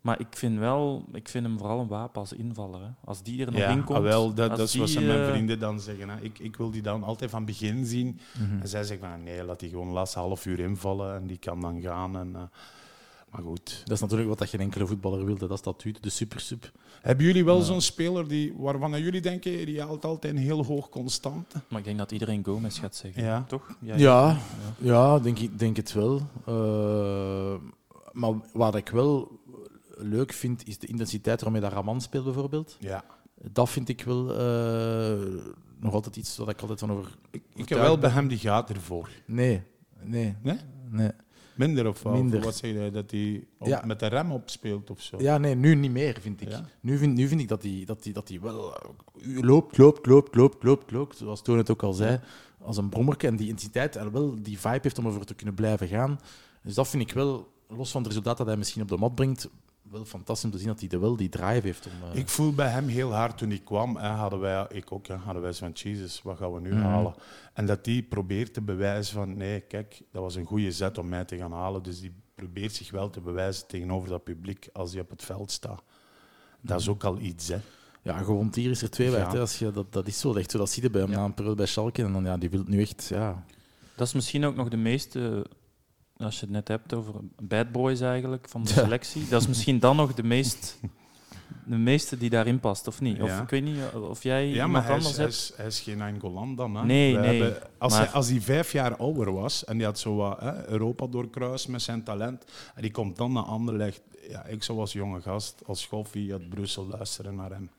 Maar 0.00 0.20
ik 0.20 0.26
vind 0.30 0.58
wel, 0.58 1.04
ik 1.12 1.28
vind 1.28 1.46
hem 1.46 1.58
vooral 1.58 1.80
een 1.80 1.88
wapen 1.88 2.20
als 2.20 2.32
invaller. 2.32 2.80
Hè. 2.80 2.88
Als 3.04 3.22
die 3.22 3.40
er 3.40 3.46
nog 3.52 3.60
ja, 3.60 3.68
in 3.68 3.84
komt. 3.84 3.98
ah, 3.98 4.04
wel, 4.04 4.34
dat, 4.34 4.50
dat 4.56 4.58
is 4.68 4.74
wat 4.74 4.88
die, 4.88 5.00
mijn 5.00 5.20
eh, 5.20 5.28
vrienden 5.28 5.58
dan 5.58 5.80
zeggen. 5.80 6.08
Hè. 6.08 6.20
Ik, 6.20 6.38
ik 6.38 6.56
wil 6.56 6.70
die 6.70 6.82
dan 6.82 7.02
altijd 7.02 7.30
van 7.30 7.44
begin 7.44 7.86
zien. 7.86 8.20
Mhm. 8.38 8.60
En 8.60 8.68
zij 8.68 8.84
zeggen 8.84 9.08
van 9.08 9.22
nee, 9.22 9.44
laat 9.44 9.60
die 9.60 9.70
gewoon 9.70 9.88
laatste 9.88 10.18
half 10.18 10.46
uur 10.46 10.58
invallen 10.58 11.14
en 11.14 11.26
die 11.26 11.38
kan 11.38 11.60
dan 11.60 11.80
gaan. 11.80 12.16
En, 12.18 12.34
eh, 12.34 12.42
maar 13.34 13.42
goed. 13.42 13.80
Dat 13.84 13.92
is 13.94 14.00
natuurlijk 14.00 14.28
wat 14.28 14.38
dat 14.38 14.48
geen 14.48 14.60
enkele 14.60 14.86
voetballer 14.86 15.24
wil. 15.24 15.36
Dat 15.36 15.50
is 15.50 15.62
dat 15.62 15.84
de 16.00 16.10
super 16.10 16.40
sub. 16.40 16.70
Hebben 17.02 17.26
jullie 17.26 17.44
wel 17.44 17.56
Ja. 17.58 17.62
zo'n 17.64 17.80
speler 17.80 18.28
die, 18.28 18.54
waarvan 18.56 19.02
jullie 19.02 19.20
denken, 19.20 19.66
die 19.66 19.80
haalt 19.80 20.04
altijd 20.04 20.34
een 20.34 20.38
heel 20.40 20.64
hoog 20.64 20.88
constant? 20.88 21.52
Maar 21.68 21.78
ik 21.78 21.84
denk 21.84 21.98
dat 21.98 22.12
iedereen 22.12 22.44
Gomez 22.44 22.80
gaat 22.80 22.96
zeggen. 22.96 23.22
Ja. 23.22 23.44
Toch? 23.48 23.76
Ja, 23.80 24.36
ja 24.78 25.18
denk, 25.18 25.38
ik, 25.38 25.58
denk 25.58 25.76
het 25.76 25.92
wel. 25.92 26.20
Eh, 26.46 27.54
maar 28.12 28.32
wat 28.52 28.74
ik 28.74 28.88
wel 28.88 29.40
leuk 29.96 30.32
vind, 30.32 30.66
is 30.66 30.78
de 30.78 30.86
intensiteit 30.86 31.42
waarmee 31.42 31.60
dat 31.60 31.72
Raman 31.72 32.00
speelt, 32.00 32.24
bijvoorbeeld. 32.24 32.76
Ja. 32.80 33.04
Dat 33.52 33.70
vind 33.70 33.88
ik 33.88 34.02
wel 34.02 34.36
eh, 34.38 35.40
nog 35.80 35.92
altijd 35.92 36.16
iets 36.16 36.36
wat 36.36 36.48
ik 36.48 36.60
altijd 36.60 36.78
van 36.80 36.92
over. 36.92 37.16
Ik 37.54 37.68
heb 37.68 37.78
wel 37.78 37.98
bij 37.98 38.10
hem 38.10 38.28
die 38.28 38.38
gaat 38.38 38.70
ervoor. 38.70 39.08
Nee, 39.26 39.62
nee, 40.02 40.36
Nee? 40.42 40.58
nee. 40.90 41.10
Minder 41.54 41.88
of 41.88 42.02
wel? 42.02 42.12
Minder. 42.12 42.38
Of 42.38 42.44
wat 42.44 42.56
zeg 42.56 42.70
je, 42.72 42.90
dat 42.90 43.10
hij 43.10 43.44
op- 43.58 43.66
Ja. 43.66 43.82
met 43.86 43.98
de 44.00 44.06
rem 44.06 44.32
opspeelt 44.32 44.90
of 44.90 45.00
zo? 45.02 45.16
Ja, 45.20 45.38
nee, 45.38 45.54
nu 45.54 45.74
niet 45.74 45.90
meer, 45.90 46.16
vind 46.20 46.40
ik. 46.40 46.48
Ja? 46.48 46.64
Nu, 46.80 46.98
vind, 46.98 47.14
nu 47.16 47.28
vind 47.28 47.40
ik 47.40 47.48
dat 47.48 47.62
hij 47.62 47.82
dat 47.86 48.02
die, 48.02 48.12
dat 48.12 48.26
die 48.26 48.40
wel 48.40 48.74
eh, 48.76 48.88
loopt, 49.42 49.78
loopt, 49.78 50.06
loopt, 50.06 50.34
loopt, 50.34 50.62
loopt, 50.64 50.90
loopt. 50.90 51.16
Zoals 51.16 51.42
Toon 51.42 51.58
het 51.58 51.70
ook 51.70 51.82
al 51.82 51.92
zei, 51.92 52.20
als 52.60 52.76
een 52.76 52.88
brommerke. 52.88 53.26
En 53.26 53.36
die 53.36 53.48
intensiteit 53.48 53.96
en 53.96 54.12
wel 54.12 54.34
die 54.42 54.58
vibe 54.58 54.78
heeft 54.82 54.98
om 54.98 55.06
ervoor 55.06 55.24
te 55.24 55.34
kunnen 55.34 55.54
blijven 55.54 55.88
gaan. 55.88 56.20
Dus 56.62 56.74
dat 56.74 56.88
vind 56.88 57.02
ik 57.02 57.12
wel, 57.12 57.52
los 57.68 57.90
van 57.90 58.00
het 58.00 58.10
resultaat 58.10 58.36
dat 58.36 58.46
hij 58.46 58.56
misschien 58.56 58.82
op 58.82 58.88
de 58.88 58.96
mat 58.96 59.14
brengt, 59.14 59.48
wel 59.90 60.04
fantastisch 60.04 60.44
om 60.44 60.50
te 60.50 60.58
zien 60.58 60.66
dat 60.68 60.80
hij 60.80 60.88
er 60.88 61.00
wel 61.00 61.16
die 61.16 61.28
drive 61.28 61.66
heeft. 61.66 61.86
Om, 61.86 62.10
eh, 62.12 62.18
Ik 62.18 62.28
voel 62.28 62.52
bij 62.54 62.68
hem 62.68 62.88
heel 62.88 63.12
hard 63.14 63.38
toen 63.38 63.48
hij 63.48 63.58
kwam. 63.64 63.96
Hè, 63.96 64.08
hadden 64.08 64.40
wij, 64.40 64.66
ik 64.70 64.92
ook, 64.92 65.06
hè, 65.06 65.14
hadden 65.14 65.42
wij 65.42 65.52
zo 65.52 65.58
van 65.58 65.70
Jesus, 65.74 66.22
wat 66.22 66.36
gaan 66.38 66.52
we 66.52 66.60
nu 66.60 66.70
Mhm. 66.74 66.82
halen? 66.82 67.14
En 67.52 67.66
dat 67.66 67.86
hij 67.86 68.02
probeert 68.08 68.54
te 68.54 68.60
bewijzen 68.60 69.14
van 69.14 69.36
nee, 69.36 69.60
kijk, 69.60 70.02
dat 70.12 70.22
was 70.22 70.34
een 70.34 70.44
goede 70.44 70.72
zet 70.72 70.98
om 70.98 71.08
mij 71.08 71.24
te 71.24 71.36
gaan 71.36 71.52
halen. 71.52 71.82
Dus 71.82 72.00
die 72.00 72.12
probeert 72.34 72.74
zich 72.74 72.90
wel 72.90 73.10
te 73.10 73.20
bewijzen 73.20 73.66
tegenover 73.66 74.08
dat 74.08 74.24
publiek 74.24 74.68
als 74.72 74.92
hij 74.92 75.00
op 75.00 75.10
het 75.10 75.22
veld 75.24 75.50
staat. 75.50 75.82
Dat 76.60 76.80
is 76.80 76.88
ook 76.88 77.04
al 77.04 77.18
iets, 77.18 77.48
hè? 77.48 77.58
Ja, 78.02 78.18
gewond 78.18 78.54
hier 78.54 78.70
is 78.70 78.82
er 78.82 78.90
twee 78.90 79.10
Ja. 79.10 79.24
Als 79.24 79.58
je, 79.58 79.70
dat, 79.70 79.92
dat 79.92 80.06
is 80.06 80.20
zo 80.20 80.34
echt 80.34 80.50
zo. 80.50 80.58
Dat 80.58 80.70
zie 80.70 80.82
je 80.82 80.90
bij 80.90 81.00
hem 81.00 81.10
Ja. 81.10 81.16
na 81.16 81.24
een 81.24 81.34
periode 81.34 81.56
bij 81.56 81.66
Schalke. 81.66 82.02
En 82.04 82.12
dan, 82.12 82.24
ja, 82.24 82.36
die 82.36 82.50
wil 82.50 82.58
het 82.58 82.68
nu 82.68 82.80
echt... 82.80 83.06
Ja. 83.08 83.44
Dat 83.96 84.06
is 84.06 84.12
misschien 84.12 84.44
ook 84.44 84.54
nog 84.56 84.68
de 84.68 84.76
meeste, 84.76 85.46
als 86.16 86.34
je 86.34 86.40
het 86.40 86.50
net 86.50 86.68
hebt 86.68 86.94
over 86.94 87.14
bad 87.42 87.72
boys 87.72 88.00
eigenlijk, 88.00 88.48
van 88.48 88.62
de 88.62 88.68
Ja. 88.74 88.74
selectie. 88.82 89.28
Dat 89.28 89.40
is 89.40 89.48
misschien 89.48 89.78
dan 89.78 89.96
nog 89.96 90.14
de 90.14 90.22
meest 90.22 90.78
de 91.66 91.76
meeste 91.76 92.18
die 92.18 92.30
daarin 92.30 92.60
past, 92.60 92.86
of 92.86 93.00
niet? 93.00 93.20
Of 93.22 93.28
Ja. 93.28 93.42
ik 93.42 93.48
weet 93.48 93.62
niet 93.64 93.76
of 93.94 94.22
jij 94.22 94.46
Ja, 94.48 94.54
maar 94.54 94.66
iemand 94.66 94.84
hij 94.84 94.92
anders 94.94 95.10
is, 95.12 95.16
hij, 95.18 95.26
is, 95.26 95.52
hij 95.56 95.66
is 95.66 95.80
geen 95.80 96.00
Angolan 96.00 96.54
dan. 96.56 96.74
Hè. 96.74 96.84
Nee, 96.84 97.14
We 97.14 97.20
nee, 97.20 97.42
hebben- 97.42 97.62
als, 97.78 97.92
maar- 97.92 98.02
hij, 98.04 98.10
als 98.12 98.28
hij 98.28 98.40
vijf 98.40 98.72
jaar 98.72 98.96
ouder 98.96 99.32
was 99.32 99.64
en 99.64 99.76
die 99.76 99.86
had 99.86 99.98
zo 99.98 100.14
wat 100.16 100.40
hè, 100.40 100.68
Europa 100.68 101.06
doorkruist 101.06 101.68
met 101.68 101.82
zijn 101.82 102.02
talent 102.02 102.44
en 102.74 102.82
die 102.82 102.90
komt 102.90 103.16
dan 103.16 103.32
naar 103.32 103.42
Anderlecht. 103.42 104.00
Ja, 104.28 104.44
ik 104.44 104.62
zou 104.62 104.78
als 104.78 104.92
jonge 104.92 105.20
gast, 105.20 105.62
als 105.66 105.80
schoffie 105.80 106.32
uit 106.32 106.48
Brussel 106.48 106.86
luisteren 106.86 107.34
naar 107.34 107.50
hem. 107.50 107.70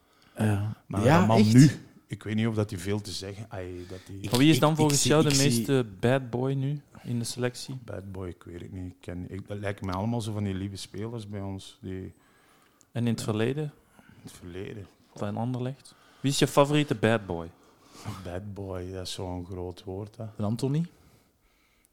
Maar 0.85 1.03
ja, 1.03 1.17
dat 1.19 1.27
man 1.27 1.37
echt? 1.37 1.53
nu, 1.53 1.71
ik 2.15 2.23
weet 2.23 2.35
niet 2.35 2.47
of 2.47 2.55
dat 2.55 2.69
hij 2.69 2.79
veel 2.79 3.01
te 3.01 3.11
zeggen 3.11 3.47
dat 3.89 3.99
Maar 4.31 4.39
wie 4.39 4.49
is 4.49 4.59
dan 4.59 4.71
ik- 4.71 4.77
volgens 4.77 4.99
ik 5.01 5.07
jou 5.07 5.23
de 5.23 5.29
ik 5.29 5.35
zie- 5.35 5.43
meeste 5.47 5.85
bad 5.99 6.29
boy 6.29 6.53
nu 6.53 6.81
in 7.03 7.19
de 7.19 7.25
selectie? 7.25 7.75
Bad 7.83 8.11
boy, 8.11 8.27
ik 8.27 8.43
weet 8.43 8.61
het 8.61 8.71
niet. 8.71 8.91
Ik 8.91 8.95
ken, 8.99 9.25
ik, 9.29 9.47
dat 9.47 9.57
lijken 9.59 9.85
mij 9.85 9.95
allemaal 9.95 10.21
zo 10.21 10.31
van 10.31 10.43
die 10.43 10.53
lieve 10.53 10.75
spelers 10.75 11.27
bij 11.27 11.41
ons 11.41 11.77
die 11.81 12.13
En 12.91 13.07
in 13.07 13.13
het 13.13 13.21
verleden 13.23 13.63
in 14.07 14.21
het 14.23 14.31
verleden. 14.31 14.87
van 15.15 15.37
Anderlecht? 15.37 15.95
Wie 16.19 16.31
is 16.31 16.39
je 16.39 16.47
favoriete 16.47 16.95
bad 16.95 17.25
boy? 17.25 17.47
Bad 18.23 18.53
boy, 18.53 18.91
dat 18.91 19.01
is 19.07 19.13
zo'n 19.13 19.45
groot 19.45 19.83
woord. 19.83 20.17
Hè. 20.17 20.23
En 20.37 20.43
Anthony 20.43 20.85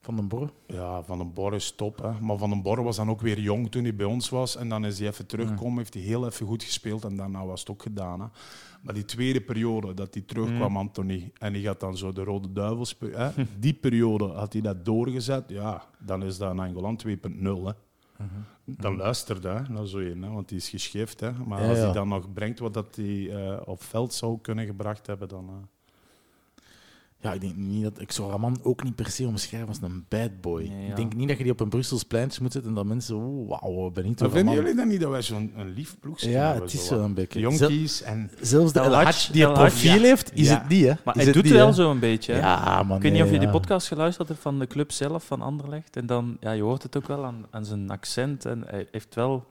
van 0.02 0.16
den 0.16 0.28
Borre. 0.28 0.50
Ja, 0.66 1.02
Van 1.02 1.18
den 1.18 1.32
Borre 1.32 1.56
is 1.56 1.70
top. 1.72 1.98
Hè. 2.02 2.20
Maar 2.20 2.38
Van 2.38 2.50
den 2.50 2.62
Borre 2.62 2.82
was 2.82 2.96
dan 2.96 3.10
ook 3.10 3.20
weer 3.20 3.40
jong 3.40 3.70
toen 3.70 3.82
hij 3.82 3.94
bij 3.94 4.06
ons 4.06 4.28
was. 4.28 4.56
En 4.56 4.68
dan 4.68 4.84
is 4.84 4.98
hij 4.98 5.08
even 5.08 5.26
teruggekomen, 5.26 5.78
heeft 5.78 5.94
hij 5.94 6.02
heel 6.02 6.26
even 6.26 6.46
goed 6.46 6.62
gespeeld. 6.62 7.04
En 7.04 7.16
daarna 7.16 7.44
was 7.46 7.60
het 7.60 7.70
ook 7.70 7.82
gedaan. 7.82 8.20
Hè. 8.20 8.26
Maar 8.82 8.94
die 8.94 9.04
tweede 9.04 9.40
periode 9.40 9.94
dat 9.94 10.14
hij 10.14 10.22
terugkwam, 10.22 10.76
Anthony, 10.76 11.32
en 11.38 11.52
die 11.52 11.62
gaat 11.62 11.80
dan 11.80 11.96
zo 11.96 12.12
de 12.12 12.22
Rode 12.24 12.52
Duivels... 12.52 12.96
Hè. 13.00 13.30
Die 13.58 13.74
periode 13.74 14.24
had 14.24 14.52
hij 14.52 14.62
dat 14.62 14.84
doorgezet. 14.84 15.44
Ja, 15.48 15.84
dan 15.98 16.22
is 16.22 16.38
dat 16.38 16.50
een 16.50 16.58
Angolan 16.58 17.00
2.0. 17.06 17.12
Hè. 17.42 17.72
Dan 18.64 18.96
luisterde 18.96 19.48
hij 19.48 19.64
naar 19.68 19.86
zo 19.86 19.98
een, 19.98 20.22
hè, 20.22 20.30
want 20.30 20.48
die 20.48 20.58
is 20.58 20.68
geschift. 20.68 21.20
Hè. 21.20 21.32
Maar 21.32 21.62
Ja, 21.62 21.68
als 21.68 21.78
ja. 21.78 21.84
hij 21.84 21.92
dan 21.92 22.08
nog 22.08 22.32
brengt 22.32 22.58
wat 22.58 22.74
dat 22.74 22.96
hij 22.96 23.30
eh, 23.30 23.60
op 23.64 23.82
veld 23.82 24.14
zou 24.14 24.38
kunnen 24.40 24.66
gebracht 24.66 25.06
hebben, 25.06 25.28
dan... 25.28 25.48
eh, 25.48 25.54
Ja, 27.22 27.32
ik 27.32 27.40
denk 27.40 27.56
niet 27.56 27.82
dat 27.82 28.00
ik 28.00 28.12
zou 28.12 28.30
Raman 28.30 28.58
ook 28.62 28.82
niet 28.82 28.94
per 28.94 29.10
se 29.10 29.26
omschrijven 29.26 29.68
als 29.68 29.78
een 29.82 30.04
bad 30.08 30.40
boy. 30.40 30.62
Nee, 30.62 30.82
ja. 30.84 30.88
Ik 30.90 30.96
denk 30.96 31.14
niet 31.14 31.28
dat 31.28 31.36
je 31.36 31.42
die 31.42 31.52
op 31.52 31.60
een 31.60 31.68
Brussels 31.68 32.02
pleintje 32.02 32.42
moet 32.42 32.52
zetten 32.52 32.70
en 32.70 32.76
dat 32.76 32.86
mensen, 32.86 33.16
oh, 33.16 33.48
wauw, 33.48 33.90
ben 33.90 34.04
ik 34.04 34.20
Maar 34.20 34.30
vinden 34.30 34.54
jullie 34.54 34.74
dan 34.74 34.88
niet 34.88 35.00
dat 35.00 35.10
wij 35.10 35.22
zo'n 35.22 35.52
een 35.56 35.68
lief 35.72 35.96
ploeg 36.00 36.20
zijn? 36.20 36.32
Ja, 36.32 36.54
het 36.54 36.72
is 36.72 36.90
een 36.90 37.14
beetje. 37.14 37.40
Jonkies 37.40 38.02
en... 38.02 38.30
Zelfs 38.40 38.72
de 38.72 38.80
El 38.80 39.04
die 39.32 39.44
een 39.44 39.52
profiel 39.52 39.94
ja. 39.94 40.00
heeft, 40.00 40.34
is 40.34 40.48
Ja. 40.48 40.58
het 40.58 40.68
niet, 40.68 40.84
hè? 40.84 40.92
Maar 41.04 41.16
Is 41.16 41.22
hij 41.22 41.24
het 41.24 41.34
doet 41.34 41.44
niet, 41.44 41.52
wel 41.52 41.72
zo'n 41.72 41.98
beetje. 41.98 42.32
hè? 42.32 42.38
Ja, 42.38 42.82
man. 42.82 42.96
Ik 42.96 43.02
weet 43.02 43.12
niet 43.12 43.22
of 43.22 43.30
je 43.30 43.38
die 43.38 43.50
podcast 43.50 43.86
geluisterd 43.88 44.28
hebt 44.28 44.40
van 44.40 44.58
de 44.58 44.66
club 44.66 44.92
zelf, 44.92 45.24
van 45.24 45.42
Anderlecht. 45.42 45.96
En 45.96 46.06
dan, 46.06 46.36
ja, 46.40 46.50
je 46.52 46.62
hoort 46.62 46.82
het 46.82 46.96
ook 46.96 47.06
wel 47.06 47.24
aan, 47.24 47.46
aan 47.50 47.64
zijn 47.64 47.90
accent. 47.90 48.44
En 48.44 48.62
hij 48.66 48.86
heeft 48.90 49.14
wel, 49.14 49.46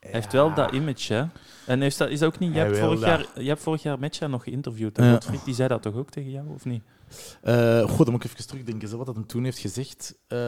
hij 0.00 0.10
heeft 0.10 0.32
wel 0.32 0.54
dat 0.54 0.72
image, 0.72 1.14
hè. 1.14 1.24
En 1.66 1.80
heeft 1.80 1.98
dat, 1.98 2.08
is 2.08 2.18
dat 2.18 2.34
ook 2.34 2.38
niet... 2.38 2.54
Je 2.54 2.58
hebt, 2.58 2.78
vorig 2.78 3.00
dat. 3.00 3.08
jaar, 3.08 3.42
je 3.42 3.48
hebt 3.48 3.62
vorig 3.62 3.82
jaar 3.82 3.98
Metja 3.98 4.26
nog 4.26 4.42
geïnterviewd. 4.42 4.96
Ja. 4.96 5.12
Godfried, 5.12 5.44
die 5.44 5.54
zei 5.54 5.68
dat 5.68 5.82
toch 5.82 5.94
ook 5.94 6.10
tegen 6.10 6.30
jou, 6.30 6.48
of 6.54 6.64
niet? 6.64 6.82
Eh, 7.42 7.80
goh, 7.88 7.98
dan 7.98 8.10
moet 8.10 8.24
ik 8.24 8.30
even 8.30 8.46
terugdenken 8.46 8.96
wat 8.96 9.06
dat 9.06 9.14
hem 9.14 9.26
toen 9.26 9.44
heeft 9.44 9.58
gezegd. 9.58 10.14
Eh, 10.28 10.38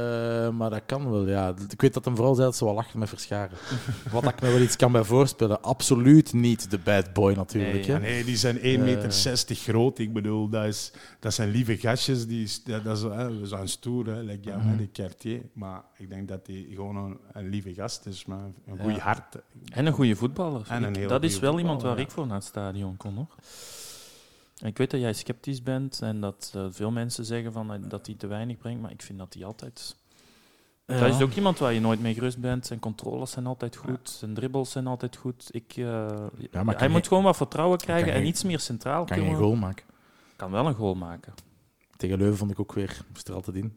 maar 0.51 0.71
dat 0.71 0.83
kan 0.87 1.11
wel, 1.11 1.29
ja. 1.29 1.55
Ik 1.71 1.81
weet 1.81 1.95
dat 1.95 2.05
hem 2.05 2.17
vooral 2.17 2.35
zei 2.35 2.47
dat 2.47 2.57
ze 2.57 2.65
wel 2.65 2.75
lachen 2.75 2.99
met 2.99 3.09
verscharen. 3.09 3.57
wat 4.13 4.25
ik 4.25 4.41
me 4.41 4.51
wel 4.51 4.61
iets 4.61 4.77
kan 4.77 4.93
bij 4.93 5.05
voorspellen. 5.05 5.63
Absoluut 5.63 6.33
niet 6.33 6.71
de 6.71 6.79
bad 6.79 7.13
boy 7.13 7.33
natuurlijk. 7.35 7.87
Nee, 7.87 7.97
hè. 7.97 7.99
Nee, 7.99 8.25
die 8.25 8.37
zijn 8.37 8.57
1,60 8.59 8.63
meter 8.63 9.57
groot. 9.57 9.99
Ik 9.99 10.13
bedoel, 10.13 10.49
dat, 10.49 10.65
is, 10.65 10.93
dat 11.21 11.35
zijn 11.35 11.51
lieve 11.51 11.77
gastjes. 11.77 12.27
Die, 12.27 12.43
is- 12.43 12.63
dat, 12.65 12.85
dat 12.85 12.97
is, 12.97 13.03
hè, 13.03 13.39
we 13.41 13.47
zijn 13.47 13.69
stoer, 13.69 14.07
hè, 14.07 14.21
like, 14.23 14.49
ja, 14.49 14.75
de 14.77 14.91
Cartier. 14.93 15.41
Maar 15.53 15.83
ik 15.97 16.09
denk 16.09 16.29
dat 16.29 16.47
hij 16.47 16.67
gewoon 16.71 16.97
een, 16.97 17.17
een 17.33 17.49
lieve 17.49 17.75
gast 17.75 18.07
is, 18.07 18.25
maar 18.25 18.45
een 18.67 18.79
goede 18.79 19.01
hart. 19.01 19.37
En 19.73 19.87
een 19.87 19.93
goede 19.93 20.17
voetballer. 20.17 20.67
En 20.69 20.83
een 20.83 21.09
dat 21.09 21.23
is 21.23 21.39
wel 21.39 21.59
iemand 21.59 21.83
waar 21.83 21.99
ik 21.99 22.11
voor 22.11 22.27
naar 22.27 22.37
het 22.37 22.45
stadion 22.45 22.97
kon, 22.97 23.15
hoor. 23.15 23.35
Ik 24.63 24.79
weet 24.79 24.91
dat 24.91 25.01
jij 25.01 25.13
sceptisch 25.13 25.63
bent 25.63 26.01
en 26.03 26.21
dat 26.21 26.53
eh, 26.57 26.67
veel 26.71 26.91
mensen 26.91 27.25
zeggen 27.25 27.53
van, 27.53 27.73
eh, 27.73 27.79
dat 27.89 28.07
hij 28.07 28.15
te 28.15 28.27
weinig 28.27 28.57
brengt, 28.59 28.83
maar 28.83 28.91
ik 28.91 29.03
vind 29.03 29.19
dat 29.19 29.35
hij 29.35 29.45
altijd... 29.45 29.97
Ja. 30.87 30.99
Dat 31.01 31.15
is 31.15 31.21
ook 31.21 31.33
iemand 31.33 31.59
waar 31.59 31.73
je 31.73 31.81
nooit 31.81 32.01
mee 32.01 32.15
gerust 32.15 32.39
bent. 32.39 32.67
Zijn 32.67 32.79
controles 32.79 33.31
zijn 33.31 33.47
altijd 33.47 33.77
goed, 33.77 34.11
zijn 34.11 34.35
dribbles 34.35 34.71
zijn 34.71 34.87
altijd 34.87 35.17
goed. 35.17 35.49
Ik, 35.51 35.73
eh, 35.77 36.07
hij 36.51 36.75
kan 36.75 36.91
moet 36.91 37.09
gewoon 37.09 37.23
wat 37.23 37.37
vertrouwen 37.37 37.79
krijgen 37.79 38.07
kan 38.07 38.15
en 38.15 38.21
je- 38.21 38.27
iets 38.27 38.43
meer 38.43 38.61
centraal 38.61 39.05
Kan 39.05 39.23
je 39.23 39.29
een 39.29 39.37
goal 39.37 39.55
maken. 39.55 39.85
Kan 40.37 40.51
wel 40.51 40.67
een 40.67 40.75
goal 40.75 40.95
maken. 40.95 41.33
Tegen 41.97 42.19
Leuven 42.19 42.37
vond 42.37 42.51
ik 42.51 42.61
ook 42.61 42.73
weer, 42.73 43.01
moest 43.13 43.29
er 43.29 43.35
altijd 43.35 43.57
in. 43.57 43.77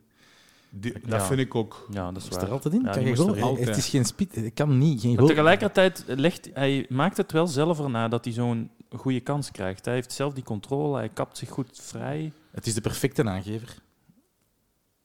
Die- 0.78 0.94
dat 0.94 1.02
Ja. 1.06 1.26
vind 1.26 1.40
ik 1.40 1.56
ook. 1.56 1.88
Ja, 1.92 2.12
dat 2.12 2.18
is 2.22 2.24
Moest 2.24 2.36
er 2.36 2.42
waar. 2.42 2.52
altijd 2.52 2.74
in? 2.74 2.82
Ja, 2.82 2.92
kan 2.92 3.06
je 3.06 3.16
goal? 3.16 3.58
Het 3.58 3.78
is 3.78 3.90
geen 3.90 4.06
speed, 4.06 4.36
hij 4.36 4.52
kan 4.52 4.78
niet, 4.78 5.00
geen 5.02 5.10
Maar 5.10 5.18
goal. 5.20 5.30
tegelijkertijd 5.30 6.04
legt 6.08 6.50
hij 6.54 6.86
maakt 6.90 7.18
het 7.18 7.32
wel 7.32 7.48
zelf 7.48 7.80
erna 7.80 8.08
dat 8.08 8.26
hij 8.26 8.34
zo'n 8.34 8.70
goede 8.90 9.20
kans 9.20 9.52
krijgt. 9.52 9.86
Hij 9.86 9.94
heeft 9.94 10.12
zelf 10.12 10.34
die 10.34 10.44
controle, 10.44 10.98
hij 10.98 11.10
kapt 11.10 11.38
zich 11.38 11.50
goed 11.50 11.80
vrij. 11.82 12.32
Het 12.52 12.68
is 12.68 12.74
de 12.74 12.82
perfecte 12.82 13.24
aangever. 13.24 13.84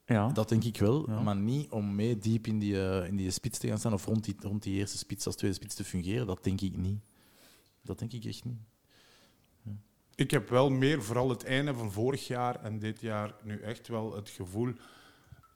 Ja. 0.05 0.27
Dat 0.27 0.49
denk 0.49 0.63
ik 0.63 0.77
wel, 0.79 1.09
Ja. 1.09 1.21
maar 1.21 1.35
niet 1.35 1.69
om 1.69 1.95
mee 1.95 2.17
diep 2.17 2.47
in 2.47 2.59
die, 2.59 2.87
eh, 2.87 3.07
in 3.07 3.15
die 3.15 3.31
spits 3.31 3.57
te 3.59 3.67
gaan 3.67 3.77
staan 3.79 3.93
of 3.93 4.05
rond 4.05 4.23
die, 4.23 4.35
rond 4.39 4.63
die 4.63 4.75
eerste 4.75 4.97
spits 4.97 5.25
als 5.25 5.35
tweede 5.35 5.55
spits 5.55 5.75
te 5.75 5.83
fungeren. 5.83 6.27
Dat 6.27 6.43
denk 6.43 6.61
ik 6.61 6.77
niet. 6.77 6.99
Dat 7.83 7.99
denk 7.99 8.11
ik 8.13 8.25
echt 8.25 8.45
niet. 8.45 8.59
Ik 10.15 10.31
heb 10.31 10.49
wel 10.49 10.69
meer, 10.69 11.03
vooral 11.03 11.29
het 11.29 11.43
einde 11.43 11.73
van 11.73 11.91
vorig 11.91 12.27
jaar 12.27 12.63
en 12.63 12.79
dit 12.79 13.01
jaar, 13.01 13.33
nu 13.43 13.59
echt 13.59 13.87
wel 13.87 14.15
het 14.15 14.29
gevoel. 14.29 14.73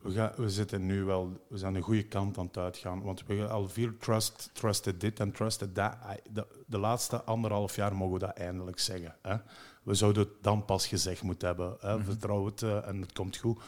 We, 0.06 0.12
gaan, 0.12 0.32
we 0.36 0.50
zitten 0.50 0.86
nu 0.86 1.04
wel, 1.04 1.46
we 1.48 1.58
zijn 1.58 1.74
de 1.74 1.82
goede 1.82 2.04
kant 2.04 2.38
aan 2.38 2.46
het 2.46 2.58
uitgaan. 2.58 3.02
Want 3.02 3.26
we 3.26 3.34
hebben 3.34 3.52
al 3.52 3.70
veel 3.70 3.98
trust, 4.00 4.50
trusted 4.54 5.02
dit 5.02 5.20
en 5.20 5.32
trusted 5.32 5.76
dat. 5.76 5.96
De, 6.32 6.48
de 6.68 6.78
laatste 6.78 7.24
anderhalf 7.24 7.76
jaar 7.76 7.96
mogen 7.96 8.14
we 8.14 8.20
dat 8.20 8.38
eindelijk 8.38 8.80
zeggen. 8.80 9.16
Hè? 9.22 9.36
We 9.84 9.94
zouden 9.94 10.24
het 10.24 10.32
dan 10.42 10.66
pas 10.66 10.88
gezegd 10.88 11.22
moeten 11.24 11.48
hebben. 11.48 11.78
Hè? 11.80 12.04
Vertrouw 12.04 12.46
het 12.46 12.62
eh, 12.62 12.88
en 12.88 13.02
het 13.02 13.14
komt 13.14 13.38
goed. 13.38 13.60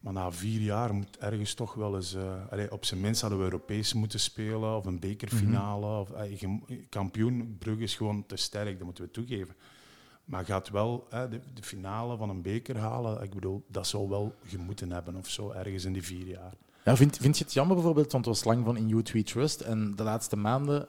Maar 0.00 0.12
na 0.12 0.32
vier 0.32 0.60
jaar 0.60 0.94
moet 0.94 1.18
ergens 1.18 1.54
toch 1.54 1.74
wel 1.74 1.96
eens... 1.96 2.14
eh, 2.14 2.46
allee, 2.50 2.72
op 2.72 2.84
zijn 2.84 3.00
minst 3.00 3.20
hadden 3.20 3.38
we 3.38 3.44
Europees 3.44 3.94
moeten 3.94 4.20
spelen 4.20 4.76
of 4.76 4.86
een 4.86 5.00
bekerfinale. 5.00 6.00
Of, 6.00 6.10
eh, 6.10 6.48
kampioen, 6.88 7.56
Brugge 7.58 7.82
is 7.82 7.96
gewoon 7.96 8.26
te 8.26 8.36
sterk, 8.36 8.76
dat 8.76 8.84
moeten 8.84 9.04
we 9.04 9.10
toegeven. 9.10 9.54
Maar 10.30 10.44
gaat 10.44 10.70
wel 10.70 11.06
hè, 11.08 11.28
de, 11.28 11.40
de 11.54 11.62
finale 11.62 12.16
van 12.16 12.28
een 12.28 12.42
beker 12.42 12.78
halen. 12.78 13.22
Ik 13.22 13.34
bedoel, 13.34 13.64
dat 13.66 13.86
zou 13.86 14.08
wel 14.08 14.34
gemoeten 14.44 14.92
hebben 14.92 15.16
of 15.16 15.28
zo, 15.28 15.50
ergens 15.50 15.84
in 15.84 15.92
die 15.92 16.02
vier 16.02 16.26
jaar. 16.26 16.52
Ja, 16.84 16.96
vind, 16.96 17.16
vind 17.16 17.38
je 17.38 17.44
het 17.44 17.52
jammer 17.52 17.74
bijvoorbeeld, 17.74 18.12
want 18.12 18.24
het 18.24 18.34
was 18.34 18.44
lang 18.44 18.64
van 18.64 18.76
In 18.76 18.88
You 18.88 19.02
We 19.12 19.22
Trust 19.22 19.60
en 19.60 19.96
de 19.96 20.02
laatste 20.02 20.36
maanden 20.36 20.88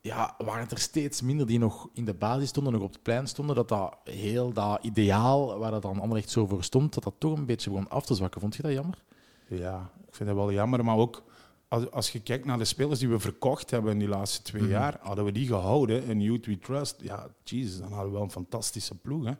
ja, 0.00 0.34
waren 0.38 0.62
het 0.62 0.70
er 0.70 0.78
steeds 0.78 1.22
minder 1.22 1.46
die 1.46 1.58
nog 1.58 1.88
in 1.92 2.04
de 2.04 2.14
basis 2.14 2.48
stonden, 2.48 2.72
nog 2.72 2.82
op 2.82 2.92
het 2.92 3.02
plein 3.02 3.26
stonden, 3.26 3.56
dat 3.56 3.68
dat 3.68 3.96
heel 4.04 4.52
dat 4.52 4.78
ideaal 4.82 5.58
waar 5.58 5.70
dat 5.70 5.82
dan 5.82 6.00
Anderlecht 6.00 6.30
zo 6.30 6.46
voor 6.46 6.64
stond, 6.64 6.94
dat 6.94 7.04
dat 7.04 7.14
toch 7.18 7.38
een 7.38 7.46
beetje 7.46 7.70
begon 7.70 7.88
af 7.88 8.06
te 8.06 8.14
zwakken. 8.14 8.40
Vond 8.40 8.56
je 8.56 8.62
dat 8.62 8.72
jammer? 8.72 9.02
Ja, 9.46 9.90
ik 10.06 10.14
vind 10.14 10.28
dat 10.28 10.38
wel 10.38 10.52
jammer. 10.52 10.84
Maar 10.84 10.96
ook 10.96 11.22
als, 11.68 11.90
als 11.90 12.10
je 12.10 12.20
kijkt 12.20 12.44
naar 12.44 12.58
de 12.58 12.64
spelers 12.64 12.98
die 12.98 13.08
we 13.08 13.18
verkocht 13.18 13.70
hebben 13.70 13.92
in 13.92 13.98
die 13.98 14.08
laatste 14.08 14.42
twee 14.42 14.62
Mhm. 14.62 14.70
jaar, 14.70 14.98
hadden 15.00 15.24
we 15.24 15.32
die 15.32 15.46
gehouden 15.46 16.04
in 16.04 16.20
Youth 16.20 16.46
We 16.46 16.58
Trust. 16.58 16.96
Ja, 17.02 17.28
Jesus, 17.44 17.78
dan 17.78 17.88
hadden 17.88 18.06
we 18.06 18.12
wel 18.12 18.22
een 18.22 18.30
fantastische 18.30 18.94
ploeg. 18.94 19.24
Hè? 19.24 19.32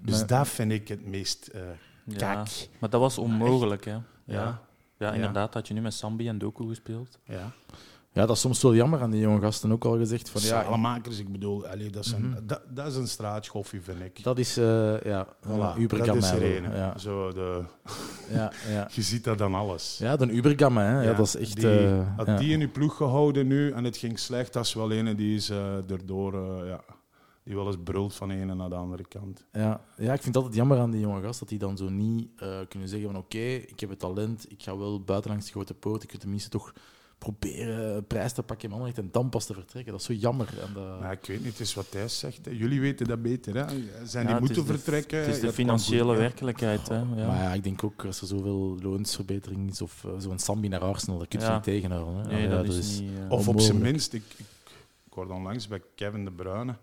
Dus 0.00 0.18
Maar- 0.18 0.26
dat 0.26 0.48
vind 0.48 0.72
ik 0.72 0.88
het 0.88 1.06
meest 1.06 1.46
eh 1.46 1.60
Ja, 2.04 2.16
kak. 2.34 2.48
Maar 2.78 2.90
dat 2.90 3.00
was 3.00 3.18
onmogelijk, 3.18 3.84
hè. 3.84 3.92
Ja. 3.92 4.02
Ja. 4.24 4.62
Ja, 4.98 5.12
inderdaad. 5.12 5.54
Had 5.54 5.68
je 5.68 5.74
nu 5.74 5.80
met 5.80 5.94
Sambi 5.94 6.28
en 6.28 6.38
Doku 6.38 6.68
gespeeld. 6.68 7.18
Ja. 7.24 7.52
Ja, 8.12 8.26
dat 8.26 8.36
is 8.36 8.40
soms 8.42 8.62
wel 8.62 8.74
jammer 8.74 9.00
aan 9.00 9.10
die 9.10 9.20
jonge 9.20 9.40
gasten 9.40 9.72
ook 9.72 9.84
al 9.84 9.96
gezegd. 9.96 10.30
Van, 10.30 10.40
ja, 10.42 10.96
ik 11.18 11.32
bedoel, 11.32 11.66
allee, 11.66 11.90
dat, 11.90 12.04
is 12.04 12.12
een, 12.12 12.28
Mhm. 12.30 12.46
dat, 12.46 12.62
dat 12.70 12.86
is 12.86 12.96
een 12.96 13.08
straatschoffie, 13.08 13.80
vind 13.80 14.00
ik. 14.00 14.22
dat 14.22 14.38
is 14.38 14.58
uh, 14.58 15.00
ja, 15.00 15.26
Voilà, 15.46 15.86
dat 15.86 16.16
is 16.16 16.30
er 16.30 16.56
een. 16.56 16.62
Ja, 16.76 16.98
Zo 16.98 17.32
de, 17.32 17.62
ja, 18.32 18.52
ja. 18.68 18.88
je 18.94 19.02
ziet 19.02 19.24
dat 19.24 19.38
dan 19.38 19.54
alles. 19.54 19.98
ja, 19.98 20.16
de 20.16 20.32
Ubergamme, 20.32 20.80
hè. 20.82 21.02
Ja, 21.02 21.12
dat 21.14 21.26
is 21.26 21.36
echt... 21.36 21.56
Die, 21.56 21.86
eh, 21.86 22.16
had 22.16 22.38
die 22.38 22.52
in 22.52 22.60
uw 22.60 22.70
ploeg 22.70 22.96
gehouden 22.96 23.46
nu 23.46 23.70
en 23.72 23.84
het 23.84 23.96
ging 23.96 24.18
slecht, 24.18 24.52
dat 24.52 24.64
is 24.64 24.74
wel 24.74 24.92
een 24.92 25.16
die 25.16 25.36
is 25.36 25.50
eh, 25.50 25.90
erdoor, 25.90 26.64
ja, 26.66 26.80
die 27.44 27.54
wel 27.54 27.66
eens 27.66 27.76
brult 27.84 28.14
van 28.14 28.28
de 28.28 28.34
ene 28.34 28.54
naar 28.54 28.68
de 28.68 28.74
andere 28.74 29.08
kant. 29.08 29.44
Ja, 29.52 29.80
ja, 29.96 30.12
ik 30.12 30.22
vind 30.22 30.24
het 30.24 30.36
altijd 30.36 30.54
jammer 30.54 30.78
aan 30.78 30.90
die 30.90 31.00
jonge 31.00 31.22
gast 31.22 31.38
dat 31.40 31.48
die 31.48 31.58
dan 31.58 31.76
zo 31.76 31.88
niet 31.88 32.28
kunnen 32.68 32.88
zeggen 32.88 33.10
van 33.10 33.16
oké, 33.20 33.38
ik 33.38 33.80
heb 33.80 33.90
het 33.90 33.98
talent, 33.98 34.50
ik 34.50 34.62
ga 34.62 34.76
wel 34.78 35.00
buitenlangs 35.04 35.46
de 35.46 35.52
grote 35.52 35.74
poort, 35.74 36.02
ik 36.02 36.10
wil 36.10 36.20
tenminste 36.20 36.48
toch 36.48 36.72
proberen 37.18 38.06
prijs 38.06 38.32
te 38.32 38.42
pakken 38.42 38.66
in 38.68 38.72
Anderlecht 38.74 38.98
en 38.98 39.08
dan 39.12 39.28
pas 39.28 39.46
te 39.46 39.54
vertrekken. 39.54 39.92
Dat 39.92 40.00
is 40.00 40.06
zo 40.06 40.12
jammer. 40.12 40.48
En 40.66 40.72
dat- 40.74 41.00
Maar 41.00 41.12
ik 41.12 41.26
weet 41.26 41.38
niet, 41.42 41.52
het 41.52 41.60
is 41.60 41.74
wat 41.74 41.90
Thijs 41.90 42.18
zegt. 42.18 42.44
Hè. 42.44 42.50
Jullie 42.50 42.80
weten 42.80 43.06
dat 43.06 43.22
beter. 43.22 43.54
Hè. 43.54 43.66
Zijn 44.04 44.26
Ja, 44.26 44.32
die 44.32 44.40
moeten 44.40 44.66
de- 44.66 44.72
vertrekken? 44.72 45.18
Het 45.18 45.28
is 45.34 45.40
de 45.40 45.52
financiële 45.52 46.04
goed, 46.08 46.16
werkelijkheid, 46.16 46.88
hè. 46.88 46.96
Ja. 46.96 47.04
Maar 47.04 47.42
ja, 47.42 47.52
ik 47.52 47.62
denk 47.62 47.84
ook 47.84 48.04
als 48.04 48.20
er 48.20 48.26
zoveel 48.26 48.78
loonsverbetering 48.82 49.70
is 49.70 49.82
of 49.82 50.04
eh, 50.04 50.10
zo'n 50.18 50.38
Sambi 50.38 50.68
naar 50.68 50.80
Arsenal, 50.80 51.18
dat 51.18 51.28
kun 51.28 51.40
je 51.40 51.44
Ja. 51.46 51.54
niet 51.54 51.62
tegenhouden. 51.62 52.16
Hè. 52.16 52.32
nee, 52.32 52.42
Ja, 52.42 52.48
dat 52.48 52.66
dat 52.66 52.74
is 52.74 53.00
niet... 53.00 53.10
eh, 53.24 53.30
Of 53.30 53.48
op 53.48 53.60
zijn 53.60 53.78
minst, 53.78 54.12
ik, 54.12 54.22
ik, 54.36 54.46
ik 55.06 55.12
hoorde 55.12 55.32
onlangs 55.32 55.68
bij 55.68 55.82
Kevin 55.94 56.24
De 56.24 56.30
Bruyne 56.30 56.74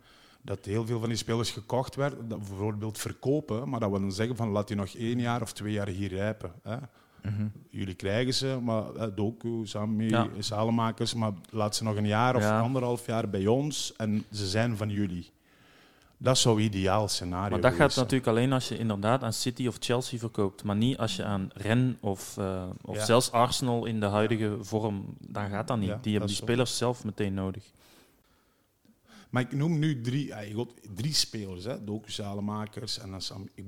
dat 0.42 0.66
heel 0.66 0.86
veel 0.86 1.00
van 1.00 1.10
die 1.10 1.18
spelers 1.18 1.52
gekocht 1.52 1.96
werden, 1.96 2.28
dat 2.28 2.38
bijvoorbeeld 2.38 2.98
verkopen, 2.98 3.70
maar 3.70 3.80
dat 3.80 3.92
we 3.92 4.00
dan 4.00 4.12
zeggen 4.12 4.36
van 4.36 4.50
laat 4.50 4.68
die 4.68 4.78
nog 4.78 4.88
één 4.96 5.20
jaar 5.20 5.42
of 5.42 5.54
twee 5.54 5.74
jaar 5.74 5.88
hier 5.88 6.10
rijpen. 6.10 6.52
Hè. 6.64 6.76
Mhm. 7.26 7.48
Jullie 7.70 7.94
krijgen 7.94 8.34
ze, 8.34 8.60
maar 8.64 8.96
eh, 8.96 9.08
Doku, 9.16 9.62
Sammy, 9.68 10.10
Ja. 10.10 10.28
Salemakers, 10.40 11.14
maar 11.14 11.32
laat 11.50 11.76
ze 11.76 11.84
nog 11.84 11.96
een 11.96 12.08
jaar 12.08 12.36
of 12.36 12.42
Ja. 12.42 12.60
anderhalf 12.60 13.06
jaar 13.06 13.30
bij 13.30 13.48
ons 13.48 13.94
en 13.98 14.24
ze 14.32 14.48
zijn 14.48 14.78
van 14.78 14.90
jullie. 14.90 15.34
Dat 16.18 16.38
zou 16.38 16.62
ideaal 16.62 17.08
scenario 17.08 17.50
Maar 17.50 17.62
dat 17.62 17.74
gaat 17.74 17.94
zijn. 17.94 18.06
natuurlijk 18.06 18.38
alleen 18.38 18.54
als 18.54 18.68
je 18.68 18.78
inderdaad 18.78 19.24
aan 19.24 19.34
City 19.34 19.68
of 19.68 19.76
Chelsea 19.80 20.20
verkoopt. 20.20 20.64
Maar 20.64 20.76
niet 20.76 20.98
als 20.98 21.16
je 21.16 21.24
aan 21.24 21.50
Rennes 21.54 21.96
of, 22.00 22.38
eh, 22.38 22.64
of 22.82 22.96
Ja. 22.96 23.06
zelfs 23.06 23.32
Arsenal 23.32 23.86
in 23.86 24.00
de 24.00 24.06
huidige 24.06 24.58
vorm. 24.62 25.06
Dan 25.28 25.50
gaat 25.50 25.68
dat 25.68 25.78
niet. 25.78 25.94
Die 26.02 26.12
hebben 26.12 26.28
die 26.30 26.36
spelers 26.42 26.78
zelf 26.78 27.04
meteen 27.04 27.34
nodig. 27.34 27.64
Maar 29.36 29.44
ik 29.44 29.54
noem 29.54 29.80
nu 29.80 30.02
drie, 30.02 30.54
god, 30.54 30.74
drie 30.96 31.14
spelers, 31.14 31.64
hè? 31.64 31.84
Doku, 31.84 32.12
Salemakers 32.12 33.00
en 33.00 33.12
dan 33.12 33.22
Sam. 33.22 33.50
Ik 33.54 33.66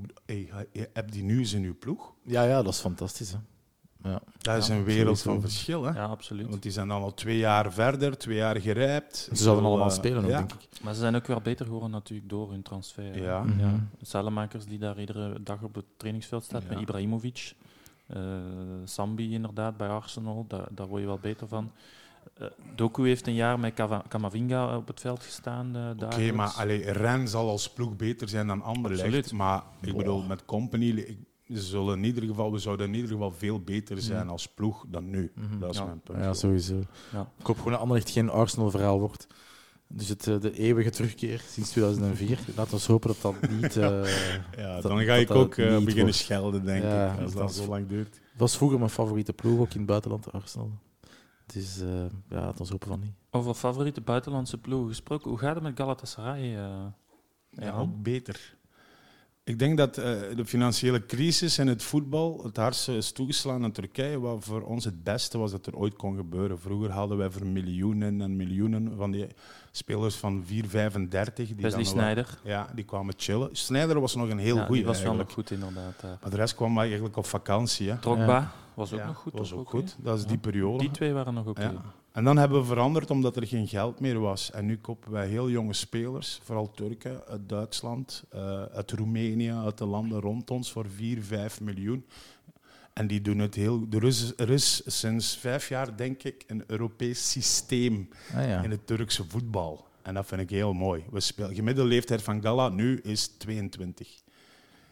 je 0.72 0.90
hebt 0.94 1.12
die 1.12 1.24
nu 1.24 1.40
eens 1.40 1.54
in 1.54 1.64
uw 1.64 1.78
ploeg. 1.80 2.14
Ja, 2.24 2.44
ja, 2.44 2.62
dat 2.64 2.74
is 2.74 2.80
fantastisch. 2.80 3.32
Hè. 3.32 3.38
Ja. 4.10 4.22
Dat 4.38 4.58
is 4.58 4.68
Ja, 4.68 4.76
een 4.76 4.84
wereld 4.84 5.22
van 5.22 5.42
verschil. 5.42 5.84
Hè? 5.84 5.92
Ja, 5.92 6.06
absoluut. 6.06 6.48
Want 6.50 6.62
die 6.62 6.72
zijn 6.72 6.88
dan 6.88 7.02
al 7.02 7.14
twee 7.14 7.38
jaar 7.38 7.74
verder, 7.74 8.18
twee 8.18 8.36
jaar 8.38 8.62
gerijpt. 8.62 9.16
Ze 9.18 9.36
zouden 9.36 9.64
Zo, 9.64 9.70
allemaal 9.70 9.88
eh, 9.90 9.96
spelen, 9.96 10.28
ja. 10.28 10.38
denk 10.38 10.54
ik. 10.54 10.68
Maar 10.82 10.94
ze 10.94 11.00
zijn 11.00 11.16
ook 11.16 11.28
wel 11.28 11.42
beter 11.42 11.66
geworden 11.66 11.92
natuurlijk 11.92 12.30
door 12.30 12.52
hun 12.52 12.62
transfer. 12.62 13.22
Ja. 13.22 13.46
Ja. 13.58 13.88
Salemakers 14.02 14.66
die 14.66 14.78
daar 14.80 15.00
iedere 15.00 15.44
dag 15.44 15.62
op 15.62 15.76
het 15.76 15.86
trainingsveld 15.98 16.44
staat 16.44 16.64
Ja. 16.64 16.70
met 16.70 16.80
Ibrahimovic. 16.80 17.54
Eh, 18.08 18.22
Sambi 18.84 19.34
inderdaad 19.34 19.78
bij 19.78 19.88
Arsenal, 19.90 20.46
daar, 20.48 20.68
daar 20.72 20.88
word 20.88 21.02
je 21.02 21.08
wel 21.08 21.20
beter 21.20 21.48
van. 21.48 21.72
Eh, 22.34 22.48
Doku 22.76 23.08
heeft 23.08 23.28
een 23.28 23.34
jaar 23.34 23.60
met 23.60 23.74
Kamavinga 24.08 24.78
op 24.78 24.88
het 24.88 25.00
veld 25.00 25.24
gestaan. 25.24 25.76
eh 25.76 26.06
Oké, 26.08 26.32
maar 26.32 26.50
allee, 26.50 26.92
Ren 26.92 27.28
zal 27.28 27.50
als 27.50 27.70
ploeg 27.70 27.96
beter 27.96 28.30
zijn 28.30 28.48
dan 28.48 28.62
Anderlecht. 28.62 29.32
Maar 29.32 29.64
ik 29.82 29.96
bedoel, 29.98 30.22
met 30.24 30.46
Company, 30.46 30.90
ik, 30.90 31.18
ze 31.48 31.62
zullen 31.62 31.98
in 31.98 32.04
ieder 32.04 32.24
geval, 32.24 32.52
we 32.52 32.58
zouden 32.58 32.88
in 32.88 32.94
ieder 32.94 33.10
geval 33.12 33.32
veel 33.32 33.60
beter 33.62 34.02
zijn 34.02 34.30
als 34.30 34.48
ploeg 34.48 34.86
dan 34.88 35.10
nu. 35.10 35.32
Mhm. 35.36 35.60
Dat 35.60 35.70
is 35.70 35.78
Ja. 35.78 35.86
mijn 35.86 36.00
punt. 36.04 36.20
Ja, 36.20 36.34
sowieso. 36.34 36.82
Ja. 37.14 37.30
Ik 37.40 37.46
hoop 37.46 37.58
gewoon 37.58 37.72
dat 37.72 37.82
Anderlecht 37.82 38.10
geen 38.10 38.30
Arsenal-verhaal 38.30 39.00
wordt. 39.00 39.28
Dus 39.90 40.08
het, 40.10 40.28
eh, 40.28 40.40
de 40.40 40.52
eeuwige 40.58 40.90
terugkeer 40.90 41.42
sinds 41.48 41.70
2004. 41.70 42.40
Laten 42.58 42.78
we 42.78 42.84
hopen 42.88 43.08
dat 43.08 43.22
dat 43.42 43.50
niet... 43.50 43.78
eh, 43.78 43.84
Ja, 44.58 44.74
dat- 44.74 44.82
dan 44.84 45.00
ga 45.00 45.06
dat 45.06 45.18
ik 45.20 45.28
dat 45.28 45.38
ook 45.38 45.56
beginnen 45.56 45.96
wordt. 46.00 46.16
schelden, 46.16 46.66
denk 46.66 46.84
Ja, 46.84 47.14
ik, 47.14 47.22
als 47.22 47.34
dat 47.34 47.54
zo 47.56 47.68
lang 47.68 47.88
duurt. 47.88 48.12
Dat 48.14 48.20
was 48.36 48.58
vroeger 48.58 48.78
mijn 48.80 48.90
favoriete 48.92 49.34
ploeg, 49.34 49.60
ook 49.60 49.72
in 49.72 49.78
het 49.78 49.86
buitenland, 49.86 50.32
Arsenal. 50.32 50.72
Dus 51.54 51.80
eh 51.80 52.06
ja, 52.30 52.40
laten 52.42 52.66
we 52.66 52.72
hopen 52.72 52.88
van 52.88 53.00
niet. 53.00 53.14
Over 53.30 53.54
favoriete 53.54 54.02
buitenlandse 54.02 54.58
ploegen 54.58 54.88
gesproken, 54.90 55.30
hoe 55.30 55.40
gaat 55.40 55.54
het 55.56 55.64
met 55.64 55.78
Galatasaray? 55.78 56.42
eh? 56.44 56.86
Ja, 57.50 57.66
Ja. 57.66 57.72
ook 57.78 58.02
beter. 58.02 58.57
Ik 59.48 59.60
denk 59.60 59.78
dat 59.78 59.98
eh, 59.98 60.06
de 60.36 60.46
financiële 60.46 61.06
crisis 61.06 61.58
in 61.58 61.68
het 61.68 61.84
voetbal 61.84 62.40
het 62.44 62.58
hardste 62.58 62.96
is 62.96 63.12
toegeslaan 63.12 63.64
in 63.64 63.72
Turkije. 63.72 64.20
Wat 64.20 64.44
voor 64.44 64.62
ons 64.62 64.86
het 64.86 65.04
beste 65.04 65.38
was 65.38 65.52
dat 65.52 65.66
er 65.66 65.76
ooit 65.76 65.96
kon 65.96 66.16
gebeuren. 66.16 66.60
Vroeger 66.60 66.92
hadden 66.92 67.18
wij 67.18 67.30
voor 67.30 67.46
miljoenen 67.46 68.22
en 68.22 68.36
miljoenen 68.36 68.94
van 68.98 69.12
die 69.12 69.28
spelers 69.72 70.16
van 70.16 70.44
4, 70.46 70.68
35. 70.68 71.48
Die 71.48 71.56
Wesley 71.56 71.84
Sneijder. 71.84 72.40
Ja, 72.44 72.70
die 72.76 72.86
kwamen 72.86 73.14
chillen. 73.18 73.50
Sneijder 73.52 74.00
was 74.00 74.16
nog 74.16 74.30
een 74.30 74.38
heel 74.38 74.56
ja, 74.56 74.66
goeie 74.66 74.82
die 74.82 74.92
was 74.92 75.02
wel 75.02 75.14
nog 75.14 75.32
goed 75.32 75.52
inderdaad. 75.52 76.02
daar. 76.02 76.18
Maar 76.22 76.30
de 76.30 76.36
rest 76.36 76.56
kwam 76.56 76.80
eigenlijk 76.80 77.18
op 77.18 77.26
vakantie. 77.26 77.90
Hè. 77.90 77.98
Drogba 77.98 78.52
was 78.74 78.94
ook 78.94 79.06
nog 79.06 79.18
goed. 79.18 79.34
was 79.34 79.54
ook 79.54 79.70
goed. 79.70 79.96
Dat 80.00 80.18
is 80.18 80.26
die 80.26 80.38
periode. 80.38 80.78
Die 80.78 80.92
twee 80.92 81.14
waren 81.14 81.34
nog 81.34 81.46
oké. 81.46 81.62
Ja. 81.62 81.82
En 82.18 82.24
dan 82.24 82.38
hebben 82.38 82.60
we 82.60 82.66
veranderd 82.66 83.10
omdat 83.12 83.36
er 83.36 83.48
geen 83.48 83.68
geld 83.68 84.00
meer 84.00 84.20
was. 84.20 84.52
En 84.52 84.66
nu 84.66 84.78
kopen 84.78 85.12
wij 85.12 85.28
heel 85.28 85.50
jonge 85.50 85.74
spelers, 85.74 86.40
vooral 86.44 86.72
Turken, 86.72 87.22
uit 87.28 87.50
Duitsland, 87.50 88.24
eh, 88.30 88.64
uit 88.64 88.92
Roemenië, 88.92 89.52
uit 89.52 89.78
de 89.78 89.86
landen 89.86 90.20
rond 90.20 90.52
ons, 90.52 90.72
voor 90.72 90.86
4, 90.96 91.24
5 91.24 91.62
miljoen. 91.62 92.06
En 92.94 93.08
die 93.08 93.22
doen 93.22 93.40
het 93.40 93.56
heel... 93.56 93.88
Er 93.90 94.04
is, 94.04 94.34
er 94.38 94.50
is 94.50 94.82
sinds 94.86 95.38
vijf 95.38 95.70
jaar, 95.70 95.98
denk 95.98 96.24
ik, 96.24 96.44
een 96.48 96.64
Europees 96.68 97.32
systeem 97.32 98.10
Ah, 98.36 98.48
ja. 98.48 98.64
in 98.64 98.72
het 98.72 98.88
Turkse 98.88 99.24
voetbal. 99.28 99.88
En 100.02 100.14
dat 100.14 100.26
vind 100.26 100.42
ik 100.42 100.50
heel 100.50 100.74
mooi. 100.74 101.04
We 101.12 101.20
spelen, 101.20 101.56
gemiddelde 101.56 101.90
leeftijd 101.90 102.22
van 102.22 102.42
Gala 102.42 102.70
nu 102.70 103.00
is 103.00 103.28
22. 103.28 104.22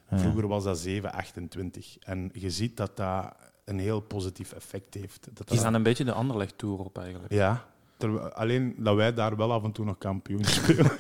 Ja. 0.10 0.18
Vroeger 0.18 0.48
was 0.48 0.64
dat 0.64 0.78
7, 0.80 1.14
28. 1.14 1.98
En 2.00 2.30
je 2.34 2.50
ziet 2.50 2.78
dat 2.78 2.98
dat 2.98 3.36
een 3.66 3.80
heel 3.80 4.00
positief 4.00 4.52
effect 4.54 4.94
heeft. 4.94 5.24
Dat 5.34 5.36
Die 5.48 5.56
dat 5.56 5.66
gaan 5.66 5.74
een 5.74 5.84
beetje 5.84 6.04
de 6.04 6.12
Anderlecht 6.12 6.58
tour 6.58 6.80
op 6.80 6.98
eigenlijk. 6.98 7.34
ja, 7.34 7.66
terwijl- 7.98 8.30
alleen 8.30 8.76
dat 8.78 8.96
wij 8.96 9.14
daar 9.14 9.36
wel 9.36 9.52
af 9.54 9.64
en 9.64 9.72
toe 9.72 9.86
nog 9.86 9.98
kampioen 9.98 10.44
spelen. 10.56 10.92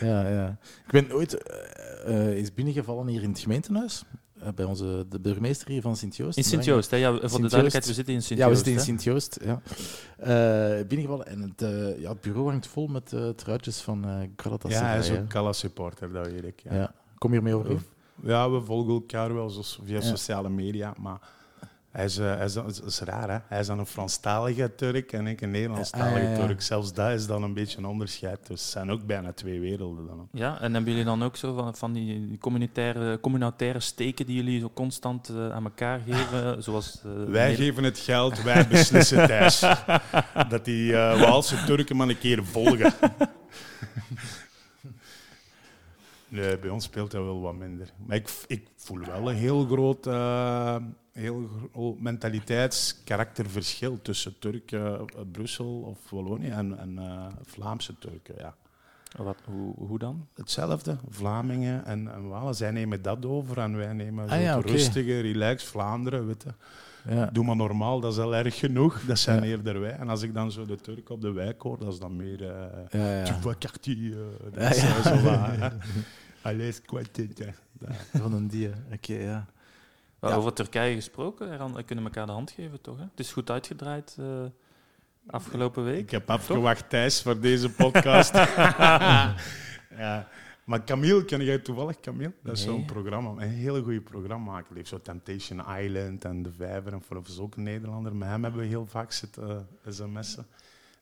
Ja, 0.00 0.28
ja. 0.28 0.56
Ik 0.86 0.90
ben 0.90 1.12
ooit 1.12 1.42
eh, 1.42 2.28
eh, 2.30 2.36
is 2.38 2.54
binnengevallen 2.54 3.06
hier 3.06 3.22
in 3.22 3.28
het 3.30 3.38
gemeentehuis. 3.38 4.02
eh, 4.40 4.48
bij 4.54 4.64
onze, 4.64 5.06
de 5.08 5.20
burgemeester 5.20 5.68
hier 5.68 5.82
van 5.82 5.96
Sint-Joost. 5.96 6.36
In 6.36 6.44
Sint-Joost, 6.44 6.90
hè? 6.90 6.96
Ja, 6.96 7.10
voor 7.10 7.20
de 7.20 7.28
duidelijkheid, 7.38 7.86
we 7.86 7.92
zitten 7.92 8.14
in 8.14 8.22
Sint-Joost. 8.22 8.40
Ja, 8.40 8.48
we 8.48 8.54
zitten 8.54 8.72
in? 8.72 8.80
Sint-Joost. 8.80 9.38
Ja. 9.44 9.60
Eh, 10.16 10.86
binnengevallen 10.86 11.26
en 11.26 11.40
het, 11.40 11.60
ja, 12.00 12.08
het 12.08 12.20
bureau 12.20 12.50
hangt 12.50 12.66
vol 12.66 12.86
met 12.86 13.12
eh 13.12 13.28
truitjes 13.28 13.80
van 13.80 14.04
eh 14.04 14.10
ja, 14.22 14.26
Galatasaray. 14.36 14.88
hij 14.88 14.98
is 14.98 15.10
ook 15.10 15.28
Kalla-supporter, 15.28 16.12
dat 16.12 16.26
weet 16.26 16.44
ik. 16.44 16.60
Ja. 16.62 16.74
Ja. 16.74 16.94
Kom 17.18 17.30
hier 17.32 17.42
mee 17.42 17.54
over? 17.54 17.82
Ja, 18.22 18.50
we 18.50 18.60
volgen 18.60 18.92
elkaar 18.92 19.34
wel 19.34 19.50
zo 19.50 19.62
via 19.84 19.94
Ja. 19.96 20.00
sociale 20.00 20.48
media, 20.48 20.94
maar 21.00 21.18
hij 21.92 22.04
is, 22.04 22.18
eh, 22.18 22.36
hij 22.36 22.44
is, 22.44 22.52
dat 22.52 22.98
raar, 23.04 23.30
hè? 23.30 23.38
Hij 23.46 23.60
is 23.60 23.66
dan 23.66 23.78
een 23.78 23.86
Franstalige 23.86 24.74
Turk 24.74 25.12
en 25.12 25.26
ik 25.26 25.40
een 25.40 25.50
Nederlandstalige 25.50 26.16
ah, 26.16 26.22
ja, 26.22 26.30
ja. 26.30 26.46
Turk. 26.46 26.62
Zelfs 26.62 26.92
dat 26.92 27.10
is 27.10 27.26
dan 27.26 27.42
een 27.42 27.54
beetje 27.54 27.78
een 27.78 27.84
onderscheid. 27.84 28.46
Dus 28.46 28.60
het 28.62 28.70
zijn 28.70 28.90
ook 28.90 29.06
bijna 29.06 29.32
twee 29.32 29.60
werelden 29.60 30.06
dan. 30.06 30.28
Ja, 30.32 30.60
en 30.60 30.74
hebben 30.74 30.90
jullie 30.90 31.06
dan 31.06 31.22
ook 31.22 31.36
zo 31.36 31.54
van, 31.54 31.76
van 31.76 31.92
die, 31.92 32.38
communautaire, 32.38 33.20
communautaire 33.20 33.80
steken 33.80 34.26
die 34.26 34.36
jullie 34.36 34.60
zo 34.60 34.70
constant 34.74 35.28
eh, 35.28 35.50
aan 35.50 35.64
elkaar 35.64 36.00
geven? 36.06 36.62
Zoals, 36.62 37.00
eh, 37.04 37.30
Wij 37.30 37.54
geven 37.54 37.84
het 37.84 37.98
geld, 37.98 38.42
wij 38.42 38.68
beslissen 38.68 39.26
thuis. 39.28 39.60
dat 40.48 40.64
die 40.64 40.96
eh 40.96 41.20
Waalse 41.20 41.64
Turken 41.64 41.96
maar 41.96 42.08
een 42.08 42.18
keer 42.18 42.44
volgen. 42.44 42.92
Nee, 46.28 46.58
bij 46.58 46.70
ons 46.70 46.84
speelt 46.84 47.10
dat 47.10 47.24
wel 47.24 47.40
wat 47.40 47.54
minder. 47.54 47.92
Maar 48.06 48.16
ik, 48.16 48.30
ik 48.46 48.66
voel 48.76 48.98
wel 48.98 49.30
een 49.30 49.36
heel 49.36 49.66
groot, 49.66 50.06
heel 51.12 51.48
groot 51.72 52.00
mentaliteits-karakterverschil 52.00 53.98
tussen 54.02 54.38
Turken, 54.38 54.98
eh, 54.98 55.02
Brussel 55.32 55.80
of 55.80 56.10
Wallonië 56.10 56.48
en, 56.50 56.78
en 56.78 56.98
eh, 56.98 57.26
Vlaamse 57.44 57.98
Turken. 57.98 58.34
Ja. 58.38 58.54
Wat, 59.16 59.36
hoe, 59.44 59.74
hoe 59.76 59.98
dan? 59.98 60.26
Hetzelfde, 60.34 60.96
Vlamingen 61.08 61.84
en, 61.84 62.12
en 62.14 62.28
Walen. 62.28 62.54
Zij 62.54 62.70
nemen 62.70 63.02
dat 63.02 63.26
over 63.26 63.58
en 63.58 63.76
wij 63.76 63.92
nemen 63.92 64.28
zo 64.28 64.34
Ah 64.34 64.40
ja, 64.42 64.54
rustige, 64.60 65.20
relaxed 65.20 65.68
Vlaanderen. 65.70 66.26
Weet 66.26 66.42
je. 66.42 66.50
Ja. 67.14 67.26
Doe 67.32 67.44
maar 67.44 67.56
normaal, 67.56 68.00
dat 68.00 68.12
is 68.12 68.18
al 68.18 68.34
erg 68.34 68.58
genoeg. 68.58 69.00
Dat 69.06 69.18
zijn 69.18 69.42
Ja. 69.42 69.48
eerder 69.48 69.80
wij. 69.80 69.92
En 69.92 70.08
als 70.08 70.22
ik 70.22 70.34
dan 70.34 70.52
zo 70.52 70.66
de 70.66 70.76
Turk 70.76 71.10
op 71.10 71.20
de 71.20 71.32
wijk 71.32 71.62
hoor, 71.62 71.78
dat 71.78 71.92
is 71.92 71.98
dan 71.98 72.16
meer... 72.16 72.48
eh. 72.90 73.22
Tu 73.22 73.32
vois 73.40 73.58
quartier, 73.58 74.16
dat 74.52 74.70
is, 74.70 75.02
zo 75.02 75.20
wat. 75.20 75.72
Allez, 76.42 76.80
Van 78.12 78.32
een 78.32 78.46
die. 78.48 78.70
Oké, 78.92 79.14
ja. 79.14 79.46
Ja. 80.30 80.34
Over 80.34 80.52
Turkije 80.52 80.94
gesproken, 80.94 81.52
Eran, 81.52 81.74
we 81.74 81.82
kunnen 81.82 82.04
elkaar 82.04 82.26
de 82.26 82.32
hand 82.32 82.50
geven, 82.50 82.80
toch? 82.80 82.96
Hè? 82.96 83.02
Het 83.10 83.20
is 83.20 83.32
goed 83.32 83.50
uitgedraaid 83.50 84.16
eh, 84.18 84.26
afgelopen 85.26 85.84
week. 85.84 86.00
Ik 86.00 86.10
heb 86.10 86.30
afgewacht, 86.30 86.88
Thijs, 86.90 87.22
voor 87.22 87.40
deze 87.40 87.70
podcast. 87.70 88.34
ja. 89.96 90.28
Maar 90.64 90.84
Camille, 90.84 91.24
ken 91.24 91.44
jij 91.44 91.58
toevallig 91.58 92.00
Camille? 92.00 92.32
Dat 92.42 92.56
is 92.56 92.64
Nee. 92.64 92.74
zo'n 92.74 92.84
programma, 92.84 93.30
een 93.42 93.48
hele 93.50 93.82
goede 93.82 94.00
programma. 94.00 94.56
Die 94.58 94.66
heeft 94.76 94.88
zo 94.88 95.00
Temptation 95.00 95.62
Island 95.78 96.24
en 96.24 96.42
De 96.42 96.52
Vijver. 96.52 96.92
En 96.92 97.02
voor 97.02 97.22
is 97.26 97.38
ook 97.38 97.56
een 97.56 97.62
Nederlander. 97.62 98.14
Met 98.16 98.28
hem 98.28 98.42
hebben 98.42 98.60
we 98.60 98.66
heel 98.66 98.86
vaak 98.86 99.12
zitten 99.12 99.66
uh, 99.86 99.92
sms'en. 99.92 100.46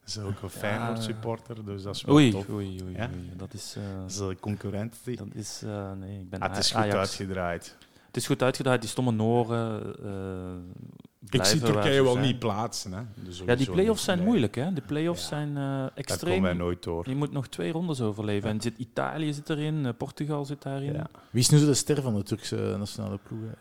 Dat 0.00 0.08
is 0.08 0.18
ook 0.18 0.42
een 0.42 0.50
Feyenoord 0.50 1.02
supporter, 1.02 1.64
dus 1.64 1.82
dat 1.82 1.94
is 1.94 2.02
wel 2.02 2.14
Oei, 2.14 2.30
tof. 2.30 2.48
oei, 2.48 2.82
oei, 2.82 2.92
Ja? 2.96 3.08
oei. 3.14 3.30
Dat 3.36 3.52
is... 3.54 3.74
eh, 3.76 3.82
Dat 4.00 4.10
is 4.10 4.18
een 4.18 4.40
concurrentie. 4.40 5.16
dat 5.16 5.26
is 5.34 5.62
eh, 5.64 5.92
nee, 5.92 6.20
ik 6.20 6.30
ben 6.30 6.40
Ah, 6.40 6.48
het 6.48 6.58
is 6.58 6.70
goed 6.70 6.80
Ajax. 6.80 6.96
uitgedraaid. 6.98 7.76
Het 8.10 8.16
is 8.20 8.26
goed 8.26 8.42
uitgedraaid, 8.42 8.80
die 8.80 8.90
stomme 8.90 9.10
Noren. 9.12 9.94
eh, 10.04 11.38
Ik 11.38 11.44
zie 11.44 11.60
Turkije 11.60 11.94
ze 11.94 12.02
wel 12.02 12.12
zijn. 12.12 12.24
niet 12.24 12.38
plaatsen. 12.38 12.92
Hè. 12.92 13.02
Dus 13.14 13.42
Ja, 13.46 13.54
die 13.54 13.70
play-offs 13.70 14.04
zijn 14.04 14.22
moeilijk, 14.24 14.54
hè? 14.54 14.72
De 14.72 14.80
play-offs 14.80 15.22
Ja. 15.22 15.28
zijn 15.28 15.48
eh, 15.48 15.54
Daar 15.54 15.70
komen 15.70 15.88
wij 15.94 15.94
extreem. 15.94 16.56
nooit 16.56 16.82
door. 16.82 17.08
Je 17.08 17.14
moet 17.14 17.32
nog 17.32 17.46
twee 17.48 17.72
rondes 17.72 18.00
overleven. 18.00 18.50
En 18.50 18.60
zit 18.60 18.78
Italië 18.78 19.32
zit 19.32 19.50
erin, 19.50 19.86
eh, 19.86 19.92
Portugal 19.98 20.44
zit 20.44 20.62
daarin. 20.62 20.92
Ja. 20.92 21.06
Wie 21.30 21.40
is 21.42 21.48
nu 21.50 21.58
de 21.58 21.74
ster 21.74 22.02
van 22.02 22.14
de 22.14 22.22
Turkse 22.22 22.74
nationale 22.78 23.18
ploeg? 23.28 23.40
eigenlijk? 23.40 23.58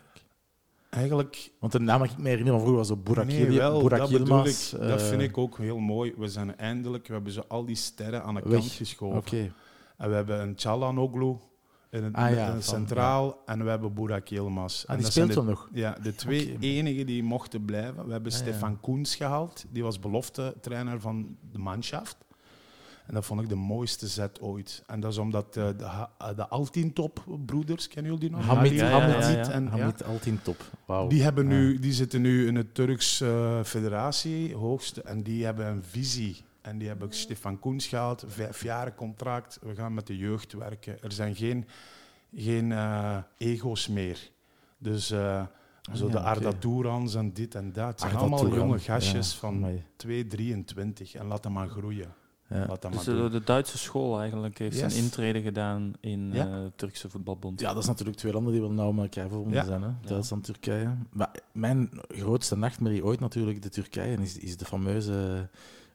Eigenlijk 0.89 1.51
Want 1.59 1.71
de 1.71 1.79
naam 1.79 1.99
mag 1.99 2.11
ik 2.11 2.17
me 2.17 2.29
herinneren 2.29 2.59
van 2.59 2.67
vroeger 2.67 2.87
was 2.87 2.91
op 2.97 3.05
Burak, 3.05 3.25
Nee, 3.25 3.51
wel, 3.51 3.81
Burak 3.81 3.99
dat 3.99 4.09
Yilmaz, 4.09 4.73
ik. 4.73 4.79
Dat 4.79 5.01
vind 5.01 5.21
ik 5.21 5.37
ook 5.37 5.57
heel 5.57 5.77
mooi. 5.79 6.13
We 6.17 6.27
zijn 6.27 6.57
eindelijk, 6.57 7.07
we 7.07 7.13
hebben 7.13 7.31
zo 7.31 7.43
al 7.47 7.65
die 7.65 7.75
sterren 7.75 8.23
aan 8.23 8.35
de 8.35 8.41
Weg. 8.43 8.59
kant 8.59 8.71
geschoven. 8.71 9.17
Oké. 9.17 9.51
En 9.97 10.09
we 10.09 10.15
hebben 10.15 10.41
een 10.41 10.55
Çalhanoğlu 10.55 11.47
in 11.91 12.03
het, 12.03 12.13
Ah, 12.13 12.31
ja, 12.33 12.47
in 12.47 12.53
het 12.53 12.65
centraal 12.65 13.41
en 13.45 13.63
we 13.63 13.69
hebben 13.69 13.93
Burak 13.93 14.27
Yilmaz. 14.27 14.85
Ah, 14.85 14.95
en 14.95 15.01
die 15.01 15.11
speelt 15.11 15.27
de, 15.29 15.33
dan 15.35 15.45
nog. 15.45 15.69
Ja, 15.73 15.97
de 16.01 16.15
twee 16.15 16.53
Oké. 16.53 16.65
enigen 16.65 17.05
die 17.05 17.23
mochten 17.23 17.65
blijven. 17.65 18.05
We 18.05 18.11
hebben 18.11 18.31
Ah, 18.31 18.37
ja. 18.37 18.43
Stefan 18.43 18.79
Koens 18.79 19.15
gehaald, 19.15 19.65
die 19.69 19.83
was 19.83 19.99
belofte 19.99 20.55
trainer 20.61 20.99
van 21.01 21.37
de 21.51 21.57
Manschaft. 21.57 22.17
En 23.07 23.15
dat 23.15 23.25
vond 23.25 23.41
ik 23.41 23.49
de 23.49 23.55
mooiste 23.55 24.07
zet 24.07 24.41
ooit. 24.41 24.83
En 24.87 24.99
dat 24.99 25.11
is 25.11 25.17
omdat 25.17 25.57
eh, 25.57 25.67
de, 25.77 25.83
Ha- 25.83 26.11
eh, 26.17 26.35
de 26.35 26.47
Altintop-broeders, 26.47 27.87
kennen 27.87 28.11
jullie 28.13 28.29
die 28.29 28.37
nog? 28.37 28.45
Hamid, 28.47 28.71
ja. 28.71 29.49
en. 29.51 29.67
Hamid 29.67 30.03
Altien 30.03 30.39
top. 30.41 30.57
Wauw. 30.85 31.07
Die, 31.07 31.23
hebben 31.23 31.47
nu, 31.47 31.79
die 31.79 31.93
zitten 31.93 32.21
nu 32.21 32.47
in 32.47 32.53
de 32.53 32.71
Turks 32.71 33.21
eh, 33.21 33.63
federatie, 33.63 34.55
hoogste, 34.55 35.01
en 35.01 35.23
die 35.23 35.45
hebben 35.45 35.67
een 35.67 35.83
visie. 35.83 36.41
En 36.61 36.77
die 36.77 36.87
hebben 36.87 37.11
Stefan 37.11 37.59
Koens 37.59 37.87
gehaald, 37.87 38.23
vijf 38.27 38.63
jaren 38.63 38.95
contract. 38.95 39.59
We 39.61 39.75
gaan 39.75 39.93
met 39.93 40.07
de 40.07 40.17
jeugd 40.17 40.53
werken. 40.53 41.01
Er 41.03 41.11
zijn 41.11 41.35
geen, 41.35 41.65
geen 42.35 42.71
eh, 42.71 43.17
ego's 43.37 43.87
meer. 43.87 44.31
Dus 44.77 45.11
eh, 45.11 45.43
zo 45.93 46.05
ja, 46.05 46.11
de. 46.11 46.19
Arda 46.19 46.51
Toerans 46.53 47.15
en 47.15 47.33
dit 47.33 47.55
en 47.55 47.73
dat. 47.73 47.87
Het 47.87 47.99
zijn 47.99 48.11
Arda 48.11 48.21
allemaal 48.23 48.39
Touran, 48.39 48.59
jonge 48.59 48.79
gastjes 48.79 49.31
ja, 49.33 49.39
van 49.39 49.55
amai. 49.55 49.83
2, 49.95 50.27
23 50.27 51.15
en 51.15 51.25
laat 51.25 51.43
hem 51.43 51.53
maar 51.53 51.67
groeien. 51.69 52.13
Ja. 52.49 52.65
Laat 52.67 52.83
hem 52.83 52.91
Dus 52.91 53.05
maar 53.05 53.15
de, 53.15 53.21
doen. 53.21 53.31
de 53.31 53.43
Duitse 53.43 53.77
school 53.77 54.19
eigenlijk 54.19 54.57
heeft 54.57 54.77
Yes. 54.79 54.93
zijn 54.93 55.03
intrede 55.03 55.41
gedaan 55.41 55.93
in 55.99 56.31
Ja. 56.33 56.45
eh, 56.45 56.51
de 56.51 56.71
Turkse 56.75 57.09
voetbalbond. 57.09 57.59
Ja, 57.59 57.73
dat 57.73 57.81
is 57.83 57.87
natuurlijk 57.89 58.17
twee 58.17 58.33
landen 58.33 58.51
die 58.51 58.61
wel 58.61 58.71
nauw 58.71 58.91
met 58.91 59.03
elkaar 59.15 59.29
verbonden 59.29 59.57
Ja. 59.57 59.65
zijn. 59.65 59.81
Hè? 59.81 59.89
Duitsland, 60.01 60.43
Turkije. 60.43 60.95
Maar 61.11 61.31
mijn 61.51 61.89
grootste 62.07 62.55
nachtmerrie 62.57 63.05
ooit 63.05 63.19
natuurlijk, 63.19 63.61
de 63.61 63.69
Turkije, 63.69 64.17
is, 64.17 64.37
is 64.37 64.57
de 64.57 64.65
fameuze 64.65 65.49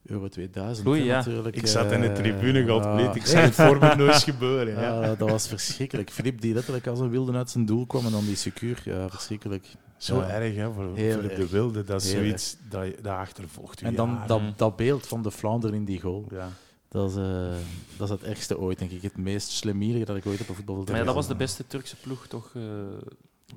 Euro 0.04 0.28
2000. 0.28 0.86
Oei, 0.86 1.00
hè, 1.00 1.06
ja. 1.06 1.16
natuurlijk. 1.16 1.56
Ik 1.56 1.66
zat 1.66 1.92
in 1.92 2.00
de 2.00 2.06
Eh, 2.08 2.14
tribune, 2.14 2.68
God 2.68 2.84
ah. 2.84 2.96
weet. 2.96 3.14
Ik 3.14 3.26
zag 3.26 3.42
het 3.42 3.54
voor 3.54 3.78
me 3.78 3.94
nooit 3.96 4.14
gebeuren. 4.22 4.74
Ja. 4.74 5.02
Ja, 5.04 5.14
dat 5.14 5.30
was 5.30 5.48
verschrikkelijk. 5.48 6.10
Filip 6.10 6.40
die 6.40 6.54
letterlijk 6.54 6.86
als 6.86 7.00
een 7.00 7.10
wilde 7.10 7.32
uit 7.32 7.50
zijn 7.50 7.64
doel 7.66 7.86
kwam 7.86 8.04
en 8.06 8.12
dan 8.12 8.24
die 8.24 8.36
secuur. 8.36 8.82
Ja, 8.84 9.08
verschrikkelijk. 9.08 9.66
Zo 9.96 10.16
Ja. 10.20 10.28
erg, 10.28 10.54
hè, 10.54 10.72
voor 10.72 10.90
Heel 10.94 11.20
de. 11.22 11.46
Wilde. 11.50 11.84
Dat 11.84 12.02
is 12.02 12.12
Heel 12.12 12.20
zoiets 12.22 12.56
dat, 12.68 12.84
je- 12.84 12.96
dat 13.02 13.12
achtervolgt 13.12 13.82
u 13.82 13.86
En 13.86 13.94
dan 13.94 14.18
dat, 14.26 14.40
dat 14.56 14.76
beeld 14.76 15.06
van 15.06 15.22
de 15.22 15.30
Vlaanderen 15.30 15.76
in 15.76 15.84
die 15.84 16.00
goal. 16.00 16.26
Ja. 16.30 16.48
Dat 16.88 17.10
is, 17.10 17.16
eh, 17.16 17.48
dat 17.96 18.08
is 18.08 18.14
het 18.14 18.22
ergste 18.22 18.58
ooit, 18.58 18.78
denk 18.78 18.90
ik. 18.90 19.02
Het 19.02 19.16
meest 19.16 19.48
slemmerige 19.50 20.04
dat 20.04 20.16
ik 20.16 20.26
ooit 20.26 20.40
op 20.40 20.48
een 20.48 20.54
voetbalveld 20.54 20.88
Maar 20.88 20.98
ja, 20.98 21.04
dat 21.04 21.14
was 21.14 21.26
de 21.28 21.34
beste 21.34 21.66
Turkse 21.66 21.96
ploeg 21.96 22.26
toch? 22.26 22.50
eh, 22.54 22.62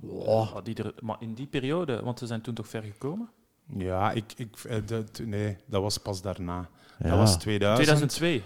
Oh. 0.09 0.53
ah, 0.55 0.63
die 0.63 0.75
er, 0.75 0.93
maar 0.99 1.15
in 1.19 1.33
die 1.33 1.47
periode, 1.47 2.01
want 2.03 2.19
ze 2.19 2.25
zijn 2.25 2.41
toen 2.41 2.53
toch 2.53 2.67
ver 2.67 2.81
gekomen? 2.83 3.29
Ja, 3.77 4.11
ik, 4.11 4.33
ik, 4.35 4.55
eh, 4.69 4.77
dat, 4.85 5.19
nee, 5.25 5.57
dat 5.65 5.81
was 5.81 5.97
pas 5.97 6.21
daarna. 6.21 6.69
Ja. 6.99 7.09
Dat 7.09 7.17
was 7.17 7.37
2000. 7.37 7.87
2002. 7.87 8.41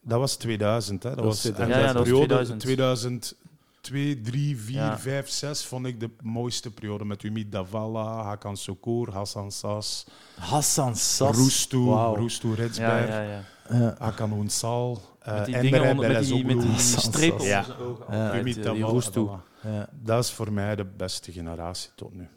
Dat 0.00 0.18
was 0.18 0.36
2000. 0.36 1.02
Hè. 1.02 1.08
Dat, 1.08 1.18
Dat 1.18 1.26
was 1.26 1.34
was, 1.34 1.42
2000. 1.42 1.76
en 1.76 1.80
Ja, 1.82 1.86
ja, 1.86 1.92
dat 1.92 2.08
was 2.08 2.12
periode 2.26 2.56
2000. 2.56 2.60
2002, 2.60 4.20
3, 4.20 4.56
4, 4.58 4.74
Ja. 4.76 4.98
5, 4.98 5.28
6 5.28 5.64
vond 5.64 5.86
ik 5.86 6.00
de 6.00 6.10
mooiste 6.22 6.70
periode. 6.70 7.04
Met 7.04 7.22
Umid 7.22 7.52
Davala, 7.52 8.22
Hakan 8.22 8.56
Sokour, 8.56 9.12
Hassan 9.12 9.52
Sas, 9.52 10.06
Hassan 10.38 10.96
Sas. 10.96 11.36
Roestoe, 11.36 11.88
Wauw. 11.90 12.16
Roestoe 12.16 12.50
Ja, 12.56 12.62
Ritsberg, 12.62 13.08
ja, 13.08 13.20
ja. 13.22 13.40
Ja. 13.70 13.94
Hakan 13.98 14.32
Unsal, 14.32 15.00
uh, 15.28 15.34
Met 15.34 15.44
die 15.44 15.60
dingen 15.60 15.90
onder, 15.90 16.08
met 16.12 16.24
die, 16.24 16.44
met 16.44 16.60
die 16.60 16.70
onder 17.04 17.44
Ja. 17.46 17.62
zijn 17.64 17.76
ogen. 17.78 18.04
Ja. 18.16 18.34
Umid 18.38 18.56
eh, 18.56 18.62
die 18.62 18.72
Davala. 18.72 18.86
Roestoe. 18.86 19.30
Ja, 19.62 19.88
Dat 19.92 20.24
is 20.24 20.30
voor 20.30 20.52
mij 20.52 20.76
de 20.76 20.84
beste 20.84 21.32
generatie 21.32 21.90
tot 21.94 22.14
nu. 22.14 22.28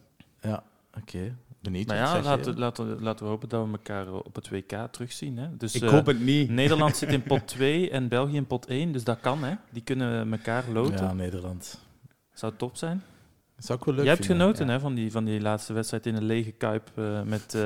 ja. 0.41 0.63
oké. 0.97 1.35
Benieuwd. 1.61 1.87
Maar 1.87 1.95
ja, 1.95 2.21
laten, 2.21 2.57
laten, 2.57 3.01
laten 3.01 3.25
we 3.25 3.31
hopen 3.31 3.49
dat 3.49 3.65
we 3.65 3.71
elkaar 3.71 4.13
op 4.13 4.35
het 4.35 4.49
WK 4.49 4.87
terugzien. 4.91 5.37
Hè. 5.37 5.57
Dus, 5.57 5.75
Ik 5.75 5.81
eh, 5.81 5.89
hoop 5.89 6.05
het 6.05 6.19
niet. 6.19 6.49
Nederland 6.61 6.95
zit 6.95 7.09
in 7.09 7.23
pot 7.23 7.47
2 7.47 7.89
en 7.89 8.07
België 8.07 8.35
in 8.35 8.45
pot 8.45 8.65
1, 8.65 8.91
dus 8.91 9.03
dat 9.03 9.19
kan. 9.19 9.43
Hè. 9.43 9.53
Die 9.69 9.83
kunnen 9.83 10.31
elkaar 10.31 10.63
loten. 10.71 11.05
Ja, 11.05 11.13
Nederland. 11.13 11.79
Zou 12.33 12.53
top 12.57 12.77
zijn. 12.77 13.03
Zou 13.61 13.79
ik 13.79 13.85
wel 13.85 13.93
leuk 13.95 14.03
Jij 14.03 14.13
hebt 14.13 14.25
vinden, 14.25 14.45
genoten 14.45 14.65
ja. 14.67 14.71
hè, 14.71 14.79
van, 14.79 14.93
die, 14.93 15.11
van 15.11 15.25
die 15.25 15.41
laatste 15.41 15.73
wedstrijd 15.73 16.05
in 16.05 16.15
een 16.15 16.23
lege 16.23 16.51
kuip 16.51 16.89
eh, 16.95 17.03
met 17.25 17.53
eh, 17.55 17.61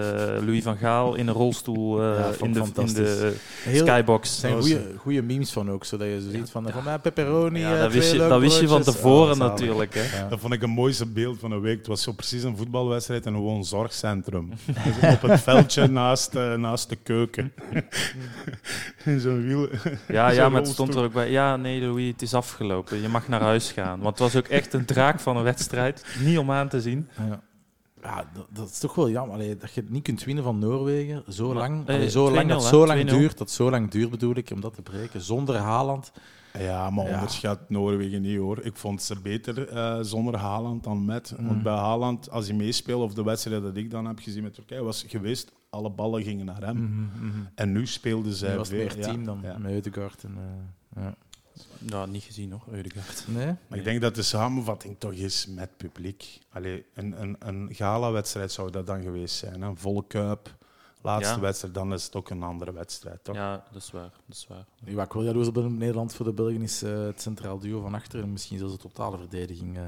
Louis 0.46 0.64
van 0.64 0.78
Gaal 0.78 1.16
in 1.16 1.28
een 1.28 1.34
rolstoel 1.34 2.02
eh, 2.02 2.20
Ja, 2.20 2.46
in, 2.46 2.54
de, 2.54 2.64
in 2.76 2.94
de 2.94 3.36
Heel- 3.64 3.86
skybox. 3.86 4.30
Er 4.30 4.40
zijn 4.40 4.62
goede, 4.62 4.82
goede 4.98 5.22
memes 5.22 5.52
van 5.52 5.72
ook, 5.72 5.86
zodat 5.86 6.08
je 6.08 6.22
zo 6.22 6.30
ziet 6.30 6.50
van, 6.50 6.70
van 6.72 6.84
mij 6.84 7.00
pepperoni, 7.00 7.60
Ja, 7.60 7.80
dat, 7.82 7.92
wist 7.92 8.12
je, 8.12 8.18
dat 8.18 8.40
wist 8.40 8.60
je 8.60 8.68
van 8.68 8.82
tevoren 8.82 9.34
Oh, 9.34 9.40
natuurlijk. 9.40 9.94
Hè. 9.94 10.18
Ja. 10.20 10.28
Dat 10.28 10.40
vond 10.40 10.54
ik 10.54 10.62
een 10.62 10.70
mooiste 10.70 11.06
beeld 11.06 11.40
van 11.40 11.50
de 11.50 11.60
week. 11.60 11.78
Het 11.78 11.88
was 11.88 12.02
zo 12.02 12.12
precies 12.12 12.44
een 12.44 12.58
voetbalwedstrijd 12.58 13.26
en 13.26 13.34
gewoon 13.34 13.56
een 13.58 13.64
zorgcentrum. 13.64 14.52
op 15.14 15.22
het 15.22 15.42
veldje 15.42 15.88
naast, 15.88 16.34
naast 16.34 16.90
de 16.90 16.96
keuken. 16.96 17.54
In 19.06 19.20
zo'n 19.20 19.44
wiel. 19.48 19.68
Ja, 20.08 20.30
ja, 20.30 20.50
maar 20.50 20.62
het 20.62 20.70
stond 20.70 20.96
er 20.96 21.04
ook 21.04 21.14
bij. 21.14 21.32
Ja, 21.32 21.56
nee, 21.56 21.82
Louis, 21.82 22.12
het 22.12 22.22
is 22.22 22.34
afgelopen. 22.34 23.02
Je 23.02 23.08
mag 23.08 23.28
naar 23.28 23.42
huis 23.42 23.72
gaan. 23.72 24.00
Want 24.00 24.20
het 24.20 24.34
was 24.34 24.36
ook 24.44 24.48
echt 24.48 24.74
een 24.74 24.86
draak 24.86 25.20
van 25.20 25.38
een 25.38 25.44
wedstrijd. 25.44 25.85
Niet 26.20 26.38
om 26.38 26.52
aan 26.52 26.70
te 26.70 26.82
zien. 26.82 27.10
Ja. 27.18 27.42
Ja, 28.02 28.30
dat, 28.34 28.48
dat 28.50 28.70
is 28.70 28.80
toch 28.80 28.96
wel 28.96 29.10
jammer. 29.10 29.36
Allee, 29.36 29.58
dat 29.58 29.74
je 29.74 29.82
het 29.82 29.90
niet 29.90 30.04
kunt 30.04 30.24
winnen 30.24 30.44
van 30.44 30.60
Noorwegen. 30.60 31.24
Zo 31.30 31.54
lang, 31.54 31.88
eh, 31.88 31.96
allee, 31.96 32.10
zo 32.10 32.32
lang 32.32 32.46
2-0, 32.46 32.48
dat 32.48 32.64
zo 32.64 32.86
lang 32.86 33.02
2-0. 33.02 33.06
duurt. 33.18 33.38
Dat 33.38 33.52
zo 33.52 33.70
lang 33.70 33.92
duurt 33.92 34.10
bedoel 34.10 34.36
ik, 34.36 34.50
om 34.54 34.62
dat 34.62 34.74
te 34.74 34.82
breken. 34.82 35.22
Zonder 35.22 35.56
Haaland. 35.56 36.12
Ja, 36.60 36.90
maar 36.90 37.08
Ja. 37.08 37.14
onderschat 37.14 37.70
Noorwegen 37.70 38.22
niet 38.22 38.38
hoor. 38.38 38.60
Ik 38.64 38.76
vond 38.76 39.02
ze 39.02 39.22
beter 39.22 39.68
eh, 39.68 39.98
zonder 40.02 40.36
Haaland 40.38 40.84
dan 40.84 41.06
met. 41.06 41.34
Mm. 41.38 41.48
Want 41.48 41.64
bij 41.64 41.74
Haaland, 41.74 42.30
als 42.30 42.48
hij 42.48 42.56
meespeelt, 42.56 43.02
of 43.04 43.14
de 43.14 43.24
wedstrijd 43.24 43.62
dat 43.62 43.78
ik 43.78 43.92
dan 43.92 44.06
heb 44.06 44.20
gezien 44.20 44.44
met 44.44 44.54
Turkije, 44.54 44.84
was 44.84 45.06
geweest, 45.08 45.52
alle 45.70 45.90
ballen 45.90 46.24
gingen 46.24 46.46
naar 46.46 46.62
hem. 46.66 47.10
En 47.56 47.72
nu 47.72 47.88
speelden 47.88 48.34
zij 48.34 48.48
Hij 48.50 48.58
was 48.58 48.70
ja, 48.70 48.88
team 48.88 49.26
dan 49.26 49.40
ja. 49.44 49.58
met. 49.58 49.88
En, 50.24 50.38
eh, 50.38 51.04
ja. 51.04 51.16
Nou, 51.80 52.10
niet 52.10 52.24
gezien 52.24 52.52
hoor, 52.52 52.64
Eudegaard. 52.72 53.24
Nee? 53.28 53.54
Maar 53.68 53.78
ik 53.78 53.84
denk 53.84 54.02
dat 54.02 54.16
de 54.16 54.22
samenvatting 54.22 54.96
toch 55.00 55.12
is 55.14 55.46
met 55.48 55.78
publiek. 55.78 56.40
Allee, 56.50 56.86
een, 56.94 57.22
een, 57.22 57.36
een 57.40 57.70
gala-wedstrijd 57.76 58.52
zou 58.52 58.72
dat 58.72 58.88
dan 58.88 59.02
geweest 59.02 59.36
zijn. 59.36 59.62
Een 59.62 59.78
volle 59.78 60.04
kuip, 60.08 60.56
laatste 61.02 61.34
Ja. 61.36 61.40
wedstrijd, 61.40 61.74
dan 61.74 61.94
is 61.94 62.04
het 62.06 62.16
ook 62.16 62.30
een 62.30 62.44
andere 62.44 62.74
wedstrijd. 62.74 63.24
Toch? 63.24 63.36
Ja, 63.36 63.64
dat 63.72 63.82
is 63.82 63.92
waar. 63.92 64.12
Dat 64.26 64.36
is 64.38 64.48
waar. 64.48 64.66
Wat 64.94 65.06
ik 65.06 65.14
wel 65.14 65.24
jaloers 65.24 65.48
op 65.48 65.58
op 65.58 65.70
Nederland 65.70 66.14
voor 66.14 66.26
de 66.26 66.34
Belgen 66.34 66.62
is 66.62 66.82
eh, 66.84 67.00
het 67.06 67.22
centraal 67.22 67.60
duo 67.60 67.82
van 67.82 67.94
achter 67.94 68.22
en 68.22 68.32
misschien 68.32 68.58
zelfs 68.58 68.74
de 68.74 68.80
totale 68.80 69.18
verdediging. 69.18 69.78
eh. 69.78 69.84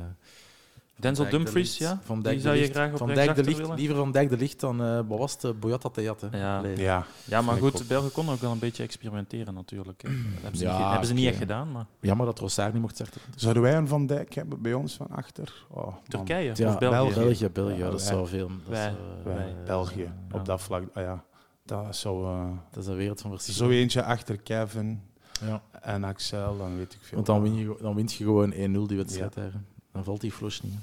Denzel 0.99 1.23
Dijk, 1.23 1.35
De 1.37 1.43
Dumfries, 1.43 1.77
ja? 1.77 1.99
Van 2.03 2.15
Die 2.15 2.23
Dijk, 2.23 2.41
zou 2.41 2.55
De 2.55 2.61
je 2.61 2.67
graag 2.67 2.91
op 2.91 2.97
van 2.97 3.07
Dijk 3.07 3.35
de 3.35 3.43
Licht, 3.43 3.57
willen? 3.57 3.75
Liever 3.75 3.95
Van 3.95 4.11
Dijk 4.11 4.29
de 4.29 4.37
Licht 4.37 4.59
dan, 4.59 4.81
eh 4.83 4.99
wat 5.07 5.19
was 5.19 5.31
het, 5.33 5.43
eh, 5.43 5.51
Boyata 5.59 5.89
Theat. 5.89 6.25
Ja. 6.31 6.63
Ja. 6.75 7.05
Ja, 7.25 7.41
maar 7.41 7.57
goed, 7.57 7.81
ook. 7.81 7.87
België 7.87 8.09
kon 8.09 8.29
ook 8.29 8.39
wel 8.41 8.51
een 8.51 8.59
beetje 8.59 8.83
experimenteren 8.83 9.53
natuurlijk. 9.53 10.01
Hè. 10.01 10.09
Dat 10.09 10.41
hebben 10.41 10.57
ze, 10.59 10.65
Ja, 10.65 10.77
niet, 10.77 10.87
hebben 10.89 11.07
ze 11.07 11.13
niet 11.13 11.27
echt 11.27 11.37
gedaan, 11.37 11.71
maar 11.71 11.85
Jammer 11.99 12.25
dat 12.25 12.39
Rossard 12.39 12.73
niet 12.73 12.81
mocht 12.81 12.95
starten. 12.95 13.21
Zouden 13.35 13.63
wij 13.63 13.75
een 13.75 13.87
Van 13.87 14.05
Dijk 14.05 14.33
hebben 14.35 14.61
bij 14.61 14.73
ons 14.73 14.93
van 14.93 15.07
achter? 15.09 15.65
Oh. 15.69 15.95
Turkije 16.07 16.51
Ja, 16.55 16.69
of 16.69 16.77
België? 16.77 17.13
België, 17.13 17.49
België, 17.49 17.77
Ja, 17.77 17.89
dat 17.89 18.01
zou 18.01 18.27
veel. 18.27 18.47
Dat 18.47 18.57
wij- 18.67 18.83
zou, 18.83 18.95
Wij, 19.23 19.35
wij- 19.35 19.55
België, 19.65 20.01
Ja. 20.01 20.37
op 20.37 20.45
dat 20.45 20.61
vlak. 20.61 20.83
ah 20.93 21.03
ja, 21.03 21.23
dat 21.65 21.95
zou... 21.95 22.25
eh, 22.25 22.45
Dat 22.71 22.83
is 22.83 22.89
een 22.89 22.95
wereld 22.95 23.21
van 23.21 23.31
verschil. 23.31 23.53
zo 23.53 23.69
eentje 23.69 24.03
achter 24.03 24.37
Kevin 24.37 25.01
Ja. 25.45 25.61
en 25.81 26.03
Axel, 26.03 26.57
dan 26.57 26.77
weet 26.77 26.93
ik 26.93 26.99
veel. 27.01 27.15
Want 27.15 27.25
dan 27.27 27.41
win 27.41 27.55
je, 27.55 27.77
dan 27.81 27.95
wint 27.95 28.13
je 28.13 28.23
gewoon 28.23 28.51
1-0 28.53 28.87
die 28.87 28.97
wedstrijd. 28.97 29.33
daar. 29.33 29.51
Dan 29.97 30.05
valt 30.05 30.21
die 30.21 30.31
flush 30.31 30.59
niet. 30.59 30.73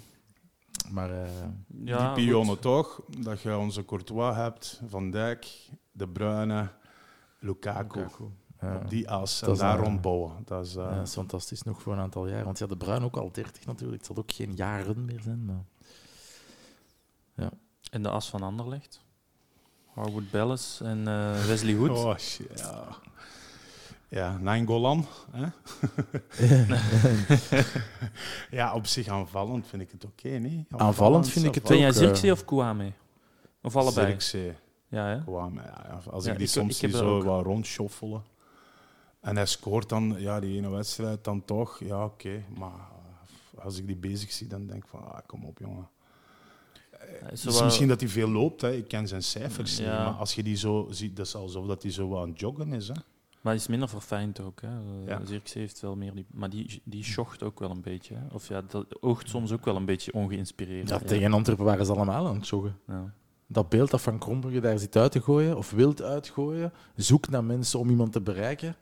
Maar 0.90 1.10
eh, 1.10 1.28
Ja, 1.84 2.14
die 2.14 2.24
pionnen 2.24 2.52
goed. 2.54 2.62
toch? 2.62 3.00
Dat 3.18 3.40
je 3.40 3.56
onze 3.56 3.84
Courtois 3.84 4.36
hebt, 4.36 4.80
Van 4.88 5.10
Dijk, 5.10 5.68
De 5.92 6.08
Bruyne, 6.08 6.68
Lukaku. 7.38 8.06
ja, 8.60 8.76
Op 8.76 8.90
die 8.90 9.10
as 9.10 9.40
en 9.40 9.46
Dat 9.46 9.56
is, 9.56 9.60
daar 9.62 9.78
eh, 9.78 9.84
rondbouwen. 9.84 10.32
Dat 10.44 10.66
is, 10.66 10.76
eh, 10.76 10.82
ja, 10.82 10.94
dat 10.94 11.06
is 11.06 11.12
fantastisch 11.12 11.62
nog 11.62 11.82
voor 11.82 11.92
een 11.92 11.98
aantal 11.98 12.28
jaar. 12.28 12.44
Want 12.44 12.58
ja, 12.58 12.66
de 12.66 12.76
Bruin 12.76 13.02
ook 13.02 13.16
al 13.16 13.32
30 13.32 13.66
natuurlijk. 13.66 13.98
Het 13.98 14.06
zal 14.06 14.16
ook 14.16 14.32
geen 14.32 14.54
jaren 14.54 15.04
meer 15.04 15.20
zijn. 15.20 15.44
Maar... 15.44 15.64
En 17.90 18.02
de 18.02 18.08
as 18.08 18.28
van 18.28 18.42
Anderlecht. 18.42 19.00
Harwood 19.94 20.30
Bellis 20.30 20.80
en 20.80 21.08
eh, 21.08 21.44
Wesley 21.44 21.74
Hood. 21.74 21.90
Oh, 21.90 22.16
shit, 22.16 22.58
ja. 22.58 22.86
Ja, 24.14 24.38
Nainggolan. 24.38 25.06
Hè? 25.30 25.46
ja, 28.56 28.74
op 28.74 28.86
zich 28.86 29.08
aanvallend 29.08 29.66
vind 29.66 29.82
ik 29.82 29.90
het 29.90 30.04
oké, 30.04 30.28
niet? 30.28 30.66
Aanvallend 30.70 31.28
vind 31.28 31.44
ik 31.44 31.54
het 31.54 31.62
Ben 31.64 31.78
jij 31.78 31.88
eh, 31.88 31.94
Zirkzee 31.94 32.32
of 32.32 32.44
Kouame? 32.44 32.92
Of 33.62 33.76
allebei? 33.76 34.06
Zirkzee. 34.06 34.52
Ja, 34.88 35.06
hè? 35.06 35.22
Kwam, 35.22 35.54
ja. 35.54 36.00
Als 36.10 36.24
Ja, 36.24 36.30
ik 36.32 36.36
die 36.38 36.46
ik- 36.46 36.52
soms 36.52 36.82
ik 36.82 36.90
zo 36.90 37.16
ook. 37.16 37.24
wat 37.24 37.44
rondschoffelen. 37.44 38.22
En 39.20 39.36
hij 39.36 39.46
scoort 39.46 39.88
dan, 39.88 40.14
ja, 40.18 40.40
die 40.40 40.56
ene 40.56 40.68
wedstrijd 40.68 41.24
dan 41.24 41.44
toch. 41.44 41.80
Ja, 41.84 42.04
oké. 42.04 42.42
Maar 42.58 42.72
eh, 43.56 43.64
als 43.64 43.78
ik 43.78 43.86
die 43.86 43.96
bezig 43.96 44.32
zie, 44.32 44.46
dan 44.46 44.66
denk 44.66 44.82
ik 44.84 44.88
van, 44.90 45.04
ah, 45.12 45.18
kom 45.26 45.44
op, 45.44 45.58
jongen. 45.58 45.88
Is 46.90 47.08
Het 47.20 47.38
zo 47.40 47.48
is 47.48 47.54
wel- 47.54 47.64
misschien 47.64 47.88
dat 47.88 48.00
hij 48.00 48.08
veel 48.08 48.28
loopt, 48.28 48.60
hè. 48.60 48.72
ik 48.72 48.88
ken 48.88 49.08
zijn 49.08 49.22
cijfers 49.22 49.78
niet. 49.78 49.88
Maar 49.88 50.06
als 50.10 50.34
je 50.34 50.42
die 50.42 50.56
zo 50.56 50.86
ziet, 50.90 51.16
dat 51.16 51.26
is 51.26 51.34
alsof 51.34 51.66
dat 51.66 51.82
hij 51.82 51.92
zo 51.92 52.08
wat 52.08 52.22
aan 52.22 52.28
het 52.28 52.40
joggen 52.40 52.72
is. 52.72 52.88
Hè. 52.88 52.94
Maar 53.44 53.52
hij 53.52 53.62
is 53.62 53.68
minder 53.68 53.88
verfijnd 53.88 54.40
ook. 54.40 54.60
Hè. 54.60 54.68
Eh, 54.68 55.06
Ja. 55.06 55.20
Zirkzee 55.24 55.62
heeft 55.62 55.80
wel 55.80 55.96
meer... 55.96 56.14
Die, 56.14 56.26
maar 56.30 56.50
die, 56.50 56.82
die 56.84 57.04
schocht 57.04 57.42
ook 57.42 57.58
wel 57.58 57.70
een 57.70 57.80
beetje. 57.80 58.14
Hè. 58.14 58.34
Of 58.34 58.48
ja, 58.48 58.62
dat 58.68 59.02
oogt 59.02 59.28
soms 59.28 59.52
ook 59.52 59.64
wel 59.64 59.76
een 59.76 59.84
beetje 59.84 60.12
ongeïnspireerd. 60.12 60.88
Ja, 60.88 60.98
tegen 60.98 61.32
Antwerpen 61.32 61.64
waren 61.64 61.86
ze 61.86 61.92
allemaal 61.92 62.26
aan 62.26 62.34
het 62.36 62.48
joggen. 62.48 62.78
Ja. 62.86 63.12
Dat 63.46 63.68
beeld 63.68 63.90
dat 63.90 64.00
Van 64.00 64.18
Krombrugge 64.18 64.60
daar 64.60 64.78
zit 64.78 64.96
uit 64.96 65.12
te 65.12 65.20
gooien, 65.22 65.56
of 65.56 65.70
wilt 65.70 66.02
uitgooien, 66.02 66.72
zoekt 66.96 67.30
naar 67.30 67.44
mensen 67.44 67.78
om 67.78 67.90
iemand 67.90 68.12
te 68.12 68.20
bereiken. 68.20 68.76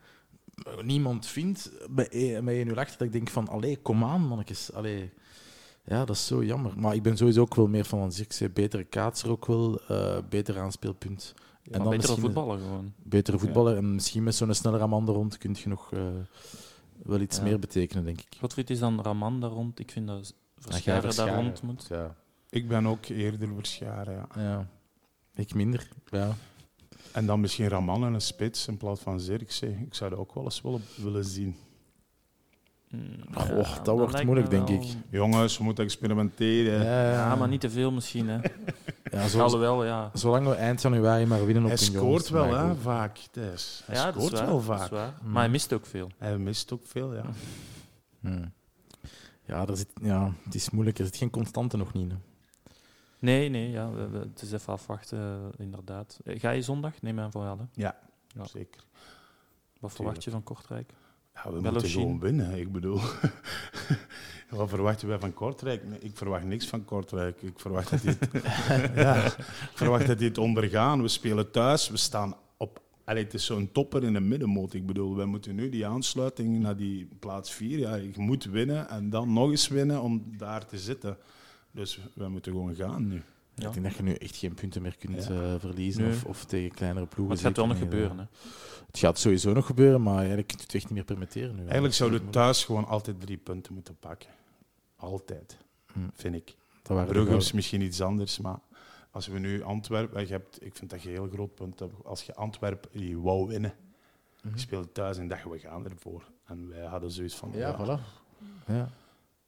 Niemand 0.83 1.27
vindt 1.27 1.71
bij 1.91 2.09
één 2.09 2.45
met 2.45 2.55
één 2.55 2.69
uur 2.69 2.79
achter 2.79 2.99
dat 2.99 3.07
ik 3.07 3.13
denk 3.13 3.29
van, 3.29 3.49
allee, 3.49 3.77
kom 3.77 4.05
aan, 4.05 4.27
mannetjes. 4.27 4.73
Allee. 4.73 5.13
Ja, 5.85 6.05
dat 6.05 6.17
is 6.17 6.27
zo 6.27 6.45
jammer. 6.45 6.73
Maar 6.79 6.95
ik 6.95 7.03
ben 7.03 7.17
sowieso 7.17 7.41
ook 7.41 7.55
wel 7.55 7.67
meer 7.69 7.85
van 7.85 7.99
een 7.99 8.13
Zirkzee. 8.13 8.51
Betere 8.51 8.85
kaatser 8.85 9.31
ook 9.31 9.47
wel, 9.47 9.81
eh 9.89 10.19
beter 10.29 10.59
aanspeelpunt. 10.59 11.35
En 11.63 11.73
En 11.73 11.79
dan 11.79 11.83
betere 11.91 11.97
misschien 11.97 12.21
voetballer 12.21 12.59
gewoon. 12.59 12.93
betere 13.03 13.39
voetballer. 13.39 13.77
En 13.77 13.95
misschien 13.95 14.23
met 14.23 14.35
zo'n 14.35 14.55
snelle 14.55 14.79
Raman 14.79 15.09
er 15.09 15.15
rond 15.15 15.39
kun 15.39 15.57
je 15.63 15.69
nog 15.69 15.93
eh, 15.93 16.01
wel 17.03 17.21
iets 17.21 17.37
Ja. 17.37 17.43
meer 17.43 17.59
betekenen, 17.59 18.05
denk 18.05 18.21
ik. 18.21 18.37
Godfried 18.41 18.71
is 18.71 18.79
dan 18.79 19.01
Raman 19.03 19.41
daar 19.41 19.51
rond. 19.51 19.79
Ik 19.79 19.91
vind 19.91 20.07
dat 20.07 20.35
Ja, 20.55 20.63
Verscharen 21.01 21.17
daar 21.17 21.35
rond 21.45 21.63
moet. 21.63 21.87
Ja. 21.89 22.15
Ik 22.51 22.69
ben 22.69 22.87
ook 22.87 23.05
eerder 23.07 23.49
Verscharen, 23.55 24.15
ja. 24.15 24.43
ja. 24.43 24.69
Ik 25.35 25.55
minder. 25.55 25.89
Ja. 26.11 26.35
En 27.13 27.27
dan 27.27 27.41
misschien 27.41 27.69
Raman 27.69 28.05
en 28.05 28.15
een 28.15 28.21
spits 28.21 28.69
in 28.69 28.77
plaats 28.77 29.01
van 29.01 29.21
Zirkzee. 29.21 29.79
Ik 29.87 29.95
zou 29.95 30.11
dat 30.11 30.19
ook 30.19 30.35
wel 30.35 30.45
eens 30.45 30.61
willen, 30.63 30.83
willen 30.97 31.25
zien. 31.25 31.57
Goh, 33.35 33.49
ja, 33.49 33.83
dat 33.83 33.97
wordt 33.99 34.25
moeilijk, 34.25 34.51
denk 34.51 34.69
wel- 34.69 34.81
ik. 34.81 34.87
Jongens, 35.11 35.59
we 35.59 35.65
moeten 35.65 35.85
experimenteren. 35.85 36.85
Ja, 36.85 37.37
maar 37.37 37.49
niet 37.49 37.61
te 37.61 37.71
veel 37.71 37.91
misschien. 37.93 38.29
Hè. 38.29 38.39
Ja, 39.13 39.29
zo, 39.29 39.41
Alhoewel, 39.43 39.85
ja. 39.85 40.11
zolang 40.15 40.47
we 40.47 40.55
eind 40.55 40.83
januari 40.83 41.27
maar 41.27 41.45
winnen 41.47 41.63
op 41.63 41.69
Hij 41.69 41.79
scoort 41.79 42.29
wel, 42.29 42.55
hè, 42.55 42.75
vaak. 42.75 43.19
Thijs. 43.31 43.83
Hij 43.87 43.95
ja, 43.97 44.05
dat 44.05 44.15
is 44.17 44.21
scoort 44.21 44.39
waar, 44.39 44.47
wel 44.47 44.55
dat 44.65 44.75
is 44.75 44.81
vaak. 44.81 44.91
waar. 44.91 45.15
Mm. 45.23 45.31
Maar 45.33 45.43
hij 45.43 45.51
mist 45.51 45.73
ook 45.73 45.87
veel. 45.87 46.09
Hij 46.19 46.39
mist 46.39 46.73
ook 46.73 46.87
veel, 46.87 47.15
ja. 47.15 47.25
Hmm. 48.21 48.53
Ja, 49.45 49.67
er 49.67 49.77
zit, 49.77 49.89
ja, 50.03 50.33
het 50.45 50.55
is 50.55 50.71
moeilijk. 50.71 50.99
Er 50.99 51.05
zit 51.05 51.17
geen 51.17 51.31
constante 51.31 51.77
nog 51.77 51.93
niet. 51.93 52.11
hè. 52.11 52.17
Nee, 53.19 53.49
nee, 53.49 53.71
ja, 53.71 53.91
we- 53.91 54.09
we- 54.09 54.19
het 54.19 54.43
is 54.43 54.53
even 54.53 54.73
afwachten, 54.73 55.19
eh, 55.19 55.65
inderdaad. 55.65 56.19
Eh, 56.25 56.41
Ga 56.41 56.51
je 56.51 56.63
zondag? 56.63 57.03
Neem 57.03 57.21
aan 57.21 57.31
van 57.33 57.43
wel. 57.43 57.59
Hè. 57.59 57.65
Ja. 57.73 57.97
Zeker. 58.45 58.85
Wat 59.81 59.93
verwacht 59.93 60.25
je 60.25 60.31
van 60.31 60.43
Kortrijk? 60.43 60.93
Ja, 61.35 61.53
we 61.53 61.61
moeten 61.61 61.89
gewoon 61.89 62.21
winnen. 62.21 62.59
Ik 62.59 62.73
bedoel, 62.73 63.01
wat 64.51 64.69
verwachten 64.69 65.09
wij 65.09 65.19
van 65.19 65.35
Kortrijk? 65.35 65.89
Nee, 65.89 65.99
ik 65.99 66.17
verwacht 66.17 66.45
niks 66.45 66.67
van 66.67 66.85
Kortrijk. 66.85 67.43
Ik 67.43 67.61
verwacht 67.61 67.91
dat 67.91 68.01
die 68.01 68.17
het, 68.19 68.31
ja, 68.95 69.25
ik 69.25 69.73
verwacht 69.75 70.07
dat 70.07 70.19
die 70.19 70.29
het 70.29 70.39
ondergaan. 70.39 71.03
We 71.03 71.09
spelen 71.09 71.51
thuis, 71.51 71.89
we 71.89 71.97
staan 71.97 72.35
op. 72.57 72.81
Allee, 73.05 73.25
het 73.25 73.35
is 73.35 73.45
zo'n 73.45 73.73
topper 73.73 74.05
in 74.05 74.13
de 74.13 74.21
middenmoot. 74.21 74.75
Ik 74.75 74.87
bedoel, 74.87 75.17
wij 75.17 75.27
moeten 75.27 75.55
nu 75.55 75.69
die 75.69 75.87
aansluiting 75.87 76.59
naar 76.59 76.77
die 76.77 77.09
plaats 77.19 77.53
4. 77.53 77.79
Ja, 77.79 77.95
je 77.95 78.13
moet 78.17 78.45
winnen 78.45 78.89
en 78.89 79.11
dan 79.11 79.33
nog 79.33 79.51
eens 79.51 79.69
winnen 79.69 80.01
om 80.01 80.25
daar 80.37 80.67
te 80.67 80.79
zitten. 80.79 81.17
Dus 81.71 82.01
wij 82.15 82.29
moeten 82.29 82.53
gewoon 82.53 82.75
gaan 82.75 83.09
nu. 83.09 83.23
Ja. 83.63 83.69
Ik 83.69 83.75
denk 83.75 83.87
dat 83.87 83.97
je 83.97 84.03
nu 84.03 84.15
echt 84.15 84.37
geen 84.37 84.55
punten 84.55 84.83
meer 84.83 84.97
kunt 84.97 85.25
Ja. 85.25 85.31
eh, 85.31 85.55
verliezen 85.59 86.03
Nee. 86.03 86.13
of, 86.13 86.25
of 86.25 86.45
tegen 86.45 86.71
kleinere 86.75 87.07
ploegen. 87.07 87.27
Maar 87.27 87.37
het 87.37 87.47
gaat 87.47 87.57
wel 87.57 87.67
nog 87.67 87.75
niet, 87.75 87.85
gebeuren. 87.85 88.19
eh. 88.19 88.25
Hè. 88.41 88.49
Het 88.87 88.99
gaat 88.99 89.19
sowieso 89.19 89.53
nog 89.53 89.67
gebeuren, 89.67 90.03
maar 90.03 90.17
eigenlijk 90.19 90.47
kun 90.49 90.57
je 90.59 90.63
het 90.65 90.75
echt 90.75 90.85
niet 90.85 90.93
meer 90.95 91.05
permitteren 91.05 91.55
nu. 91.55 91.63
Eigenlijk 91.63 91.95
zouden 91.95 92.25
we 92.25 92.31
thuis 92.31 92.65
gewoon 92.65 92.87
altijd 92.87 93.21
drie 93.21 93.37
punten 93.37 93.75
moeten 93.75 93.97
pakken. 93.97 94.29
Altijd, 94.97 95.57
Hm. 95.93 95.99
vind 96.13 96.35
ik. 96.35 96.57
Brugge 96.83 97.37
is 97.37 97.53
misschien 97.53 97.81
iets 97.81 98.01
anders, 98.01 98.39
maar 98.39 98.59
als 99.11 99.27
we 99.27 99.39
nu 99.39 99.63
Antwerpen, 99.63 100.21
je 100.27 100.33
hebt, 100.33 100.65
ik 100.65 100.77
vind 100.77 100.91
dat 100.91 101.03
je 101.03 101.09
een 101.09 101.15
heel 101.15 101.29
groot 101.33 101.55
punt 101.55 101.79
hebt. 101.79 102.05
Als 102.05 102.23
je 102.23 102.35
Antwerpen 102.35 103.01
je 103.07 103.21
wou 103.21 103.47
winnen, 103.49 103.75
Mhm. 104.43 104.55
je 104.55 104.61
speelt 104.61 104.95
thuis 104.95 105.19
en 105.19 105.29
dacht 105.29 105.45
we 105.45 105.59
gaan 105.59 105.85
ervoor. 105.85 106.23
En 106.47 106.69
wij 106.69 106.85
hadden 106.85 107.11
zoiets 107.11 107.35
van, 107.35 107.51
Ja, 107.55 107.75
voilà. 107.75 108.01
Ja. 108.67 108.75
en 108.75 108.91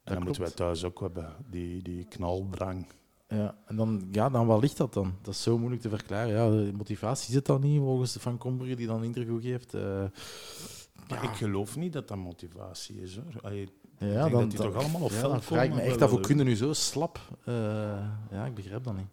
dat 0.03 0.13
dan 0.13 0.23
moeten 0.23 0.41
wij 0.41 0.51
thuis 0.51 0.83
ook 0.83 0.99
hebben, 0.99 1.35
die, 1.49 1.81
die 1.81 2.05
knaldrang. 2.05 2.87
Ja, 3.27 3.55
en 3.65 3.75
dan, 3.75 4.07
ja, 4.11 4.29
dan 4.29 4.45
wat 4.45 4.61
ligt 4.61 4.77
dat 4.77 4.93
dan? 4.93 5.13
Dat 5.21 5.33
is 5.33 5.41
zo 5.43 5.57
moeilijk 5.57 5.81
te 5.81 5.89
verklaren. 5.89 6.33
Ja, 6.33 6.49
de 6.65 6.71
motivatie 6.73 7.33
zit 7.33 7.45
dan 7.45 7.61
niet, 7.61 7.79
volgens 7.79 8.15
Van 8.19 8.37
Kombrugge, 8.37 8.75
die 8.75 8.87
dan 8.87 8.97
een 8.97 9.03
interview 9.03 9.41
geeft. 9.41 9.73
eh, 9.73 10.03
Maar 11.09 11.23
ik 11.23 11.29
geloof 11.35 11.75
niet 11.75 11.93
dat 11.93 12.07
dat 12.07 12.17
motivatie 12.17 13.01
is. 13.01 13.15
Hoor. 13.15 13.41
Allee, 13.41 13.69
ja, 13.99 14.07
denk 14.07 14.31
dan, 14.31 14.41
dat 14.41 14.49
die 14.49 14.59
toch 14.59 14.75
allemaal 14.75 15.01
op 15.01 15.11
ja, 15.11 15.21
dan 15.21 15.41
vraag 15.41 15.63
ik 15.63 15.73
me 15.73 15.81
echt 15.81 16.01
af, 16.01 16.09
hoe 16.09 16.19
kunnen 16.19 16.45
nu 16.45 16.55
zo 16.55 16.73
slap? 16.73 17.19
eh, 17.45 17.53
ja, 18.31 18.45
ik 18.45 18.53
begrijp 18.53 18.83
dat 18.83 18.95
niet. 18.95 19.07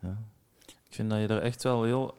Ja. 0.00 0.22
Ik 0.66 0.94
vind 0.94 1.10
dat 1.10 1.18
je 1.18 1.26
er 1.26 1.42
echt 1.42 1.62
wel 1.62 1.82
heel... 1.84 2.14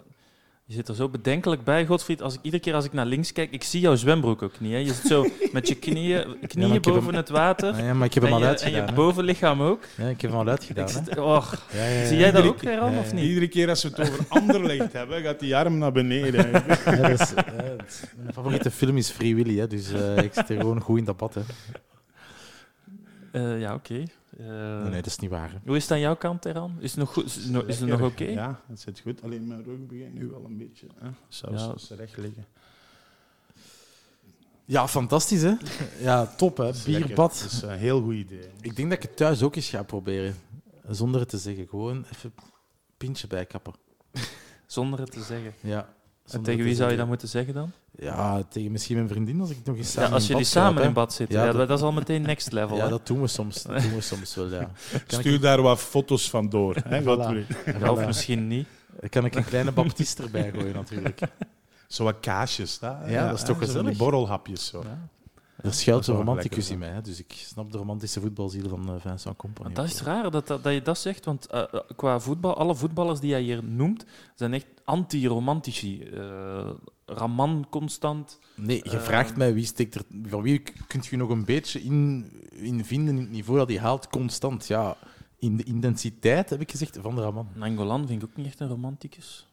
Je 0.69 0.75
zit 0.75 0.87
er 0.87 0.95
zo 0.95 1.09
bedenkelijk 1.09 1.63
bij, 1.63 1.85
Godfried. 1.85 2.21
Als 2.21 2.33
ik, 2.33 2.39
iedere 2.41 2.63
keer 2.63 2.73
als 2.73 2.85
ik 2.85 2.93
naar 2.93 3.05
links 3.05 3.31
kijk, 3.31 3.51
ik 3.51 3.63
zie 3.63 3.79
jouw 3.79 3.95
zwembroek 3.95 4.41
ook 4.41 4.59
niet. 4.59 4.71
Hè. 4.71 4.77
Je 4.77 4.93
zit 4.93 5.05
zo 5.07 5.25
met 5.51 5.67
je 5.67 5.75
knieën, 5.75 6.37
knieën 6.47 6.81
boven 6.81 7.03
hem- 7.05 7.13
het 7.15 7.29
water. 7.29 7.83
Ja, 7.83 7.93
maar 7.93 8.05
ik 8.07 8.13
heb 8.13 8.23
hem 8.23 8.31
en, 8.33 8.37
al 8.37 8.39
je, 8.39 8.45
en 8.45 8.49
uitgedaan. 8.51 8.81
je 8.81 8.87
hè. 8.89 8.93
bovenlichaam 8.93 9.61
ook. 9.61 9.83
Ja, 9.97 10.07
ik 10.07 10.21
heb 10.21 10.31
hem 10.31 10.39
al 10.39 10.47
uitgedaan. 10.47 10.89
Zit- 10.89 11.17
och, 11.17 11.55
Ja, 11.73 12.05
zie 12.05 12.17
jij 12.17 12.31
dat 12.31 12.43
ook, 12.45 12.61
ja, 12.61 12.97
of 12.99 13.13
niet? 13.13 13.23
Iedere 13.23 13.47
keer 13.47 13.69
als 13.69 13.83
we 13.83 13.89
het 13.89 13.99
over 13.99 14.25
Anderlecht 14.39 14.93
hebben, 14.93 15.21
gaat 15.21 15.39
die 15.39 15.55
arm 15.55 15.77
naar 15.77 15.91
beneden. 15.91 16.51
Dat 16.51 17.09
is, 17.09 17.33
mijn 18.17 18.33
favoriete 18.33 18.71
film 18.71 18.97
is 18.97 19.09
Free 19.09 19.35
Willy, 19.35 19.57
hè, 19.59 19.67
dus 19.67 19.91
eh, 19.91 20.17
ik 20.17 20.33
zit 20.33 20.49
er 20.49 20.59
gewoon 20.59 20.81
goed 20.81 20.97
in 20.97 21.05
dat 21.05 21.17
bad. 21.17 21.33
Hè. 21.33 21.41
Eh, 23.31 23.59
ja, 23.59 23.73
oké. 23.73 24.03
Nee, 24.47 24.81
nee, 24.81 24.91
dat 24.91 25.05
is 25.05 25.17
niet 25.19 25.29
waar. 25.29 25.61
Hoe 25.65 25.75
is 25.75 25.83
het 25.83 25.91
aan 25.91 25.99
jouw 25.99 26.15
kant, 26.15 26.41
Teran? 26.41 26.75
Is 26.79 26.89
het 26.91 26.99
nog, 26.99 27.13
goed? 27.13 27.25
Is 27.25 27.35
het 27.35 27.49
nog, 27.49 27.63
is 27.63 27.79
het 27.79 27.89
nog 27.89 28.01
oké? 28.01 28.23
Ja, 28.23 28.61
het 28.67 28.79
zit 28.79 28.99
goed. 28.99 29.23
Alleen 29.23 29.47
mijn 29.47 29.63
rug 29.63 29.85
begint 29.87 30.13
nu 30.13 30.27
wel 30.27 30.45
een 30.45 30.57
beetje. 30.57 30.87
Hè? 30.99 31.09
Zelfs 31.27 31.61
Ja. 31.63 31.67
als 31.67 31.87
ze 31.87 31.95
recht 31.95 32.17
liggen. 32.17 32.45
Ja, 34.65 34.87
fantastisch 34.87 35.41
hè? 35.41 35.53
Ja, 35.99 36.25
top 36.25 36.57
hè. 36.57 36.63
Dat. 36.63 36.83
Bierbad. 36.85 37.39
Dat 37.41 37.51
is 37.51 37.61
een 37.61 37.77
heel 37.77 38.01
goed 38.01 38.13
idee. 38.13 38.49
Ik 38.61 38.75
denk 38.75 38.89
dat 38.89 38.97
ik 38.97 39.09
het 39.09 39.17
thuis 39.17 39.43
ook 39.43 39.55
eens 39.55 39.69
ga 39.69 39.83
proberen. 39.83 40.35
Zonder 40.89 41.19
het 41.19 41.29
te 41.29 41.37
zeggen. 41.37 41.67
Gewoon 41.67 42.05
even 42.13 42.33
een 42.35 42.43
pintje 42.97 43.27
bijkappen. 43.27 43.73
Zonder 44.65 44.99
het 44.99 45.11
te 45.11 45.23
zeggen. 45.23 45.53
Ja. 45.61 45.93
En 46.31 46.41
tegen 46.41 46.63
wie 46.63 46.75
zou 46.75 46.91
je 46.91 46.97
dat 46.97 47.07
moeten 47.07 47.27
zeggen 47.27 47.53
dan? 47.53 47.71
Ja, 48.01 48.43
tegen 48.49 48.71
misschien 48.71 48.95
mijn 48.95 49.07
vriendin 49.07 49.39
als 49.41 49.49
ik 49.49 49.57
nog 49.63 49.75
eens 49.77 49.93
Ja, 49.93 49.99
samen 50.01 50.13
als 50.13 50.21
in 50.21 50.27
jullie 50.27 50.43
bad 50.43 50.51
samen 50.53 50.83
in 50.83 50.93
bad 50.93 51.13
zitten. 51.13 51.37
Ja, 51.39 51.45
Ja, 51.45 51.51
dat- 51.51 51.67
dat, 51.67 51.77
is 51.77 51.83
al 51.83 51.91
meteen 51.91 52.21
next 52.21 52.51
level. 52.51 52.77
Ja, 52.77 52.83
hè. 52.83 52.89
dat 52.89 53.07
doen 53.07 53.21
we 53.21 53.27
soms. 53.27 53.63
Dat 53.63 53.81
doen 53.81 53.93
we 53.93 54.01
soms 54.01 54.35
wel, 54.35 54.47
ja. 54.49 54.71
Kan 55.07 55.19
Stuur 55.19 55.33
ik, 55.33 55.41
daar 55.41 55.61
wat 55.61 55.79
foto's 55.79 56.29
van 56.29 56.49
door. 56.49 56.75
Hè, 56.83 57.01
Voilà. 57.01 57.05
Ja, 57.79 57.91
of 57.91 57.99
Voilà. 58.01 58.05
misschien 58.05 58.47
niet. 58.47 58.67
kan 59.09 59.25
ik 59.25 59.35
een 59.35 59.45
kleine 59.45 59.71
baptist 59.71 60.19
erbij 60.19 60.51
gooien 60.51 60.73
natuurlijk. 60.73 61.19
Zo 61.87 62.03
wat 62.03 62.15
kaasjes. 62.19 62.77
Hè? 62.79 63.11
Ja, 63.11 63.27
dat 63.29 63.37
is 63.37 63.43
toch 63.45 63.57
gezellig. 63.57 63.87
Die 63.89 63.97
borrelhapjes. 63.97 64.65
Zo. 64.67 64.83
Er 65.61 65.73
schuilt 65.73 66.05
Dat 66.05 66.15
een 66.15 66.21
romanticus 66.21 66.69
lekker, 66.69 66.87
in 66.87 66.93
mij, 66.93 67.01
dus 67.01 67.19
ik 67.19 67.31
snap 67.35 67.71
de 67.71 67.77
romantische 67.77 68.21
voetbalziel 68.21 68.69
van 68.69 68.87
eh, 68.89 68.93
Vincent 68.99 69.35
Company. 69.35 69.65
Maar 69.67 69.75
dat 69.75 69.85
is 69.85 70.01
raar 70.01 70.31
dat, 70.31 70.47
dat, 70.47 70.63
dat 70.63 70.73
je 70.73 70.81
dat 70.81 70.97
zegt, 70.97 71.25
want 71.25 71.47
eh, 71.47 71.61
eh, 71.61 71.79
qua 71.95 72.19
voetbal, 72.19 72.57
alle 72.57 72.75
voetballers 72.75 73.19
die 73.19 73.29
jij 73.29 73.41
hier 73.41 73.63
noemt, 73.63 74.05
zijn 74.35 74.53
echt 74.53 74.65
anti-romantici. 74.83 76.03
Eh, 76.03 76.69
Raman 77.09 77.67
constant. 77.69 78.39
Nee, 78.55 78.81
je 78.83 78.89
Eh, 78.97 78.99
vraagt 79.01 79.35
mij 79.37 79.53
wie 79.53 79.65
steekt 79.65 79.95
er. 79.95 80.01
Van 80.23 80.41
wie 80.41 80.63
kunt 80.87 81.05
je 81.05 81.17
nog 81.17 81.29
een 81.29 81.45
beetje 81.45 81.81
in, 81.83 82.31
in 82.49 82.85
vinden 82.85 83.15
in 83.15 83.21
het 83.21 83.31
niveau 83.31 83.59
dat 83.59 83.69
hij 83.69 83.79
haalt 83.79 84.07
constant? 84.09 84.67
Ja, 84.67 84.97
in 85.37 85.57
de 85.57 85.63
intensiteit 85.63 86.49
heb 86.49 86.61
ik 86.61 86.71
gezegd 86.71 86.97
van 87.01 87.15
de 87.15 87.21
Raman. 87.21 87.47
Nangolan 87.55 88.07
vind 88.07 88.23
ik 88.23 88.29
ook 88.29 88.35
niet 88.35 88.45
echt 88.45 88.59
een 88.59 88.67
romanticus. 88.67 89.47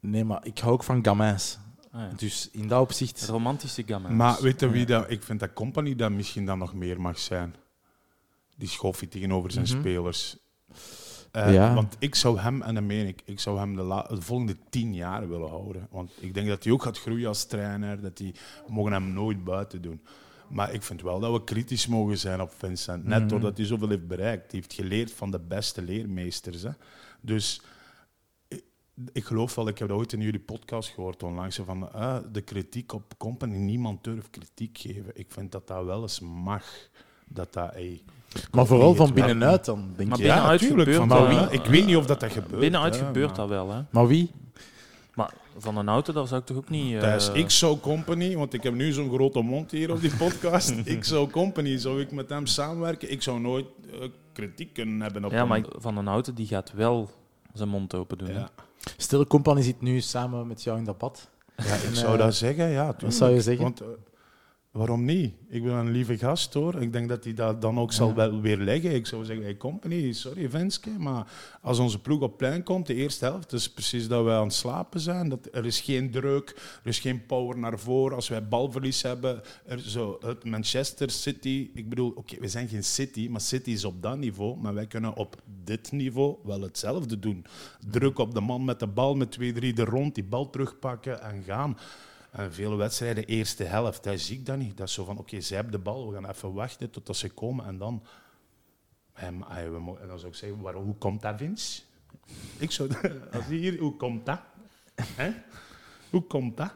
Nee, 0.00 0.24
maar 0.24 0.46
ik 0.46 0.58
hou 0.58 0.72
ook 0.72 0.84
van 0.84 1.04
gamins. 1.04 1.58
Ah, 1.92 2.00
ja. 2.00 2.10
Dus 2.16 2.48
in 2.52 2.68
dat 2.68 2.80
opzicht. 2.80 3.26
Romantische 3.28 3.82
gamma. 3.86 4.08
Maar 4.08 4.42
weet 4.42 4.60
je 4.60 4.68
wie 4.68 4.86
dat... 4.86 5.10
Ik 5.10 5.22
vind 5.22 5.40
dat 5.40 5.52
Company 5.52 5.94
dat 5.96 6.10
misschien 6.10 6.46
dan 6.46 6.58
nog 6.58 6.74
meer 6.74 7.00
mag 7.00 7.18
zijn. 7.18 7.54
Die 8.56 8.68
schoffie 8.68 9.08
tegenover 9.08 9.50
zijn 9.50 9.64
Mhm. 9.68 9.78
spelers. 9.78 10.36
Eh, 11.30 11.54
Ja. 11.54 11.74
Want 11.74 11.96
ik 11.98 12.14
zou 12.14 12.38
hem, 12.38 12.62
en 12.62 12.74
dat 12.74 12.82
meen 12.84 13.06
ik, 13.06 13.22
ik 13.24 13.40
zou 13.40 13.58
hem 13.58 13.76
de, 13.76 13.82
la- 13.82 14.06
de 14.08 14.20
volgende 14.22 14.56
tien 14.70 14.94
jaar 14.94 15.28
willen 15.28 15.48
houden. 15.48 15.86
Want 15.90 16.12
ik 16.20 16.34
denk 16.34 16.48
dat 16.48 16.64
hij 16.64 16.72
ook 16.72 16.82
gaat 16.82 16.98
groeien 16.98 17.28
als 17.28 17.44
trainer. 17.46 18.00
Dat 18.00 18.16
die, 18.16 18.34
we 18.66 18.72
mogen 18.72 18.92
hem 18.92 19.12
nooit 19.12 19.44
buiten 19.44 19.82
doen. 19.82 20.00
Maar 20.48 20.72
ik 20.72 20.82
vind 20.82 21.02
wel 21.02 21.20
dat 21.20 21.32
we 21.32 21.44
kritisch 21.44 21.86
mogen 21.86 22.18
zijn 22.18 22.40
op 22.40 22.52
Vincent. 22.56 23.04
Net 23.04 23.18
Mhm. 23.18 23.28
doordat 23.28 23.56
hij 23.56 23.66
zoveel 23.66 23.88
heeft 23.88 24.06
bereikt. 24.06 24.50
Hij 24.50 24.60
heeft 24.60 24.72
geleerd 24.72 25.12
van 25.12 25.30
de 25.30 25.38
beste 25.38 25.82
leermeesters. 25.82 26.62
Hè. 26.62 26.70
Dus 27.20 27.62
ik, 28.48 28.62
ik 29.12 29.24
geloof 29.24 29.54
wel, 29.54 29.68
ik 29.68 29.78
heb 29.78 29.88
dat 29.88 29.98
ooit 29.98 30.12
in 30.12 30.20
jullie 30.20 30.40
podcast 30.40 30.88
gehoord 30.88 31.22
onlangs, 31.22 31.56
van 31.64 31.92
ah, 31.92 32.22
de 32.32 32.40
kritiek 32.40 32.92
op 32.92 33.14
Company. 33.18 33.56
Niemand 33.56 34.04
durft 34.04 34.30
kritiek 34.30 34.78
geven. 34.78 35.10
Ik 35.14 35.26
vind 35.30 35.52
dat 35.52 35.66
dat 35.66 35.84
wel 35.84 36.02
eens 36.02 36.20
mag. 36.20 36.64
Dat 37.26 37.52
dat, 37.52 37.72
hey, 37.72 38.02
Maar 38.50 38.66
vooral 38.66 38.94
van 38.94 39.12
binnenuit 39.14 39.64
dan, 39.64 39.88
denk 39.96 40.08
Maar 40.08 40.18
je. 40.18 40.24
binnenuit 40.24 40.58
tuurlijk, 40.60 40.78
gebeurt 40.90 40.96
van 40.96 41.08
dat, 41.08 41.18
wel, 41.18 41.36
hè. 41.36 41.44
hè. 41.46 41.52
Ik 41.52 41.64
weet 41.64 41.86
niet 41.86 41.96
of 41.96 42.06
dat, 42.06 42.20
dat 42.20 42.32
gebeurt. 42.32 42.60
Binnenuit 42.60 42.98
hè, 42.98 43.06
gebeurt 43.06 43.26
maar- 43.28 43.36
dat 43.36 43.48
wel, 43.48 43.70
hè. 43.72 43.80
Maar 43.90 44.06
wie? 44.06 44.30
Maar 45.14 45.32
van 45.58 45.76
een 45.76 45.88
auto, 45.88 46.12
daar 46.12 46.26
zou 46.26 46.40
ik 46.40 46.46
toch 46.46 46.56
ook 46.56 46.68
niet... 46.68 46.94
eh, 46.94 47.00
Thijs, 47.00 47.30
ik 47.32 47.50
zou 47.50 47.78
Company, 47.78 48.36
want 48.36 48.54
ik 48.54 48.62
heb 48.62 48.74
nu 48.74 48.92
zo'n 48.92 49.10
grote 49.12 49.40
mond 49.40 49.70
hier 49.70 49.92
op 49.92 50.00
die 50.00 50.16
podcast. 50.16 50.70
ik 50.84 51.04
zou 51.04 51.30
Company, 51.30 51.76
zou 51.78 52.00
ik 52.00 52.12
met 52.12 52.28
hem 52.28 52.46
samenwerken? 52.46 53.10
Ik 53.12 53.22
zou 53.22 53.40
nooit 53.40 53.66
eh, 53.92 54.08
kritiek 54.32 54.72
kunnen 54.74 55.00
hebben 55.00 55.24
op 55.24 55.30
Ja, 55.30 55.36
hem. 55.38 55.48
maar 55.48 55.62
van 55.76 55.96
een 55.96 56.08
auto, 56.08 56.32
die 56.34 56.46
gaat 56.46 56.72
wel 56.74 57.10
zijn 57.52 57.68
mond 57.68 57.94
open 57.94 58.18
doen. 58.18 58.32
Ja. 58.32 58.48
Stil 58.96 59.26
Company 59.26 59.62
zit 59.62 59.80
nu 59.80 60.00
samen 60.00 60.46
met 60.46 60.62
jou 60.62 60.78
in 60.78 60.84
dat 60.84 60.98
bad. 60.98 61.28
Ja, 61.56 61.64
En, 61.64 61.88
ik 61.88 61.94
zou 61.94 62.12
eh, 62.12 62.18
dat 62.18 62.34
zeggen, 62.34 62.68
ja. 62.68 62.92
tuurlijk. 62.92 63.12
zou 63.12 63.30
je 63.34 63.40
zeggen? 63.40 63.62
Want, 63.64 63.82
Waarom 64.70 65.04
niet? 65.04 65.34
Ik 65.48 65.62
ben 65.62 65.72
een 65.72 65.90
lieve 65.90 66.18
gast 66.18 66.54
hoor. 66.54 66.82
Ik 66.82 66.92
denk 66.92 67.08
dat 67.08 67.24
hij 67.24 67.34
dat 67.34 67.62
dan 67.62 67.78
ook 67.78 67.92
zal 67.92 68.14
wel 68.14 68.40
weer 68.40 68.56
leggen. 68.56 68.94
Ik 68.94 69.06
zou 69.06 69.24
zeggen, 69.24 69.44
hey, 69.44 69.56
company, 69.56 70.12
sorry 70.12 70.50
Venske, 70.50 70.90
maar 70.90 71.32
als 71.60 71.78
onze 71.78 72.00
ploeg 72.00 72.20
op 72.20 72.36
plein 72.36 72.62
komt, 72.62 72.86
de 72.86 72.94
eerste 72.94 73.24
helft, 73.24 73.52
is 73.52 73.70
precies 73.70 74.08
dat 74.08 74.24
wij 74.24 74.36
aan 74.36 74.44
het 74.44 74.52
slapen 74.52 75.00
zijn. 75.00 75.28
Dat, 75.28 75.48
er 75.52 75.66
is 75.66 75.80
geen 75.80 76.10
druk, 76.10 76.48
er 76.82 76.88
is 76.88 76.98
geen 76.98 77.26
power 77.26 77.58
naar 77.58 77.78
voren. 77.78 78.16
Als 78.16 78.28
wij 78.28 78.48
balverlies 78.48 79.02
hebben, 79.02 79.42
er, 79.66 79.80
zo, 79.80 80.18
het 80.20 80.44
Manchester 80.44 81.10
City, 81.10 81.70
ik 81.74 81.88
bedoel, 81.88 82.12
oké, 82.14 82.36
we 82.40 82.48
zijn 82.48 82.68
geen 82.68 82.84
City, 82.84 83.28
maar 83.30 83.40
City 83.40 83.70
is 83.70 83.84
op 83.84 84.02
dat 84.02 84.18
niveau, 84.18 84.56
maar 84.60 84.74
wij 84.74 84.86
kunnen 84.86 85.14
op 85.14 85.42
dit 85.64 85.92
niveau 85.92 86.36
wel 86.44 86.60
hetzelfde 86.60 87.18
doen. 87.18 87.44
Druk 87.90 88.18
op 88.18 88.34
de 88.34 88.40
man 88.40 88.64
met 88.64 88.80
de 88.80 88.86
bal, 88.86 89.14
met 89.14 89.30
twee, 89.32 89.52
drie 89.52 89.76
er 89.76 89.88
rond, 89.88 90.14
die 90.14 90.24
bal 90.24 90.50
terugpakken 90.50 91.22
en 91.22 91.42
gaan. 91.42 91.76
En 92.30 92.52
vele 92.52 92.74
wedstrijden, 92.76 93.24
eerste 93.24 93.64
helft, 93.64 94.02
daar 94.04 94.18
zie 94.18 94.38
ik 94.38 94.46
dat 94.46 94.56
niet. 94.58 94.76
Dat 94.76 94.88
is 94.88 94.94
zo 94.94 95.04
van, 95.04 95.18
oké, 95.18 95.40
zij 95.40 95.56
hebben 95.56 95.74
de 95.74 95.82
bal, 95.82 96.08
we 96.08 96.14
gaan 96.14 96.30
even 96.30 96.52
wachten 96.52 96.90
totdat 96.90 97.16
ze 97.16 97.28
komen 97.30 97.64
en 97.64 97.78
dan... 97.78 98.02
En, 99.12 99.36
mo- 99.80 99.96
en 99.96 100.08
dan 100.08 100.18
zou 100.18 100.30
ik 100.32 100.38
zeggen, 100.38 100.60
waarom, 100.60 100.84
hoe 100.84 100.94
komt 100.96 101.22
dat, 101.22 101.34
Vince? 101.36 101.82
Ik 102.58 102.70
zou, 102.70 102.90
als 103.32 103.46
je 103.48 103.54
hier, 103.54 103.78
hoe 103.78 103.96
komt 103.96 104.26
dat? 104.26 104.40
Hè? 105.02 105.32
Hoe 106.10 106.22
komt 106.22 106.56
dat? 106.56 106.72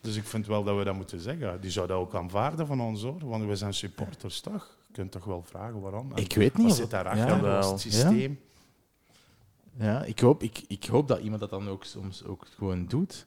Dus 0.00 0.16
ik 0.16 0.24
vind 0.24 0.46
wel 0.46 0.64
dat 0.64 0.76
we 0.78 0.84
dat 0.84 0.94
moeten 0.94 1.20
zeggen. 1.20 1.60
Die 1.60 1.70
zou 1.70 1.86
dat 1.86 1.98
ook 1.98 2.14
aanvaarden 2.14 2.66
van 2.66 2.80
ons, 2.80 3.02
hoor. 3.02 3.28
Want 3.28 3.44
we 3.44 3.56
zijn 3.56 3.74
supporters, 3.74 4.40
toch? 4.40 4.76
Je 4.86 4.92
kunt 4.92 5.12
toch 5.12 5.24
wel 5.24 5.42
vragen 5.42 5.80
waarom? 5.80 6.12
En 6.12 6.22
Ik 6.22 6.34
weet 6.34 6.56
niet 6.56 6.62
Wat 6.62 6.72
of 6.72 6.76
zit 6.78 6.90
daarachter? 6.90 7.26
ja. 7.26 7.40
Wat 7.40 7.64
is 7.64 7.70
het 7.70 7.80
systeem? 7.80 8.40
Ja, 9.78 10.02
ik 10.04 10.18
hoop, 10.18 10.42
ik, 10.42 10.62
ik 10.68 10.84
hoop 10.84 11.08
dat 11.08 11.18
iemand 11.20 11.40
dat 11.40 11.50
dan 11.50 11.68
ook 11.68 11.84
soms 11.84 12.24
ook 12.24 12.46
gewoon 12.56 12.86
doet. 12.86 13.26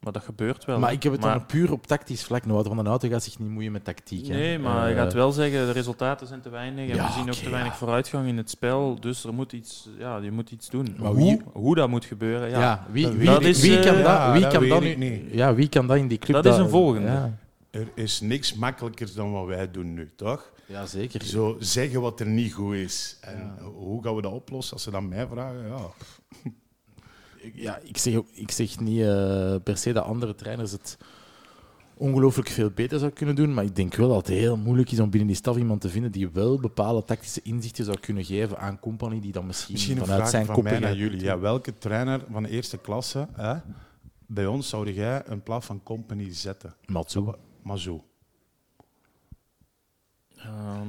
Maar 0.00 0.12
dat 0.12 0.22
gebeurt 0.24 0.64
wel. 0.64 0.78
Maar 0.78 0.92
ik 0.92 1.02
heb 1.02 1.12
het 1.12 1.20
Maar- 1.20 1.34
dan 1.38 1.46
puur 1.46 1.72
op 1.72 1.86
tactisch 1.86 2.24
vlak. 2.24 2.46
Nou, 2.46 2.64
van 2.64 2.76
den 2.76 2.86
Auto 2.86 3.08
gaat 3.08 3.22
zich 3.22 3.38
niet 3.38 3.48
moeien 3.48 3.72
met 3.72 3.84
tactiek. 3.84 4.26
hè. 4.26 4.34
Nee, 4.34 4.58
maar 4.58 4.88
je 4.88 4.94
Eh, 4.94 5.00
gaat 5.00 5.12
wel 5.12 5.32
zeggen, 5.32 5.66
de 5.66 5.72
resultaten 5.72 6.26
zijn 6.26 6.40
te 6.40 6.48
weinig 6.48 6.88
en 6.88 6.94
Ja, 6.94 7.06
we 7.06 7.12
zien 7.12 7.28
ook 7.28 7.34
te 7.34 7.50
weinig 7.50 7.72
ja. 7.72 7.78
vooruitgang 7.78 8.28
in 8.28 8.36
het 8.36 8.50
spel. 8.50 9.00
Dus 9.00 9.24
er 9.24 9.34
moet 9.34 9.52
iets, 9.52 9.88
ja, 9.98 10.16
je 10.16 10.30
moet 10.30 10.50
iets 10.50 10.70
doen. 10.70 10.94
Maar 10.98 11.10
hoe, 11.12 11.16
wie- 11.16 11.40
hoe 11.52 11.74
dat 11.74 11.88
moet 11.88 12.04
gebeuren, 12.04 12.50
ja. 12.50 12.60
Ja, 12.60 12.86
wie, 12.90 13.06
wie, 13.08 13.26
kan 13.26 13.34
Eh, 13.34 14.04
dat, 14.04 14.32
wie 14.32 14.46
kan 14.48 14.68
dat 14.68 14.96
niet. 14.96 15.22
Ja, 15.32 15.54
wie 15.54 15.68
kan 15.68 15.86
dat 15.86 15.96
in 15.96 16.08
die 16.08 16.18
club? 16.18 16.42
Dat 16.42 16.52
is 16.54 16.58
een 16.60 16.68
volgende. 16.68 17.06
Ja, 17.08 17.38
Er 17.70 17.88
is 17.94 18.20
niks 18.20 18.54
makkelijker 18.54 19.10
dan 19.14 19.32
wat 19.32 19.46
wij 19.46 19.70
doen 19.70 19.94
nu, 19.94 20.10
toch? 20.16 20.52
ja 20.66 20.86
zeker. 20.86 21.22
Zo 21.24 21.56
zeggen 21.58 22.00
wat 22.00 22.20
er 22.20 22.26
niet 22.26 22.52
goed 22.52 22.74
is. 22.74 23.16
En 23.20 23.58
hoe 23.74 24.02
gaan 24.02 24.14
we 24.14 24.22
dat 24.22 24.32
oplossen? 24.32 24.72
Als 24.72 24.82
ze 24.82 24.90
dat 24.90 25.02
mij 25.02 25.26
vragen, 25.26 25.66
ja. 25.66 25.78
Ja, 27.54 27.78
ik 27.82 27.98
zeg, 27.98 28.14
ik 28.32 28.50
zeg 28.50 28.80
niet 28.80 29.00
eh, 29.00 29.54
per 29.62 29.76
se 29.76 29.92
dat 29.92 30.04
andere 30.04 30.34
trainers 30.34 30.72
het 30.72 30.98
ongelooflijk 31.94 32.48
veel 32.48 32.70
beter 32.70 32.98
zou 32.98 33.10
kunnen 33.10 33.34
doen, 33.34 33.54
maar 33.54 33.64
ik 33.64 33.76
denk 33.76 33.94
wel 33.94 34.08
dat 34.08 34.16
het 34.16 34.36
heel 34.36 34.56
moeilijk 34.56 34.90
is 34.90 35.00
om 35.00 35.10
binnen 35.10 35.28
die 35.28 35.36
staf 35.36 35.56
iemand 35.56 35.80
te 35.80 35.88
vinden 35.88 36.12
die 36.12 36.28
wel 36.28 36.60
bepaalde 36.60 37.04
tactische 37.04 37.40
inzichten 37.42 37.84
zou 37.84 37.98
kunnen 38.00 38.24
geven 38.24 38.58
aan 38.58 38.78
Company, 38.78 39.20
die 39.20 39.32
dan 39.32 39.46
misschien, 39.46 39.72
Misschien 39.72 39.96
een 39.96 40.02
vanuit 40.02 40.18
vraag 40.18 40.30
zijn 40.30 40.46
van 40.46 40.54
mij 40.54 40.62
koppigheid 40.62 40.94
naar 40.94 41.04
jullie. 41.04 41.24
Ja, 41.24 41.38
welke 41.38 41.78
trainer 41.78 42.24
van 42.30 42.42
de 42.42 42.48
eerste 42.48 42.78
klasse 42.78 43.28
hè, 43.32 43.54
bij 44.26 44.46
ons 44.46 44.68
zou 44.68 44.92
jij 44.92 45.22
een 45.26 45.42
plaats 45.42 45.66
van 45.66 45.82
company 45.82 46.34
zetten? 46.34 46.74
Matsu. 46.86 47.24
Mazou. 47.62 48.00
Ehm, 50.36 50.88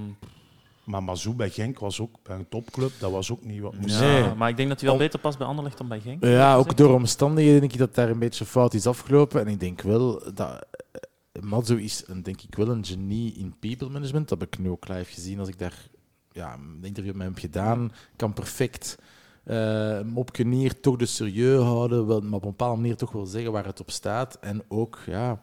Maar 0.83 1.03
Mazou 1.03 1.35
bij 1.35 1.49
Genk 1.49 1.79
was 1.79 1.99
ook 1.99 2.15
bij 2.23 2.35
een 2.35 2.49
topclub. 2.49 2.91
Dat 2.99 3.11
was 3.11 3.31
ook 3.31 3.45
niet 3.45 3.61
wat 3.61 3.75
moest 3.77 3.99
ja, 3.99 4.19
Nee. 4.25 4.35
maar 4.35 4.49
ik 4.49 4.57
denk 4.57 4.69
dat 4.69 4.79
hij 4.79 4.89
wel 4.89 4.97
Om- 4.97 5.03
beter 5.03 5.19
past 5.19 5.37
bij 5.37 5.47
Anderlecht 5.47 5.77
dan 5.77 5.87
bij 5.87 5.99
Genk. 5.99 6.23
Ja, 6.25 6.55
ook 6.55 6.77
door 6.77 6.93
omstandigheden 6.93 7.59
denk 7.59 7.71
ik 7.73 7.79
dat 7.79 7.95
daar 7.95 8.09
een 8.09 8.19
beetje 8.19 8.45
fout 8.45 8.73
is 8.73 8.87
afgelopen. 8.87 9.41
En 9.41 9.47
ik 9.47 9.59
denk 9.59 9.81
wel 9.81 10.33
dat 10.33 10.65
eh, 10.91 11.41
Matsu 11.41 11.81
is 11.83 12.03
een, 12.07 12.23
denk 12.23 12.41
ik 12.41 12.55
wel 12.55 12.69
een 12.69 12.85
genie 12.85 13.33
in 13.33 13.55
people 13.59 13.89
management. 13.89 14.29
Dat 14.29 14.39
heb 14.39 14.53
ik 14.53 14.59
nu 14.59 14.69
ook 14.69 14.87
live 14.87 15.11
gezien 15.13 15.39
als 15.39 15.47
ik 15.47 15.59
daar 15.59 15.87
ja, 16.31 16.53
een 16.53 16.79
interview 16.83 17.13
met 17.13 17.21
hem 17.23 17.31
heb 17.33 17.41
gedaan. 17.41 17.91
Kan 18.15 18.33
perfect 18.33 18.97
eh 19.43 19.99
op 20.13 20.37
neer 20.37 20.79
toch 20.79 20.95
de 20.95 21.05
serieus 21.05 21.63
houden, 21.63 22.07
wel, 22.07 22.21
maar 22.21 22.33
op 22.33 22.43
een 22.43 22.49
bepaalde 22.49 22.81
manier 22.81 22.95
toch 22.95 23.11
wel 23.11 23.25
zeggen 23.25 23.51
waar 23.51 23.65
het 23.65 23.79
op 23.79 23.91
staat. 23.91 24.37
En 24.41 24.63
ook 24.67 24.99
ja, 25.05 25.41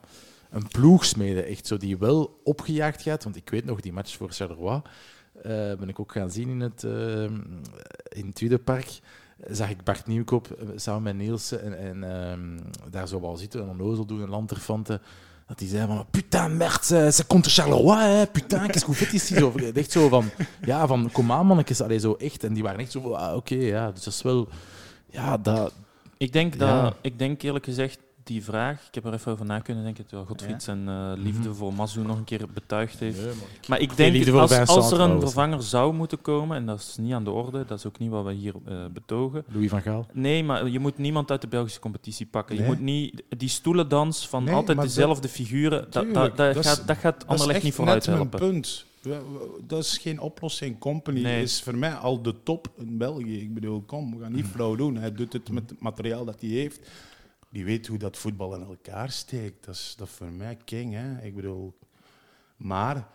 een 0.49 0.67
ploegsmede, 0.67 1.41
echt 1.43 1.67
zo, 1.67 1.77
die 1.77 1.97
wel 1.97 2.39
opgejaagd 2.43 3.01
gaat. 3.01 3.23
Want 3.23 3.35
ik 3.35 3.49
weet 3.49 3.65
nog, 3.65 3.79
die 3.81 3.93
match 3.93 4.15
voor 4.17 4.31
Charleroi 4.31 4.81
ben 5.79 5.89
ik 5.89 5.99
ook 5.99 6.11
gaan 6.11 6.31
zien 6.31 6.49
in 6.49 6.59
het, 6.59 6.83
eh 6.83 7.23
in 8.09 8.25
het 8.25 8.35
Tweedepark 8.35 8.99
zag 9.47 9.69
ik 9.69 9.83
Bart 9.83 10.07
Nieuwkoop 10.07 10.51
eh, 10.51 10.67
samen 10.75 11.03
met 11.03 11.15
Nielsen 11.15 11.61
en, 11.63 11.77
en 11.79 12.03
ehm, 12.03 12.59
daar 12.91 13.07
zo 13.07 13.21
wel 13.21 13.37
zitten 13.37 13.61
en 13.61 13.69
onnozel 13.69 14.05
doen, 14.05 14.21
een 14.21 14.29
lanterfanten. 14.29 15.01
Dat 15.47 15.59
hij 15.59 15.69
zei 15.69 15.87
van, 15.87 16.05
putain, 16.11 16.57
merde, 16.57 16.79
ze, 16.83 17.09
ze 17.13 17.25
komt 17.25 17.43
de 17.43 17.49
Charleroi, 17.49 18.03
hè, 18.03 18.27
putain, 18.27 18.67
qu'est-ce 18.67 18.85
que 18.85 18.93
vous 18.93 19.13
ici? 19.13 19.35
Zo, 19.35 19.53
echt 19.73 19.91
zo 19.91 20.09
van, 20.09 20.29
ja, 20.61 20.87
van, 20.87 21.09
kom 21.11 21.31
aan, 21.31 21.45
mannetjes, 21.45 21.81
allee, 21.81 21.99
zo 21.99 22.13
echt. 22.13 22.43
En 22.43 22.53
die 22.53 22.63
waren 22.63 22.79
echt 22.79 22.91
zo 22.91 23.01
van, 23.01 23.15
ah, 23.15 23.35
oké, 23.35 23.55
ja, 23.55 23.91
dus 23.91 24.03
dat 24.03 24.13
is 24.13 24.21
wel, 24.21 24.47
ja, 25.09 25.37
dat... 25.37 25.73
Ik 26.17 26.33
denk, 26.33 26.59
dat, 26.59 26.69
Ja. 26.69 26.93
ik 27.01 27.19
denk 27.19 27.41
eerlijk 27.41 27.65
gezegd, 27.65 27.99
die 28.29 28.43
vraag, 28.43 28.87
ik 28.87 28.95
heb 28.95 29.05
er 29.05 29.13
even 29.13 29.31
over 29.31 29.45
na 29.45 29.59
kunnen 29.59 29.83
denken, 29.83 30.05
terwijl 30.05 30.27
Godfried 30.27 30.63
zijn 30.63 30.87
eh, 30.87 31.11
liefde 31.15 31.53
voor 31.53 31.73
Mazou 31.73 32.05
nog 32.05 32.17
een 32.17 32.23
keer 32.23 32.45
betuigd 32.53 32.99
heeft. 32.99 33.19
Maar 33.67 33.79
ik 33.79 33.97
denk, 33.97 34.25
voor 34.27 34.39
als, 34.39 34.91
er 34.91 34.99
een 34.99 35.19
vervanger 35.19 35.63
zou 35.63 35.93
moeten 35.93 36.21
komen, 36.21 36.57
en 36.57 36.65
dat 36.65 36.79
is 36.79 36.95
niet 36.99 37.13
aan 37.13 37.23
de 37.23 37.31
orde, 37.31 37.65
dat 37.65 37.77
is 37.77 37.85
ook 37.85 37.99
niet 37.99 38.09
wat 38.09 38.25
we 38.25 38.31
hier 38.33 38.53
eh, 38.65 38.75
betogen. 38.93 39.43
Louis 39.51 39.69
van 39.69 39.81
Gaal. 39.81 40.05
Nee, 40.13 40.43
maar 40.43 40.67
je 40.67 40.79
moet 40.79 40.97
niemand 40.97 41.31
uit 41.31 41.41
de 41.41 41.47
Belgische 41.47 41.79
competitie 41.79 42.25
pakken. 42.25 42.55
Je 42.55 42.63
moet 42.63 42.79
niet 42.79 43.23
die 43.37 43.49
stoelendans 43.49 44.27
van 44.27 44.43
Nee, 44.43 44.53
altijd 44.53 44.81
dezelfde 44.81 45.27
figuren, 45.27 45.81
dat, 45.89 45.93
dat, 45.93 46.13
dat, 46.13 46.37
dat 46.37 46.55
is- 46.55 46.67
gaat, 46.67 46.87
dat 46.87 46.97
gaat 46.97 47.13
Dat 47.13 47.21
is 47.23 47.27
Anderlecht 47.27 47.55
echt 47.55 47.63
niet 47.63 47.73
vooruit 47.73 48.05
helpen. 48.05 48.39
punt. 48.39 48.85
Dat 49.67 49.79
is 49.83 49.97
geen 49.97 50.19
oplossing. 50.19 50.79
Company 50.79 51.21
Nee. 51.21 51.41
is 51.41 51.61
voor 51.61 51.75
mij 51.77 51.93
al 51.93 52.21
de 52.21 52.35
top 52.43 52.67
in 52.77 52.97
België. 52.97 53.41
Ik 53.41 53.53
bedoel, 53.53 53.81
kom, 53.81 54.15
we 54.17 54.23
gaan 54.23 54.31
niet 54.33 54.45
flauw 54.45 54.75
doen. 54.75 54.95
Hij 54.95 55.11
doet 55.11 55.33
het 55.33 55.51
met 55.51 55.69
het 55.69 55.81
materiaal 55.81 56.25
dat 56.25 56.41
hij 56.41 56.49
heeft. 56.49 56.79
Die 57.49 57.65
weet 57.65 57.87
hoe 57.87 57.97
dat 57.97 58.17
voetbal 58.17 58.55
in 58.55 58.61
elkaar 58.65 59.09
steekt. 59.09 59.65
Dat 59.65 59.75
is, 59.75 59.93
dat 59.97 60.07
is 60.07 60.13
voor 60.13 60.31
mij 60.31 60.57
king. 60.65 60.93
Hè? 60.93 61.25
Ik 61.25 61.35
bedoel, 61.35 61.77
maar 62.57 63.07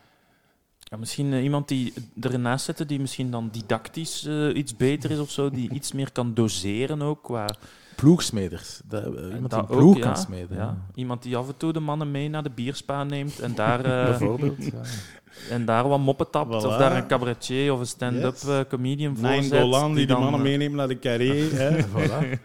Ja, 0.78 0.97
misschien 0.97 1.32
eh, 1.32 1.43
iemand 1.43 1.68
die 1.68 1.93
erin 2.20 2.41
naast 2.43 2.64
zetten, 2.64 2.87
die 2.87 3.01
misschien 3.01 3.30
dan 3.30 3.49
didactisch 3.53 4.24
eh, 4.26 4.55
iets 4.57 4.76
beter 4.76 5.11
is 5.11 5.18
of 5.18 5.30
zo, 5.30 5.51
die 5.51 5.72
iets 5.78 5.93
meer 5.93 6.12
kan 6.12 6.35
doseren 6.35 7.03
ook 7.03 7.22
qua 7.22 7.47
Ploegsmeders. 7.97 8.80
Dat, 8.85 9.05
eh, 9.05 9.22
iemand 9.24 9.51
dat 9.51 9.68
die 9.68 9.76
ploeg 9.76 9.95
ook, 9.95 10.01
kan 10.01 10.11
ja. 10.11 10.16
smeden. 10.16 10.57
Ja. 10.57 10.76
Iemand 10.95 11.22
die 11.22 11.37
af 11.37 11.49
en 11.49 11.57
toe 11.57 11.72
de 11.72 11.80
mannen 11.80 12.11
mee 12.11 12.28
naar 12.28 12.43
de 12.43 12.51
bierspa 12.51 13.05
neemt 13.05 13.41
en 13.41 13.55
daar, 13.55 13.85
eh, 13.85 14.05
Bijvoorbeeld. 14.05 14.64
ja. 14.64 14.80
en 15.51 15.64
daar 15.64 15.89
wat 15.89 15.99
moppen 15.99 16.30
tapt. 16.30 16.53
Voilà. 16.53 16.66
Of 16.66 16.76
daar 16.76 16.97
een 16.97 17.07
cabaretier 17.07 17.72
of 17.72 17.80
een 17.80 17.87
stand-up 17.87 18.37
Yes. 18.37 18.64
comedian 18.68 19.16
voor 19.16 19.28
Nine 19.28 19.43
zet. 19.43 19.61
Golan 19.61 19.87
die 19.87 19.97
die 19.97 20.07
dan, 20.07 20.20
mannen 20.22 20.43
meenemen 20.43 20.76
naar 20.76 20.89
de 20.89 20.99
carré. 20.99 21.35
Hè? 21.62 21.85
Voilà. 21.85 22.41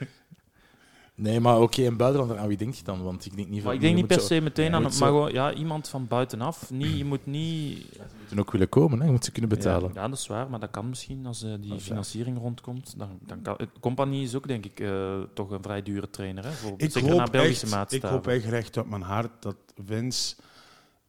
Nee, 1.22 1.39
maar 1.39 1.61
oké, 1.61 1.82
een 1.86 1.97
buitenlander, 1.97 2.38
aan 2.38 2.47
wie 2.47 2.57
denk 2.57 2.74
je 2.74 2.84
dan? 2.84 3.03
Want 3.03 3.26
ik 3.26 3.36
denk 3.36 3.47
niet 3.47 3.63
Maar 3.63 3.74
ik 3.74 3.82
denk 3.82 3.95
niet 3.95 4.07
per 4.07 4.20
zo- 4.20 4.26
se 4.26 4.41
meteen 4.41 4.74
aan 4.74 4.82
maar 4.82 4.91
gewoon 4.91 5.32
ja, 5.32 5.53
iemand 5.53 5.88
van 5.88 6.07
buitenaf. 6.07 6.72
Niet, 6.72 6.97
je 6.97 7.05
moet 7.05 7.26
niet... 7.26 7.86
moeten 8.20 8.39
ook 8.39 8.51
willen 8.51 8.70
komen, 8.70 8.99
hè? 8.99 9.05
je 9.05 9.11
moet 9.11 9.26
ze 9.26 9.32
kunnen 9.32 9.49
betalen. 9.49 9.91
Ja, 9.93 10.07
dat 10.07 10.17
is 10.17 10.28
waar, 10.28 10.49
maar 10.49 10.59
dat 10.59 10.72
kan 10.72 10.89
misschien 10.89 11.26
als 11.26 11.43
eh, 11.43 11.51
die 11.61 11.80
financiering 11.80 12.38
rondkomt. 12.38 12.93
Dan, 12.97 13.09
dan 13.26 13.41
kan, 13.41 13.53
het 13.57 13.70
Compagnie 13.80 14.24
is 14.24 14.36
ook, 14.36 14.47
denk 14.47 14.65
ik, 14.65 14.80
eh, 14.80 15.20
toch 15.34 15.51
een 15.51 15.63
vrij 15.63 15.84
dure 15.84 16.09
trainer. 16.09 16.43
Hè, 16.43 16.51
voor, 16.51 16.74
Ik 16.78 16.91
zeker 16.91 17.09
hoop, 17.09 17.17
naar 17.17 17.30
Belgische 17.30 17.76
echt, 17.78 17.91
ik 17.93 18.01
hoop 18.01 18.28
echt 18.28 18.45
recht 18.45 18.78
op 18.78 18.89
mijn 18.89 19.01
hart 19.01 19.32
dat 19.39 19.55
Vince 19.86 20.36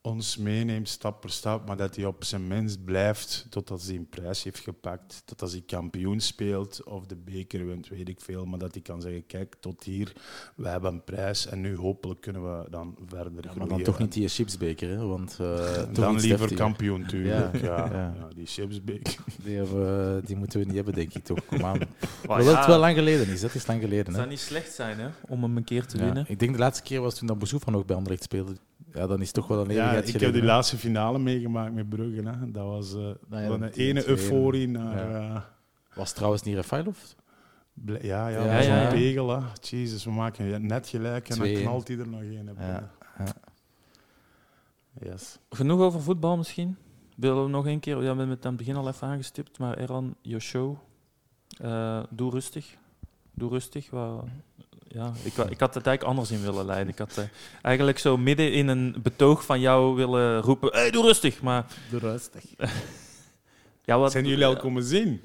ons 0.02 0.36
meeneemt 0.36 0.88
stap 0.88 1.20
per 1.20 1.30
stap, 1.30 1.66
maar 1.66 1.76
dat 1.76 1.96
hij 1.96 2.04
op 2.04 2.24
zijn 2.24 2.46
minst 2.46 2.84
blijft 2.84 3.46
totdat 3.50 3.82
hij 3.82 3.94
een 3.94 4.08
prijs 4.08 4.42
heeft 4.42 4.58
gepakt, 4.58 5.22
totdat 5.24 5.50
hij 5.50 5.62
kampioen 5.66 6.20
speelt 6.20 6.84
of 6.84 7.06
de 7.06 7.16
beker 7.16 7.66
wint, 7.66 7.88
weet 7.88 8.08
ik 8.08 8.20
veel. 8.20 8.44
Maar 8.44 8.58
dat 8.58 8.72
hij 8.74 8.82
kan 8.82 9.00
zeggen, 9.00 9.26
kijk, 9.26 9.56
tot 9.60 9.82
hier, 9.84 10.12
we 10.56 10.68
hebben 10.68 10.92
een 10.92 11.04
prijs 11.04 11.46
en 11.46 11.60
nu 11.60 11.76
hopelijk 11.76 12.20
kunnen 12.20 12.42
we 12.60 12.70
dan 12.70 12.96
verder 13.06 13.32
Ja, 13.32 13.40
maar 13.44 13.52
groeien. 13.54 13.68
dan 13.68 13.82
toch 13.82 13.98
niet 13.98 14.12
die 14.12 14.28
chipsbeker, 14.28 14.88
hè? 14.88 15.06
want 15.06 15.36
eh, 15.40 15.64
toch 15.82 15.90
Dan 15.92 16.12
liever 16.12 16.28
deftiger. 16.28 16.56
kampioen, 16.56 17.06
tuurlijk. 17.06 17.60
Ja, 17.60 17.66
Ja, 17.76 17.92
ja. 17.94 18.14
ja. 18.18 18.28
die 18.34 18.46
chipsbeker. 18.46 19.16
Die, 19.44 19.56
hebben, 19.56 19.80
we- 20.16 20.22
die 20.26 20.36
moeten 20.36 20.58
we 20.60 20.66
niet 20.66 20.74
hebben, 20.74 20.94
denk 20.94 21.14
ik 21.14 21.24
toch. 21.24 21.44
Kom 21.46 21.64
aan. 21.64 21.78
Maar 22.26 22.36
Hoewel 22.36 22.52
ja, 22.52 22.58
het 22.58 22.66
wel 22.66 22.78
lang 22.78 22.96
geleden 22.96 23.28
is, 23.28 23.40
dat 23.40 23.54
is 23.54 23.66
lang 23.66 23.80
geleden. 23.80 24.04
Het 24.04 24.12
Hè? 24.14 24.18
zou 24.18 24.28
niet 24.28 24.38
slecht 24.40 24.72
zijn 24.74 24.98
hè, 24.98 25.08
om 25.28 25.42
hem 25.42 25.56
een 25.56 25.64
keer 25.64 25.86
te 25.86 25.96
Ja, 25.98 26.04
winnen. 26.04 26.24
ik 26.28 26.38
denk 26.38 26.52
de 26.52 26.58
laatste 26.58 26.82
keer 26.84 27.00
was 27.00 27.14
toen 27.18 27.26
dat 27.26 27.38
Boussoufa 27.38 27.70
nog 27.70 27.84
bij 27.84 27.96
Anderlecht 27.96 28.24
speelde. 28.24 28.52
Ja, 28.92 29.06
dan 29.06 29.20
is 29.20 29.26
het 29.26 29.34
toch 29.34 29.46
wel 29.46 29.60
een 29.64 29.70
Ja, 29.72 29.92
ik 29.92 30.20
heb 30.20 30.32
die 30.32 30.40
hè. 30.40 30.46
laatste 30.46 30.76
finale 30.76 31.18
meegemaakt 31.18 31.72
met 31.74 31.88
Brugge. 31.88 32.22
Hè. 32.28 32.50
Dat 32.50 32.64
was 32.66 32.94
eh, 32.94 33.10
ja, 33.30 33.48
dat 33.48 33.74
de 33.74 33.82
ene 33.82 34.02
10-2. 34.02 34.06
euforie 34.06 34.68
naar... 34.68 35.10
Ja. 35.10 35.34
eh, 35.34 35.40
Was 35.94 36.12
trouwens 36.12 36.42
niet 36.42 36.54
Rafailov? 36.54 36.98
Ble- 37.72 37.98
Ja, 38.02 38.28
ja, 38.28 38.44
Ja, 38.44 38.56
ja, 38.58 38.62
zo'n 38.62 38.74
ja. 38.74 38.88
pegel. 38.88 39.28
Hè. 39.30 39.46
Jezus, 39.60 40.04
we 40.04 40.10
maken 40.10 40.66
net 40.66 40.88
gelijk 40.88 41.28
en 41.28 41.38
dan 41.38 41.46
2-1. 41.46 41.50
knalt 41.60 41.88
hij 41.88 41.98
er 41.98 42.08
nog 42.08 42.20
één. 42.22 42.48
op. 42.48 42.56
Ja, 42.58 42.90
ja. 43.18 43.32
Yes. 45.00 45.38
Genoeg 45.50 45.80
over 45.80 46.00
voetbal 46.02 46.36
misschien. 46.36 46.76
Willen 47.16 47.44
we 47.44 47.50
nog 47.50 47.66
een 47.66 47.80
keer, 47.80 47.94
ja, 47.94 48.00
we 48.00 48.06
hebben 48.06 48.28
het 48.28 48.44
aan 48.44 48.52
het 48.54 48.60
begin 48.60 48.76
al 48.76 48.88
even 48.88 49.08
aangestipt, 49.08 49.58
maar 49.58 49.76
Erlan, 49.78 50.14
je 50.22 50.38
show, 50.38 50.76
eh, 51.60 52.02
doe 52.10 52.30
rustig. 52.30 52.76
Doe 53.34 53.50
rustig. 53.50 53.90
Wat, 53.90 54.24
ja, 54.92 55.12
ik, 55.22 55.32
wa- 55.32 55.48
ik 55.48 55.60
had 55.60 55.74
het 55.74 55.86
eigenlijk 55.86 56.02
anders 56.02 56.30
in 56.30 56.42
willen 56.42 56.64
leiden. 56.66 56.88
Ik 56.88 56.98
had 56.98 57.16
eh, 57.18 57.24
eigenlijk 57.62 57.98
zo 57.98 58.16
midden 58.16 58.52
in 58.52 58.68
een 58.68 58.96
betoog 59.02 59.44
van 59.44 59.60
jou 59.60 59.94
willen 59.94 60.40
roepen... 60.40 60.72
Hey, 60.72 60.90
doe 60.90 61.02
rustig! 61.02 61.42
Maar 61.42 61.66
De 61.90 61.98
rustig. 61.98 62.44
ja, 63.84 63.98
wat, 63.98 64.12
Zijn 64.12 64.26
jullie 64.26 64.46
al 64.46 64.56
komen 64.56 64.82
zien? 64.82 65.20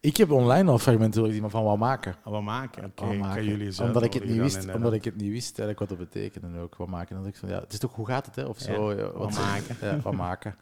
Ik 0.00 0.16
heb 0.16 0.30
online 0.30 0.70
al 0.70 0.78
fragmenten 0.78 1.24
gezien, 1.24 1.40
maar 1.40 1.50
van 1.50 1.64
wat 1.64 1.78
maken. 1.78 2.14
Wat 2.24 2.42
maken? 2.42 2.82
Wat 2.82 2.94
kan 3.34 3.44
jullie 3.44 3.66
eens 3.66 3.80
omdat 3.80 4.02
ik 4.02 4.12
het 4.12 4.24
niet 4.24 4.40
wist, 4.40 4.74
omdat 4.74 4.92
ik 4.92 5.04
het 5.04 5.16
niet 5.16 5.30
wist 5.32 5.58
eigenlijk 5.58 5.78
wat 5.78 5.88
dat 5.88 5.98
betekende 5.98 6.46
en 6.46 6.58
ook 6.58 6.76
wat 6.76 6.88
maken. 6.88 7.16
En 7.16 7.22
dat 7.22 7.30
ik 7.32 7.36
van, 7.38 7.48
ja, 7.48 7.60
het 7.60 7.72
is 7.72 7.78
toch 7.78 7.94
hoe 7.94 8.06
gaat 8.06 8.26
het, 8.26 8.36
hè? 8.36 8.44
Of 8.44 8.58
zo. 8.58 8.92
Ja, 8.92 9.10
wat 9.12 9.34
zo- 9.34 9.40
maken. 9.40 9.76
Ja, 9.88 10.00
wat 10.02 10.14
maken. 10.14 10.54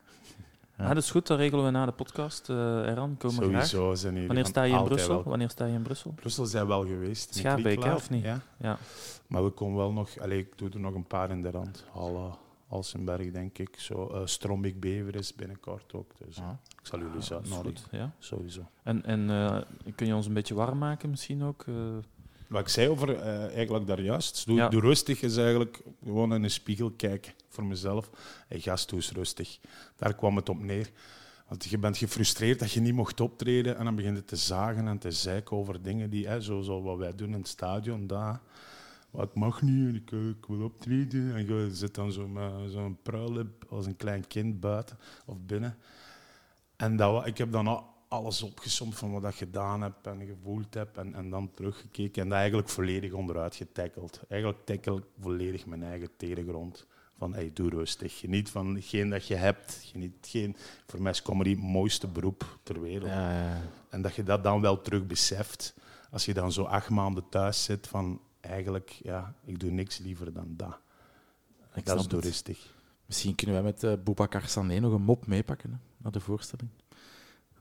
Ja, 0.83 0.95
dat 0.95 1.03
is 1.03 1.11
goed, 1.11 1.27
dat 1.27 1.39
regelen 1.39 1.65
we 1.65 1.71
na 1.71 1.87
de 1.87 1.93
podcast. 1.93 2.49
eh 2.51 2.89
Erran, 2.89 3.17
komen 3.17 3.41
we 3.41 3.49
graag. 3.49 3.67
Sowieso 3.67 3.95
zijn 3.95 4.13
jullie 4.13 4.27
Wanneer 4.29 4.47
sta 4.47 4.63
je 4.63 4.77
in 4.77 4.85
Brussel? 4.85 5.23
Wanneer 5.23 5.51
sta 5.51 5.65
je 5.67 5.73
in 5.75 5.83
Brussel? 5.83 6.13
Brussel 6.13 6.47
zijn 6.47 6.63
we 6.63 6.69
wel 6.69 6.87
geweest. 6.87 7.35
Schaarbeek, 7.35 7.85
hè, 7.85 7.95
of 7.95 8.11
niet? 8.11 8.25
Ja. 8.25 8.41
Ja. 8.61 8.79
Maar 9.27 9.45
we 9.45 9.51
komen 9.51 9.77
wel 9.77 9.93
nog... 9.93 10.19
Allee, 10.19 10.39
ik 10.39 10.59
doe 10.59 10.71
er 10.71 10.81
nog 10.81 10.95
een 10.95 11.07
paar 11.07 11.31
in 11.31 11.43
de 11.43 11.51
rand. 11.51 11.85
Halle, 11.93 12.31
Alsenberg, 12.69 13.31
denk 13.31 13.59
ik. 13.59 13.75
Zo, 13.79 14.07
eh 14.09 14.21
Strombik 14.25 14.81
Bever 14.81 15.15
is 15.15 15.35
binnenkort 15.35 15.93
ook. 15.95 16.11
Dus 16.27 16.37
eh, 16.37 16.45
Ah. 16.45 16.51
ik 16.81 16.87
zal 16.87 16.99
jullie 16.99 17.15
Dat 17.15 17.23
is 17.23 17.33
uitnodigen. 17.33 17.99
ja. 17.99 18.13
Sowieso. 18.19 18.61
En, 18.83 19.05
en 19.05 19.31
eh, 19.31 19.57
kun 19.95 20.07
je 20.07 20.15
ons 20.15 20.27
een 20.27 20.35
beetje 20.35 20.55
warm 20.55 20.79
maken 20.79 21.11
misschien 21.11 21.43
ook? 21.43 21.65
Wat 22.53 22.61
ik 22.61 22.69
zei 22.69 22.89
over 22.89 23.17
eh, 23.17 23.55
eigenlijk 23.55 23.87
daar 23.87 24.01
juist. 24.01 24.47
Doe, 24.47 24.57
Ja. 24.57 24.69
doe 24.69 24.81
rustig 24.81 25.23
is 25.23 25.37
eigenlijk 25.37 25.81
gewoon 26.05 26.35
in 26.35 26.43
een 26.43 26.51
spiegel 26.51 26.91
kijken 26.91 27.33
voor 27.49 27.65
mezelf. 27.65 28.11
Hey, 28.49 28.61
gast, 28.61 28.89
doe 28.89 28.99
eens 28.99 29.13
rustig. 29.13 29.59
Daar 29.97 30.15
kwam 30.15 30.37
het 30.37 30.49
op 30.49 30.63
neer. 30.63 30.91
Want 31.49 31.65
je 31.65 31.79
bent 31.79 31.97
gefrustreerd 31.97 32.59
dat 32.59 32.73
je 32.73 32.81
niet 32.81 32.95
mocht 32.95 33.21
optreden 33.21 33.77
en 33.77 33.85
dan 33.85 33.95
begint 33.95 34.17
het 34.17 34.27
te 34.27 34.37
zagen 34.37 34.89
en 34.89 34.99
te 34.99 35.11
zeiken 35.11 35.57
over 35.57 35.83
dingen 35.83 36.11
die, 36.11 36.27
hè, 36.29 36.41
zo, 36.41 36.61
zo 36.61 36.83
wat 36.83 36.99
wij 36.99 37.15
doen 37.15 37.29
in 37.29 37.39
het 37.39 37.49
stadion, 37.49 38.07
daar. 38.07 38.41
Wat 39.11 39.35
mag 39.35 39.63
niet, 39.63 39.89
en 39.89 39.95
ik, 39.95 40.13
eh, 40.13 40.29
ik 40.29 40.47
wil 40.49 40.63
optreden. 40.65 41.35
En 41.35 41.47
je 41.47 41.69
zit 41.73 41.95
dan 41.95 42.13
zo 42.13 42.29
met 42.29 42.53
zo'n 42.71 42.99
pruillip 43.03 43.65
als 43.69 43.87
een 43.87 43.97
klein 43.97 44.27
kind 44.27 44.61
buiten 44.61 44.99
of 45.27 45.37
binnen. 45.47 45.77
En 46.77 46.97
dat, 46.97 47.27
ik 47.27 47.39
heb 47.39 47.53
dan 47.53 47.67
al 47.67 47.92
alles 48.13 48.43
opgesomd 48.43 48.95
van 48.95 49.13
wat 49.13 49.25
ik 49.25 49.35
gedaan 49.35 49.83
heb 49.83 50.07
en 50.07 50.27
gevoeld 50.27 50.75
heb 50.75 50.97
en, 50.97 51.15
en 51.15 51.31
dan 51.31 51.51
teruggekeken 51.55 52.23
en 52.23 52.29
dat 52.29 52.39
eigenlijk 52.39 52.69
volledig 52.69 53.13
onderuit 53.13 53.57
getackeld. 53.57 54.21
Eigenlijk 54.29 54.65
tackle 54.65 54.97
ik 54.97 55.05
volledig 55.21 55.67
mijn 55.67 55.83
eigen 55.83 56.09
tegengrond. 56.17 56.87
Van, 57.19 57.35
hey, 57.35 57.51
doe 57.55 57.71
rustig. 57.71 58.19
Geniet 58.19 58.51
van 58.51 58.75
hetgeen 58.75 59.11
dat 59.11 59.27
je 59.27 59.35
hebt. 59.35 59.81
Geniet 59.83 60.15
geen, 60.21 60.57
voor 60.87 61.03
mij 61.03 61.13
is 61.13 61.23
comedy 61.23 61.51
het 61.51 61.59
mooiste 61.59 62.07
beroep 62.07 62.59
ter 62.63 62.81
wereld. 62.81 63.11
Ja, 63.11 63.33
ja. 63.33 63.61
En 63.89 64.03
dat 64.03 64.15
je 64.15 64.23
dat 64.23 64.45
dan 64.45 64.61
wel 64.61 64.81
terug 64.81 65.07
beseft. 65.07 65.75
Als 66.11 66.25
je 66.25 66.35
dan 66.35 66.53
zo 66.53 66.63
acht 66.63 66.91
maanden 66.91 67.29
thuis 67.29 67.65
zit 67.65 67.87
van, 67.87 68.21
eigenlijk, 68.41 68.91
ja, 68.91 69.35
ik 69.45 69.61
doe 69.61 69.71
niks 69.71 69.99
liever 69.99 70.33
dan 70.33 70.55
dat. 70.57 70.79
Ik 71.75 71.85
dat 71.85 71.99
is 71.99 72.07
rustig. 72.07 72.73
Misschien 73.07 73.35
kunnen 73.35 73.55
wij 73.55 73.65
met 73.65 73.83
uh, 73.83 73.93
Boubacar 74.05 74.49
Sané 74.49 74.79
nog 74.79 74.93
een 74.93 75.03
mop 75.03 75.27
meepakken 75.27 75.71
hè, 75.71 75.77
naar 75.97 76.13
de 76.13 76.21
voorstelling. 76.21 76.71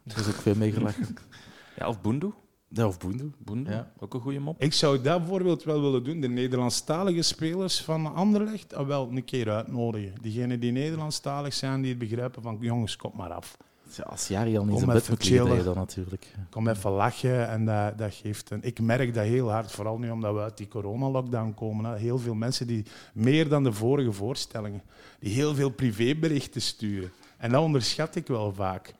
Er 0.08 0.18
is 0.18 0.28
ook 0.28 0.34
veel 0.34 0.56
mee 0.56 0.72
gelachen. 0.72 1.08
ja, 1.78 1.88
of 1.88 2.02
Boendoe. 2.02 2.34
Ja, 2.68 2.88
of 2.88 3.00
Boendoe. 3.00 3.30
Boendoe, 3.38 3.74
Ja. 3.74 3.92
ook 4.00 4.14
een 4.14 4.20
goede 4.22 4.40
mop. 4.40 4.62
Ik 4.62 4.74
zou 4.74 5.02
dat 5.02 5.20
bijvoorbeeld 5.20 5.64
wel 5.64 5.82
willen 5.82 6.04
doen. 6.04 6.20
De 6.22 6.28
Nederlandstalige 6.30 7.22
spelers 7.22 7.82
van 7.82 8.16
Anderlecht 8.16 8.74
ah, 8.74 8.88
wel 8.88 9.10
een 9.12 9.26
keer 9.26 9.50
uitnodigen. 9.52 10.14
Diegenen 10.22 10.60
die 10.60 10.72
Nederlandstalig 10.72 11.54
zijn, 11.54 11.82
die 11.82 11.90
het 11.90 12.00
begrijpen 12.00 12.42
van 12.42 12.58
jongens, 12.60 12.96
kom 12.96 13.12
maar 13.16 13.32
af. 13.32 13.58
Ja, 13.96 14.04
als 14.04 14.28
Jari 14.28 14.58
al 14.58 14.66
niet 14.66 14.78
zijn 14.78 14.90
bed 14.92 15.02
even 15.02 15.12
moet 15.12 15.48
liggen, 15.48 15.64
dan 15.66 15.76
natuurlijk. 15.76 16.28
Kom 16.50 16.68
even 16.68 16.92
lachen 16.92 17.50
en 17.50 17.66
dat, 17.66 17.98
dat 17.98 18.14
geeft 18.14 18.50
een... 18.50 18.60
Ik 18.64 18.80
merk 18.80 19.14
dat 19.14 19.26
heel 19.26 19.52
hard, 19.52 19.72
vooral 19.72 19.98
nu 19.98 20.10
omdat 20.10 20.34
we 20.34 20.40
uit 20.40 20.58
die 20.58 20.68
coronalockdown 20.68 21.54
komen. 21.54 21.86
Hè. 21.86 21.98
Heel 21.98 22.20
veel 22.20 22.34
mensen 22.34 22.68
die, 22.68 22.86
meer 23.14 23.50
dan 23.50 23.64
de 23.64 23.74
vorige 23.74 24.12
voorstellingen, 24.12 24.82
die 25.20 25.34
heel 25.34 25.56
veel 25.56 25.70
privéberichten 25.70 26.62
sturen. 26.62 27.12
En 27.38 27.52
dat 27.52 27.62
onderschat 27.62 28.16
ik 28.16 28.28
wel 28.28 28.54
vaak. 28.54 28.94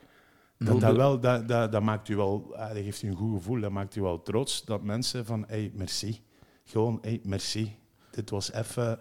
Dat, 0.66 0.80
dat, 0.80 0.96
wel, 0.96 1.20
dat, 1.20 1.48
dat, 1.48 1.72
dat 1.72 1.82
maakt 1.82 2.10
u 2.10 2.16
wel, 2.16 2.54
ah, 2.56 2.68
dat 2.68 2.78
geeft 2.78 3.02
u 3.02 3.08
een 3.08 3.16
goed 3.16 3.38
gevoel, 3.38 3.60
dat 3.60 3.72
maakt 3.72 3.96
u 3.96 4.02
wel 4.02 4.22
trots. 4.22 4.66
Dat 4.66 4.84
mensen 4.84 5.26
van, 5.26 5.44
hey, 5.48 5.72
merci. 5.74 6.22
Gewoon, 6.64 6.98
hey, 7.02 7.20
merci. 7.24 7.78
Dit 8.12 8.30
was 8.30 8.52
even... 8.52 9.00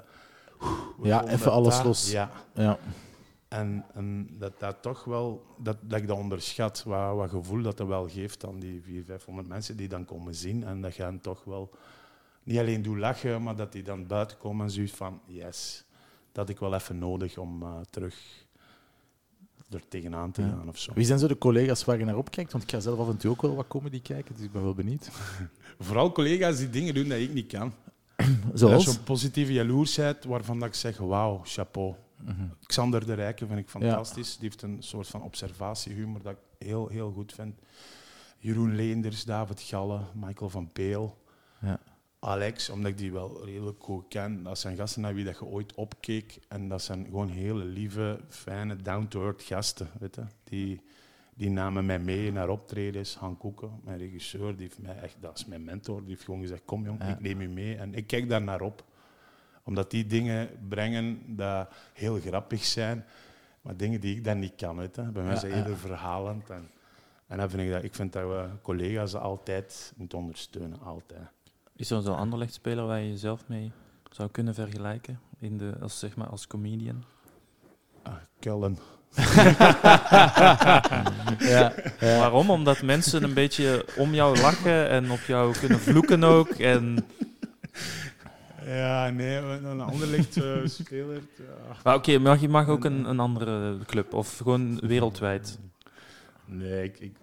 Ja, 1.02 1.26
even 1.26 1.52
alles 1.52 1.76
daar. 1.76 1.86
los. 1.86 2.10
Ja. 2.10 2.30
Ja. 2.54 2.78
En, 3.48 3.84
en 3.94 4.28
dat 4.38 4.58
dat 4.58 4.82
toch 4.82 5.04
wel, 5.04 5.44
dat, 5.58 5.76
dat 5.80 6.00
ik 6.00 6.06
dat 6.06 6.16
onderschat, 6.16 6.82
wat, 6.82 7.16
wat 7.16 7.30
gevoel 7.30 7.62
dat 7.62 7.76
dat 7.76 7.86
wel 7.86 8.08
geeft 8.08 8.46
aan 8.46 8.58
die 8.58 8.82
400, 8.82 9.06
500 9.06 9.48
mensen 9.48 9.76
die 9.76 9.88
dan 9.88 10.04
komen 10.04 10.34
zien. 10.34 10.64
En 10.64 10.80
dat 10.80 10.96
hen 10.96 11.20
toch 11.20 11.44
wel 11.44 11.70
niet 12.42 12.58
alleen 12.58 12.82
doet 12.82 12.96
lachen, 12.98 13.42
maar 13.42 13.56
dat 13.56 13.72
die 13.72 13.82
dan 13.82 14.06
buiten 14.06 14.36
komen 14.36 14.66
en 14.66 14.72
zoiets 14.72 14.92
van, 14.92 15.20
yes, 15.26 15.84
dat 16.32 16.48
ik 16.48 16.58
wel 16.58 16.74
even 16.74 16.98
nodig 16.98 17.38
om 17.38 17.62
eh, 17.62 17.80
terug 17.90 18.46
er 19.70 19.88
tegenaan 19.88 20.30
te 20.30 20.42
gaan 20.42 20.68
of 20.68 20.78
zo. 20.78 20.92
Wie 20.94 21.04
zijn 21.04 21.18
zo 21.18 21.26
de 21.28 21.38
collega's 21.38 21.84
waar 21.84 21.98
je 21.98 22.04
naar 22.04 22.16
opkijkt? 22.16 22.52
Want 22.52 22.64
ik 22.64 22.70
ga 22.70 22.80
zelf 22.80 22.98
af 22.98 23.08
en 23.08 23.16
toe 23.16 23.30
ook 23.30 23.42
wel 23.42 23.54
wat 23.54 23.66
comedy 23.68 24.02
kijken, 24.02 24.34
dus 24.34 24.44
ik 24.44 24.52
ben 24.52 24.62
wel 24.62 24.74
benieuwd. 24.74 25.10
Vooral 25.78 26.12
collega's 26.12 26.58
die 26.58 26.70
dingen 26.70 26.94
doen 26.94 27.08
dat 27.08 27.18
ik 27.18 27.32
niet 27.32 27.46
kan. 27.46 27.72
Is 28.52 28.60
Zoals? 28.60 28.84
zo'n 28.84 29.02
positieve 29.02 29.52
jaloersheid 29.52 30.24
waarvan 30.24 30.58
dat 30.58 30.68
ik 30.68 30.74
zeg, 30.74 30.98
wauw, 30.98 31.40
chapeau. 31.44 31.94
Mhm. 32.24 32.48
Xander 32.66 33.06
de 33.06 33.14
Rijken 33.14 33.46
vind 33.46 33.58
ik 33.58 33.68
fantastisch. 33.68 34.32
Die 34.32 34.48
heeft 34.48 34.62
een 34.62 34.76
soort 34.80 35.08
van 35.08 35.22
observatiehumor 35.22 36.22
dat 36.22 36.32
ik 36.32 36.66
heel, 36.66 36.88
heel 36.88 37.12
goed 37.12 37.32
vind. 37.32 37.54
Jeroen 38.38 38.74
Leenders, 38.76 39.24
David 39.24 39.60
Galle, 39.60 40.00
Michael 40.14 40.50
van 40.50 40.72
Peel. 40.72 41.18
Alex, 42.20 42.70
omdat 42.70 42.90
ik 42.90 42.98
die 42.98 43.12
wel 43.12 43.44
redelijk 43.44 43.82
goed 43.82 44.04
ken. 44.08 44.42
Dat 44.42 44.58
zijn 44.58 44.76
gasten 44.76 45.02
naar 45.02 45.14
wie 45.14 45.24
dat 45.24 45.38
je 45.38 45.44
ooit 45.44 45.74
opkeek. 45.74 46.38
En 46.48 46.68
dat 46.68 46.82
zijn 46.82 47.04
gewoon 47.04 47.28
hele 47.28 47.64
lieve, 47.64 48.20
fijne, 48.28 48.76
down-to-earth 48.76 49.42
gasten. 49.42 49.88
Weet 49.98 50.14
je? 50.14 50.22
Die, 50.44 50.80
die 51.34 51.50
namen 51.50 51.86
mij 51.86 51.98
mee 51.98 52.32
naar 52.32 52.48
optredens. 52.48 53.14
Han 53.16 53.36
Koeken, 53.36 53.80
mijn 53.84 53.98
regisseur, 53.98 54.56
die 54.56 54.62
heeft 54.66 54.78
mij 54.78 54.96
echt, 54.98 55.16
dat 55.20 55.38
is 55.38 55.44
mijn 55.44 55.64
mentor. 55.64 56.00
Die 56.00 56.08
heeft 56.08 56.24
gewoon 56.24 56.40
gezegd, 56.40 56.62
kom 56.64 56.84
jong, 56.84 56.98
Ja. 57.02 57.06
ik 57.08 57.20
neem 57.20 57.40
je 57.40 57.48
mee. 57.48 57.76
En 57.76 57.94
ik 57.94 58.06
kijk 58.06 58.28
daar 58.28 58.42
naar 58.42 58.60
op. 58.60 58.84
Omdat 59.64 59.90
die 59.90 60.06
dingen 60.06 60.48
brengen 60.68 61.36
dat 61.36 61.68
heel 61.92 62.18
grappig 62.20 62.64
zijn. 62.64 63.04
Maar 63.60 63.76
dingen 63.76 64.00
die 64.00 64.16
ik 64.16 64.24
dan 64.24 64.38
niet 64.38 64.54
kan. 64.56 64.76
Weet 64.76 64.96
je? 64.96 65.02
Bij 65.02 65.22
mij 65.22 65.32
Ja, 65.32 65.38
zijn 65.38 65.52
ja. 65.52 65.58
eerder 65.58 65.76
verhalend. 65.76 66.50
En, 66.50 66.70
en 67.26 67.38
dan 67.38 67.50
vind 67.50 67.62
ik, 67.62 67.70
dat, 67.70 67.82
ik 67.82 67.94
vind 67.94 68.12
dat 68.12 68.28
we 68.28 68.48
collega's 68.62 69.14
altijd 69.14 69.92
moeten 69.96 70.18
ondersteunen. 70.18 70.80
Altijd. 70.80 71.20
Is 71.80 71.90
er 71.90 72.02
zo'n 72.02 72.16
Anderlecht-speler 72.16 72.86
waar 72.86 73.00
je 73.00 73.08
jezelf 73.08 73.40
mee 73.46 73.72
zou 74.10 74.30
kunnen 74.30 74.54
vergelijken? 74.54 75.20
In 75.38 75.58
de, 75.58 75.72
als, 75.80 75.98
zeg 75.98 76.16
maar, 76.16 76.26
als 76.26 76.46
comedian? 76.46 77.04
Ah, 78.02 78.14
Cullen. 78.40 78.78
Ja. 81.38 81.72
Ja. 82.00 82.18
Waarom? 82.18 82.50
Omdat 82.50 82.82
mensen 82.82 83.22
een 83.22 83.34
beetje 83.34 83.86
om 83.96 84.14
jou 84.14 84.40
lachen 84.40 84.88
en 84.88 85.10
op 85.10 85.20
jou 85.20 85.58
kunnen 85.58 85.80
vloeken 85.80 86.24
ook. 86.24 86.48
En... 86.48 87.06
Ja, 88.64 89.10
nee, 89.10 89.36
een 89.36 89.80
ander 89.80 90.06
licht 90.06 90.36
uh, 90.36 90.66
speler. 90.66 91.22
Ja. 91.36 91.76
Maar 91.84 91.94
oké, 91.94 92.18
mag 92.18 92.40
je 92.40 92.48
mag 92.48 92.68
ook 92.68 92.84
een, 92.84 93.04
een 93.04 93.20
andere 93.20 93.78
club 93.86 94.14
of 94.14 94.36
gewoon 94.36 94.78
wereldwijd. 94.78 95.58
Nee, 96.44 96.84
ik, 96.84 96.98
ik, 96.98 97.16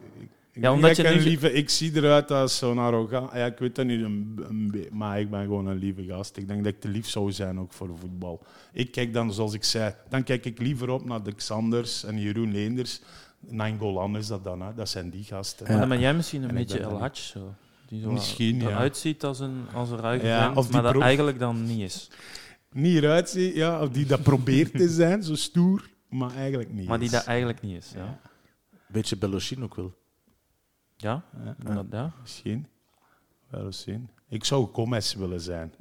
Ja, 0.62 0.74
omdat 0.74 0.90
ik, 0.90 0.96
je 0.98 1.08
een 1.08 1.18
nu- 1.18 1.24
lieve, 1.24 1.52
ik 1.54 1.70
zie 1.70 1.96
eruit 1.96 2.32
als 2.32 2.58
zo'n 2.58 2.78
arrogant. 2.78 3.32
Ja, 3.34 3.46
ik 3.46 3.58
weet 3.58 3.76
dat 3.76 3.86
niet, 3.86 4.02
een, 4.04 4.40
een 4.50 4.72
be- 4.72 4.88
maar 4.92 5.20
ik 5.20 5.30
ben 5.30 5.42
gewoon 5.42 5.66
een 5.68 5.78
lieve 5.78 6.04
gast. 6.04 6.38
Ik 6.38 6.48
denk 6.48 6.64
dat 6.64 6.74
ik 6.74 6.80
te 6.80 6.88
lief 6.88 7.08
zou 7.10 7.32
zijn 7.32 7.60
ook 7.60 7.74
voor 7.74 7.90
voetbal. 8.00 8.44
Ik 8.74 8.92
kijk 8.92 9.14
dan, 9.14 9.34
zoals 9.34 9.54
ik 9.54 9.64
zei, 9.64 9.94
dan 10.10 10.24
kijk 10.24 10.46
ik 10.46 10.60
liever 10.60 10.90
op 10.90 11.06
naar 11.06 11.24
de 11.24 11.32
Xanders 11.32 12.04
en 12.04 12.20
Jeroen 12.20 12.52
Leenders. 12.52 13.02
Nangolan 13.40 14.18
is 14.18 14.28
dat 14.28 14.44
dan, 14.44 14.62
hè. 14.62 14.74
dat 14.74 14.90
zijn 14.90 15.10
die 15.10 15.24
gasten. 15.24 15.68
Maar 15.68 15.80
dan 15.80 15.90
ben 15.90 16.00
jij 16.00 16.14
misschien 16.14 16.44
een 16.44 16.50
En 16.50 16.56
beetje 16.56 16.80
El 16.80 17.00
Hadj 17.00 17.20
zo. 17.22 17.54
Die 17.88 18.02
zo 18.02 18.12
Misschien, 18.12 18.60
ja. 18.60 18.68
eruit 18.70 18.98
ziet 18.98 19.24
als 19.24 19.40
een, 19.40 19.66
als 19.74 19.90
een 19.90 19.98
ruige 20.00 20.26
Ja, 20.26 20.54
vent, 20.54 20.72
maar 20.72 20.82
dat 20.82 21.02
eigenlijk 21.02 21.40
dan 21.40 21.66
niet 21.66 21.80
is. 21.80 22.10
Niet 22.72 22.96
eruit 22.98 23.30
zien, 23.30 23.56
ja, 23.56 23.82
of 23.82 23.90
die 23.90 24.06
dat 24.06 24.22
probeert 24.24 24.72
te 24.78 24.90
zijn, 24.90 25.24
zo 25.24 25.36
stoer, 25.36 25.90
maar 26.10 26.36
eigenlijk 26.36 26.72
niet. 26.74 26.88
Maar 26.88 26.98
die 26.98 27.08
is. 27.08 27.14
dat 27.14 27.26
eigenlijk 27.26 27.62
niet 27.62 27.78
is. 27.84 27.92
Ja, 27.96 28.20
Beetje 28.88 29.18
Beloshin 29.18 29.64
ook 29.64 29.76
wel. 29.76 29.94
Ja? 30.98 31.24
Ja. 31.44 31.74
Dat, 31.74 31.86
ja. 31.92 32.12
Misschien. 32.22 32.68
Wel 33.50 33.66
eens 33.66 33.82
zien. 33.82 34.10
Ik 34.28 34.44
zou 34.44 34.68
Gomez 34.74 35.14
willen 35.14 35.42
zijn. 35.42 35.74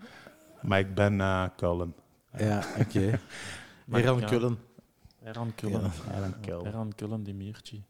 Maar 0.62 0.78
ik 0.78 0.94
ben 0.94 1.20
eh 1.20 1.44
Cullen. 1.56 1.94
Ja, 2.38 2.62
oké. 2.78 3.10
Maar 3.84 4.00
Eran 4.00 4.20
ja. 4.20 4.26
Kullen. 4.26 4.58
Eran 5.24 5.52
Cullen. 5.54 5.92
Eran 6.64 6.92
Kullen, 6.94 7.22
die 7.22 7.34
Miertje. 7.34 7.80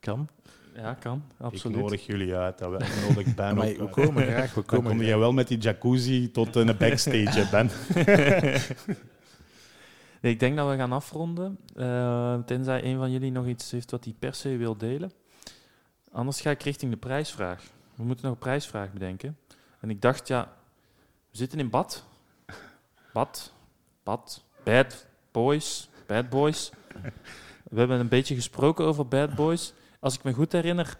Kan. 0.00 0.28
Ja, 0.74 0.94
kan. 0.94 1.22
Ik 1.38 1.44
Absoluut. 1.44 1.76
nodig 1.76 2.06
jullie 2.06 2.34
uit. 2.34 2.58
Dat 2.58 2.70
we 2.70 3.04
nodig 3.08 3.34
ben 3.34 3.54
Maar 3.56 3.68
ook 3.68 3.76
we 3.76 4.02
komen 4.02 4.22
graag, 4.26 4.48
we 4.48 4.54
Dan 4.54 4.64
komen 4.64 4.90
kom 4.90 5.02
je 5.02 5.16
wel 5.16 5.32
met 5.32 5.48
die 5.48 5.58
jacuzzi 5.58 6.30
tot 6.30 6.56
in 6.56 6.66
de 6.66 6.74
backstage, 6.74 7.48
Ben. 7.50 7.70
Nee, 10.20 10.32
ik 10.32 10.40
denk 10.40 10.56
dat 10.56 10.70
we 10.70 10.76
gaan 10.76 10.92
afronden. 10.92 11.58
eh, 11.74 12.38
tenzij 12.38 12.84
een 12.84 12.96
van 12.98 13.10
jullie 13.10 13.30
nog 13.30 13.46
iets 13.46 13.70
heeft 13.70 13.90
wat 13.90 14.04
hij 14.04 14.14
per 14.18 14.34
se 14.34 14.56
wil 14.56 14.76
delen. 14.76 15.10
Anders 16.16 16.40
ga 16.40 16.50
ik 16.50 16.62
richting 16.62 16.90
de 16.90 16.96
prijsvraag. 16.96 17.62
We 17.94 18.04
moeten 18.04 18.24
nog 18.24 18.34
een 18.34 18.40
prijsvraag 18.40 18.92
bedenken. 18.92 19.38
En 19.80 19.90
ik 19.90 20.02
dacht, 20.02 20.28
ja, 20.28 20.52
We 21.30 21.36
zitten 21.36 21.58
in 21.58 21.70
bad. 21.70 22.04
Bad. 23.12 23.52
Bad. 24.02 24.44
Bad 24.62 25.06
boys. 25.30 25.88
Bad 26.06 26.28
boys. 26.28 26.70
We 27.70 27.78
hebben 27.78 28.00
een 28.00 28.08
beetje 28.08 28.34
gesproken 28.34 28.84
over 28.84 29.08
bad 29.08 29.34
boys. 29.34 29.72
Als 30.00 30.14
ik 30.14 30.22
me 30.22 30.32
goed 30.32 30.52
herinner, 30.52 30.98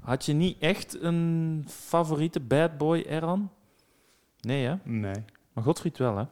had 0.00 0.24
je 0.24 0.32
niet 0.32 0.58
echt 0.58 1.02
een 1.02 1.64
favoriete 1.68 2.40
bad 2.40 2.78
boy, 2.78 3.04
Eran? 3.08 3.50
Nee, 4.40 4.66
hè? 4.66 4.76
Nee. 4.82 5.24
Maar 5.52 5.64
Godfried 5.64 5.98
wel, 5.98 6.16
hè? 6.16 6.24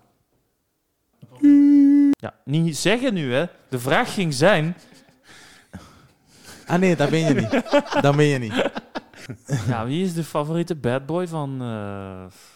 Ja, 2.10 2.34
niet 2.44 2.76
zeggen 2.76 3.14
nu, 3.14 3.32
hè. 3.32 3.46
De 3.68 3.78
vraag 3.78 4.14
ging 4.14 4.34
zijn... 4.34 4.76
Ah 6.72 6.78
nee, 6.80 6.96
dat 6.96 7.10
ben 7.10 7.18
je 7.18 7.34
niet. 7.34 7.50
Dat 8.02 8.16
ben 8.16 8.24
je 8.24 8.38
niet. 8.38 8.52
Ja, 9.68 9.86
wie 9.86 10.04
is 10.04 10.14
de 10.14 10.24
favoriete 10.24 10.74
bad 10.74 11.06
boy 11.06 11.28
van... 11.28 11.52
eh 11.52 11.58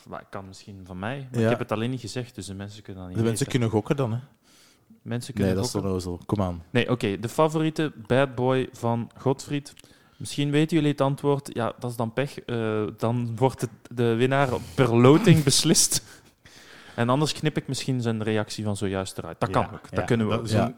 maar 0.09 0.19
het 0.19 0.29
kan 0.31 0.47
misschien 0.47 0.81
van 0.85 0.99
mij. 0.99 1.29
Maar 1.31 1.39
Ja. 1.41 1.45
Ik 1.45 1.51
heb 1.51 1.59
het 1.59 1.73
alleen 1.73 1.91
niet 1.91 2.01
gezegd, 2.01 2.35
dus 2.35 2.47
de 2.47 2.55
mensen 2.55 2.83
kunnen 2.83 3.03
dat 3.03 3.11
niet 3.13 3.19
De 3.21 3.25
mensen 3.29 3.47
weten. 3.47 3.61
kunnen 3.61 3.79
gokken 3.79 3.97
dan, 3.97 4.13
hè? 4.13 4.19
Mensen 5.03 5.35
Nee, 5.35 5.45
kunnen 5.45 5.55
dat 5.55 5.65
is 5.65 5.71
gokken. 5.71 5.91
onnozel. 5.91 6.21
Kom 6.27 6.43
aan. 6.43 6.63
Nee, 6.71 6.91
oké. 6.91 7.19
De 7.21 7.29
favoriete 7.29 7.93
bad 8.07 8.35
boy 8.35 8.69
van 8.73 9.11
Godfried. 9.19 9.75
Misschien 10.17 10.51
weten 10.51 10.77
jullie 10.77 10.91
het 10.93 11.01
antwoord. 11.01 11.51
Ja, 11.53 11.73
dat 11.79 11.91
is 11.91 11.97
dan 11.97 12.13
pech. 12.13 12.41
Eh, 12.41 12.83
dan 12.97 13.37
wordt 13.37 13.61
het 13.61 13.71
de 13.95 14.15
winnaar 14.15 14.49
per 14.75 14.97
loting 14.97 15.43
beslist. 15.51 16.03
En 16.95 17.09
anders 17.09 17.33
knip 17.33 17.57
ik 17.57 17.69
misschien 17.69 18.01
zijn 18.01 18.23
reactie 18.23 18.65
van 18.65 18.77
zojuist 18.77 19.19
eruit. 19.19 19.41
Dat 19.41 19.51
kan 19.51 19.63
Ja, 19.63 19.71
ook. 19.73 19.83
Dat 19.91 19.99
ja, 19.99 20.05
kunnen 20.05 20.29
we 20.29 20.35
ook. 20.39 20.47
Ja. 20.47 20.75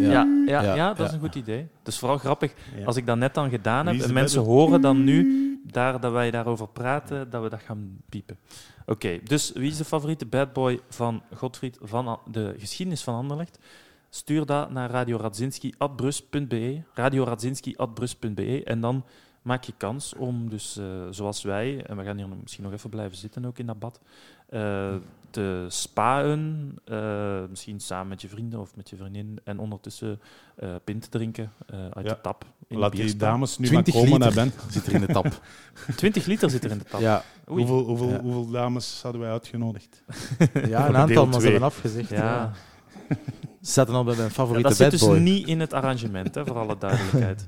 Ja, 0.00 0.42
ja, 0.46 0.62
ja, 0.62 0.74
Ja, 0.74 0.94
dat 0.94 1.06
is 1.06 1.12
een 1.12 1.20
goed 1.20 1.34
idee. 1.34 1.68
Het 1.78 1.88
is 1.88 1.98
vooral 1.98 2.18
grappig 2.18 2.52
ja. 2.76 2.84
als 2.84 2.96
ik 2.96 3.06
dat 3.06 3.16
net 3.16 3.34
dan 3.34 3.50
gedaan 3.50 3.86
heb 3.86 4.00
en 4.00 4.12
mensen 4.12 4.42
horen 4.42 4.80
dan 4.80 5.04
nu 5.04 5.48
daar, 5.66 6.00
dat 6.00 6.12
wij 6.12 6.30
daarover 6.30 6.68
praten, 6.68 7.30
dat 7.30 7.42
we 7.42 7.48
dat 7.48 7.60
gaan 7.60 7.98
piepen. 8.08 8.38
Oké, 8.86 9.18
dus 9.24 9.52
wie 9.52 9.70
is 9.70 9.76
de 9.76 9.84
favoriete 9.84 10.26
bad 10.26 10.52
boy 10.52 10.80
van 10.88 11.22
Godfried 11.34 11.78
van 11.82 12.18
de 12.30 12.54
geschiedenis 12.58 13.02
van 13.02 13.14
Anderlecht? 13.14 13.58
Stuur 14.08 14.46
dat 14.46 14.70
naar 14.70 14.90
radioradzinski.brus.be 14.90 16.82
radioradzinski.brus.be 16.94 18.64
en 18.64 18.80
dan 18.80 19.04
maak 19.42 19.64
je 19.64 19.72
kans 19.76 20.14
om 20.14 20.48
dus, 20.48 20.76
eh, 20.76 20.84
zoals 21.10 21.42
wij, 21.42 21.84
en 21.86 21.96
we 21.96 22.04
gaan 22.04 22.16
hier 22.16 22.28
misschien 22.42 22.64
nog 22.64 22.72
even 22.72 22.90
blijven 22.90 23.16
zitten 23.16 23.44
ook 23.44 23.58
in 23.58 23.66
dat 23.66 23.78
bad, 23.78 24.00
eh, 24.50 24.94
te 25.30 25.66
spaen, 25.68 26.74
eh, 26.84 27.42
misschien 27.50 27.80
samen 27.80 28.08
met 28.08 28.22
je 28.22 28.28
vrienden 28.28 28.60
of 28.60 28.76
met 28.76 28.90
je 28.90 28.96
vriendin, 28.96 29.40
en 29.44 29.58
ondertussen 29.58 30.20
eh 30.56 30.68
pint 30.84 31.10
drinken 31.10 31.52
eh, 31.66 31.78
uit 31.90 32.06
Ja. 32.06 32.14
de 32.14 32.20
tap. 32.20 32.44
In 32.68 32.78
Laat 32.78 32.92
de 32.96 33.02
die 33.02 33.16
dames 33.16 33.58
nu 33.58 33.72
maar 33.72 33.82
20 33.82 33.94
komen 33.94 34.10
liter 34.20 34.34
naar 34.34 34.44
Ben. 34.44 34.52
zit 34.72 34.86
er 34.86 34.92
in 34.94 35.00
de 35.00 35.06
tap. 35.12 35.40
20 35.96 36.26
liter 36.26 36.50
zit 36.50 36.64
er 36.64 36.70
in 36.70 36.78
de 36.78 36.84
tap. 36.84 37.00
Ja. 37.00 37.22
Hoeveel, 37.46 37.82
hoeveel, 37.84 38.08
Ja. 38.08 38.20
hoeveel 38.20 38.50
dames 38.50 39.00
hadden 39.02 39.20
wij 39.20 39.30
uitgenodigd? 39.30 40.02
ja 40.68 40.88
een 40.88 40.96
aantal, 40.96 41.26
maar 41.26 41.40
ze 41.40 41.46
hebben 41.48 41.62
afgezegd. 41.62 42.08
Ja. 42.10 42.52
Ze 43.62 43.72
zaten 43.72 43.94
al 43.94 44.04
bij 44.04 44.14
mijn 44.14 44.26
Ja, 44.28 44.32
favoriete 44.34 44.68
dat 44.68 44.76
zit 44.76 44.90
dus 44.90 45.18
niet 45.18 45.46
in 45.46 45.60
het 45.60 45.72
arrangement, 45.72 46.34
hè, 46.34 46.46
voor 46.46 46.58
alle 46.58 46.78
duidelijkheid. 46.78 47.46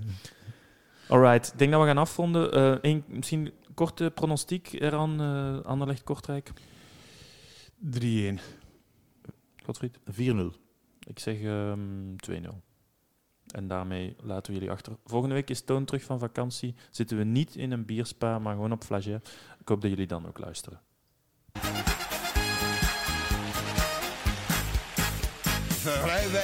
Alright, 1.09 1.53
ik 1.53 1.59
denk 1.59 1.71
dat 1.73 1.81
we 1.81 1.87
gaan 1.87 1.99
afronden. 1.99 2.53
Eh, 2.53 2.71
één- 2.83 3.05
misschien 3.07 3.53
korte 3.75 4.11
pronostiek 4.15 4.73
eraan, 4.73 5.21
eh 5.21 5.67
Anderlecht 5.71 6.03
Kortrijk. 6.05 6.53
3-1. 7.91 8.39
Godfried? 9.65 9.99
4-0. 10.11 10.61
Ik 11.07 11.19
zeg 11.19 11.41
ehm 11.41 12.15
2-0. 12.31 12.49
En 13.47 13.69
daarmee 13.69 14.17
laten 14.23 14.53
we 14.53 14.59
jullie 14.59 14.75
achter. 14.75 14.97
Volgende 15.05 15.35
week 15.35 15.51
is 15.51 15.61
Toon 15.61 15.85
terug 15.85 16.03
van 16.03 16.19
vakantie. 16.19 16.75
Zitten 16.91 17.17
we 17.17 17.25
niet 17.25 17.57
in 17.57 17.71
een 17.71 17.85
bierspa, 17.85 18.39
maar 18.39 18.55
gewoon 18.55 18.73
op 18.73 18.85
Flagey. 18.85 19.21
Ik 19.61 19.69
hoop 19.69 19.81
dat 19.81 19.91
jullie 19.91 20.07
dan 20.07 20.27
ook 20.27 20.39
luisteren. 20.39 20.81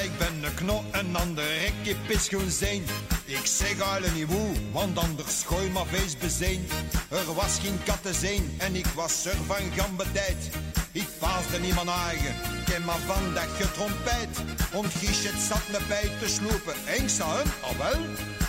Ik 0.03 0.19
ben 0.19 0.41
de 0.41 0.55
knot 0.55 0.91
en 0.91 1.13
dan 1.13 1.35
de 1.35 1.59
rekje 1.59 1.97
pischoen 2.07 2.51
zijn. 2.51 2.83
Ik 3.25 3.45
zeg 3.45 3.81
alle 3.81 4.11
niet 4.11 4.27
woe, 4.27 4.73
want 4.73 4.99
anders 4.99 5.43
gooi 5.43 5.71
maar 5.71 5.87
feest 5.87 6.19
bezeen. 6.21 6.67
Er 7.11 7.35
was 7.35 7.59
geen 7.59 7.83
katten 7.85 8.15
zijn 8.15 8.43
en 8.59 8.75
ik 8.75 8.87
was 8.87 9.27
er 9.27 9.37
van 9.37 9.73
gambetijd. 9.77 10.51
Ich 10.93 11.07
de 11.53 11.59
niemand 11.61 11.91
eigen, 12.09 12.35
ken 12.65 12.85
maar 12.85 12.99
van 13.07 13.35
dat 13.35 13.49
getrompet. 13.59 14.29
Und 14.73 14.93
Gischet 14.93 15.41
zat 15.49 15.69
me 15.73 15.79
bij 15.89 16.11
te 16.21 16.29
sloepen. 16.29 16.75
En 16.87 17.03
ik 17.03 17.09
zei 17.09 17.43
wel, 17.79 18.01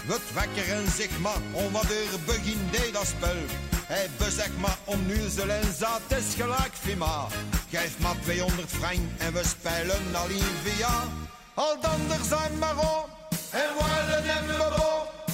We 0.09 0.17
wakker 0.33 0.69
en 0.73 0.87
zeg 0.97 1.19
maar, 1.19 1.41
om 1.51 1.71
wat 1.71 1.83
er 1.83 2.19
begin 2.25 2.67
deed 2.71 2.93
dat 2.93 3.05
spel. 3.05 3.35
Hij 3.85 4.09
bezegt 4.17 4.57
maar 4.57 4.77
om 4.83 5.05
nu 5.05 5.29
zullen 5.29 5.73
zat, 5.77 6.01
is 6.07 6.35
gelijk, 6.35 6.73
Fima. 6.73 7.27
Geef 7.69 7.99
maar 7.99 8.15
200 8.23 8.69
frank 8.69 8.99
en 9.17 9.33
we 9.33 9.43
spelen 9.43 10.15
alleen 10.15 10.51
via. 10.63 11.03
Al 11.53 11.77
dan 11.81 11.99
er 12.11 12.25
zijn 12.29 12.57
maar 12.57 12.77
op, 12.77 13.09
en 13.51 13.69
waren 13.79 14.23
en 14.23 14.57
maar 14.57 14.73
op. 14.73 15.28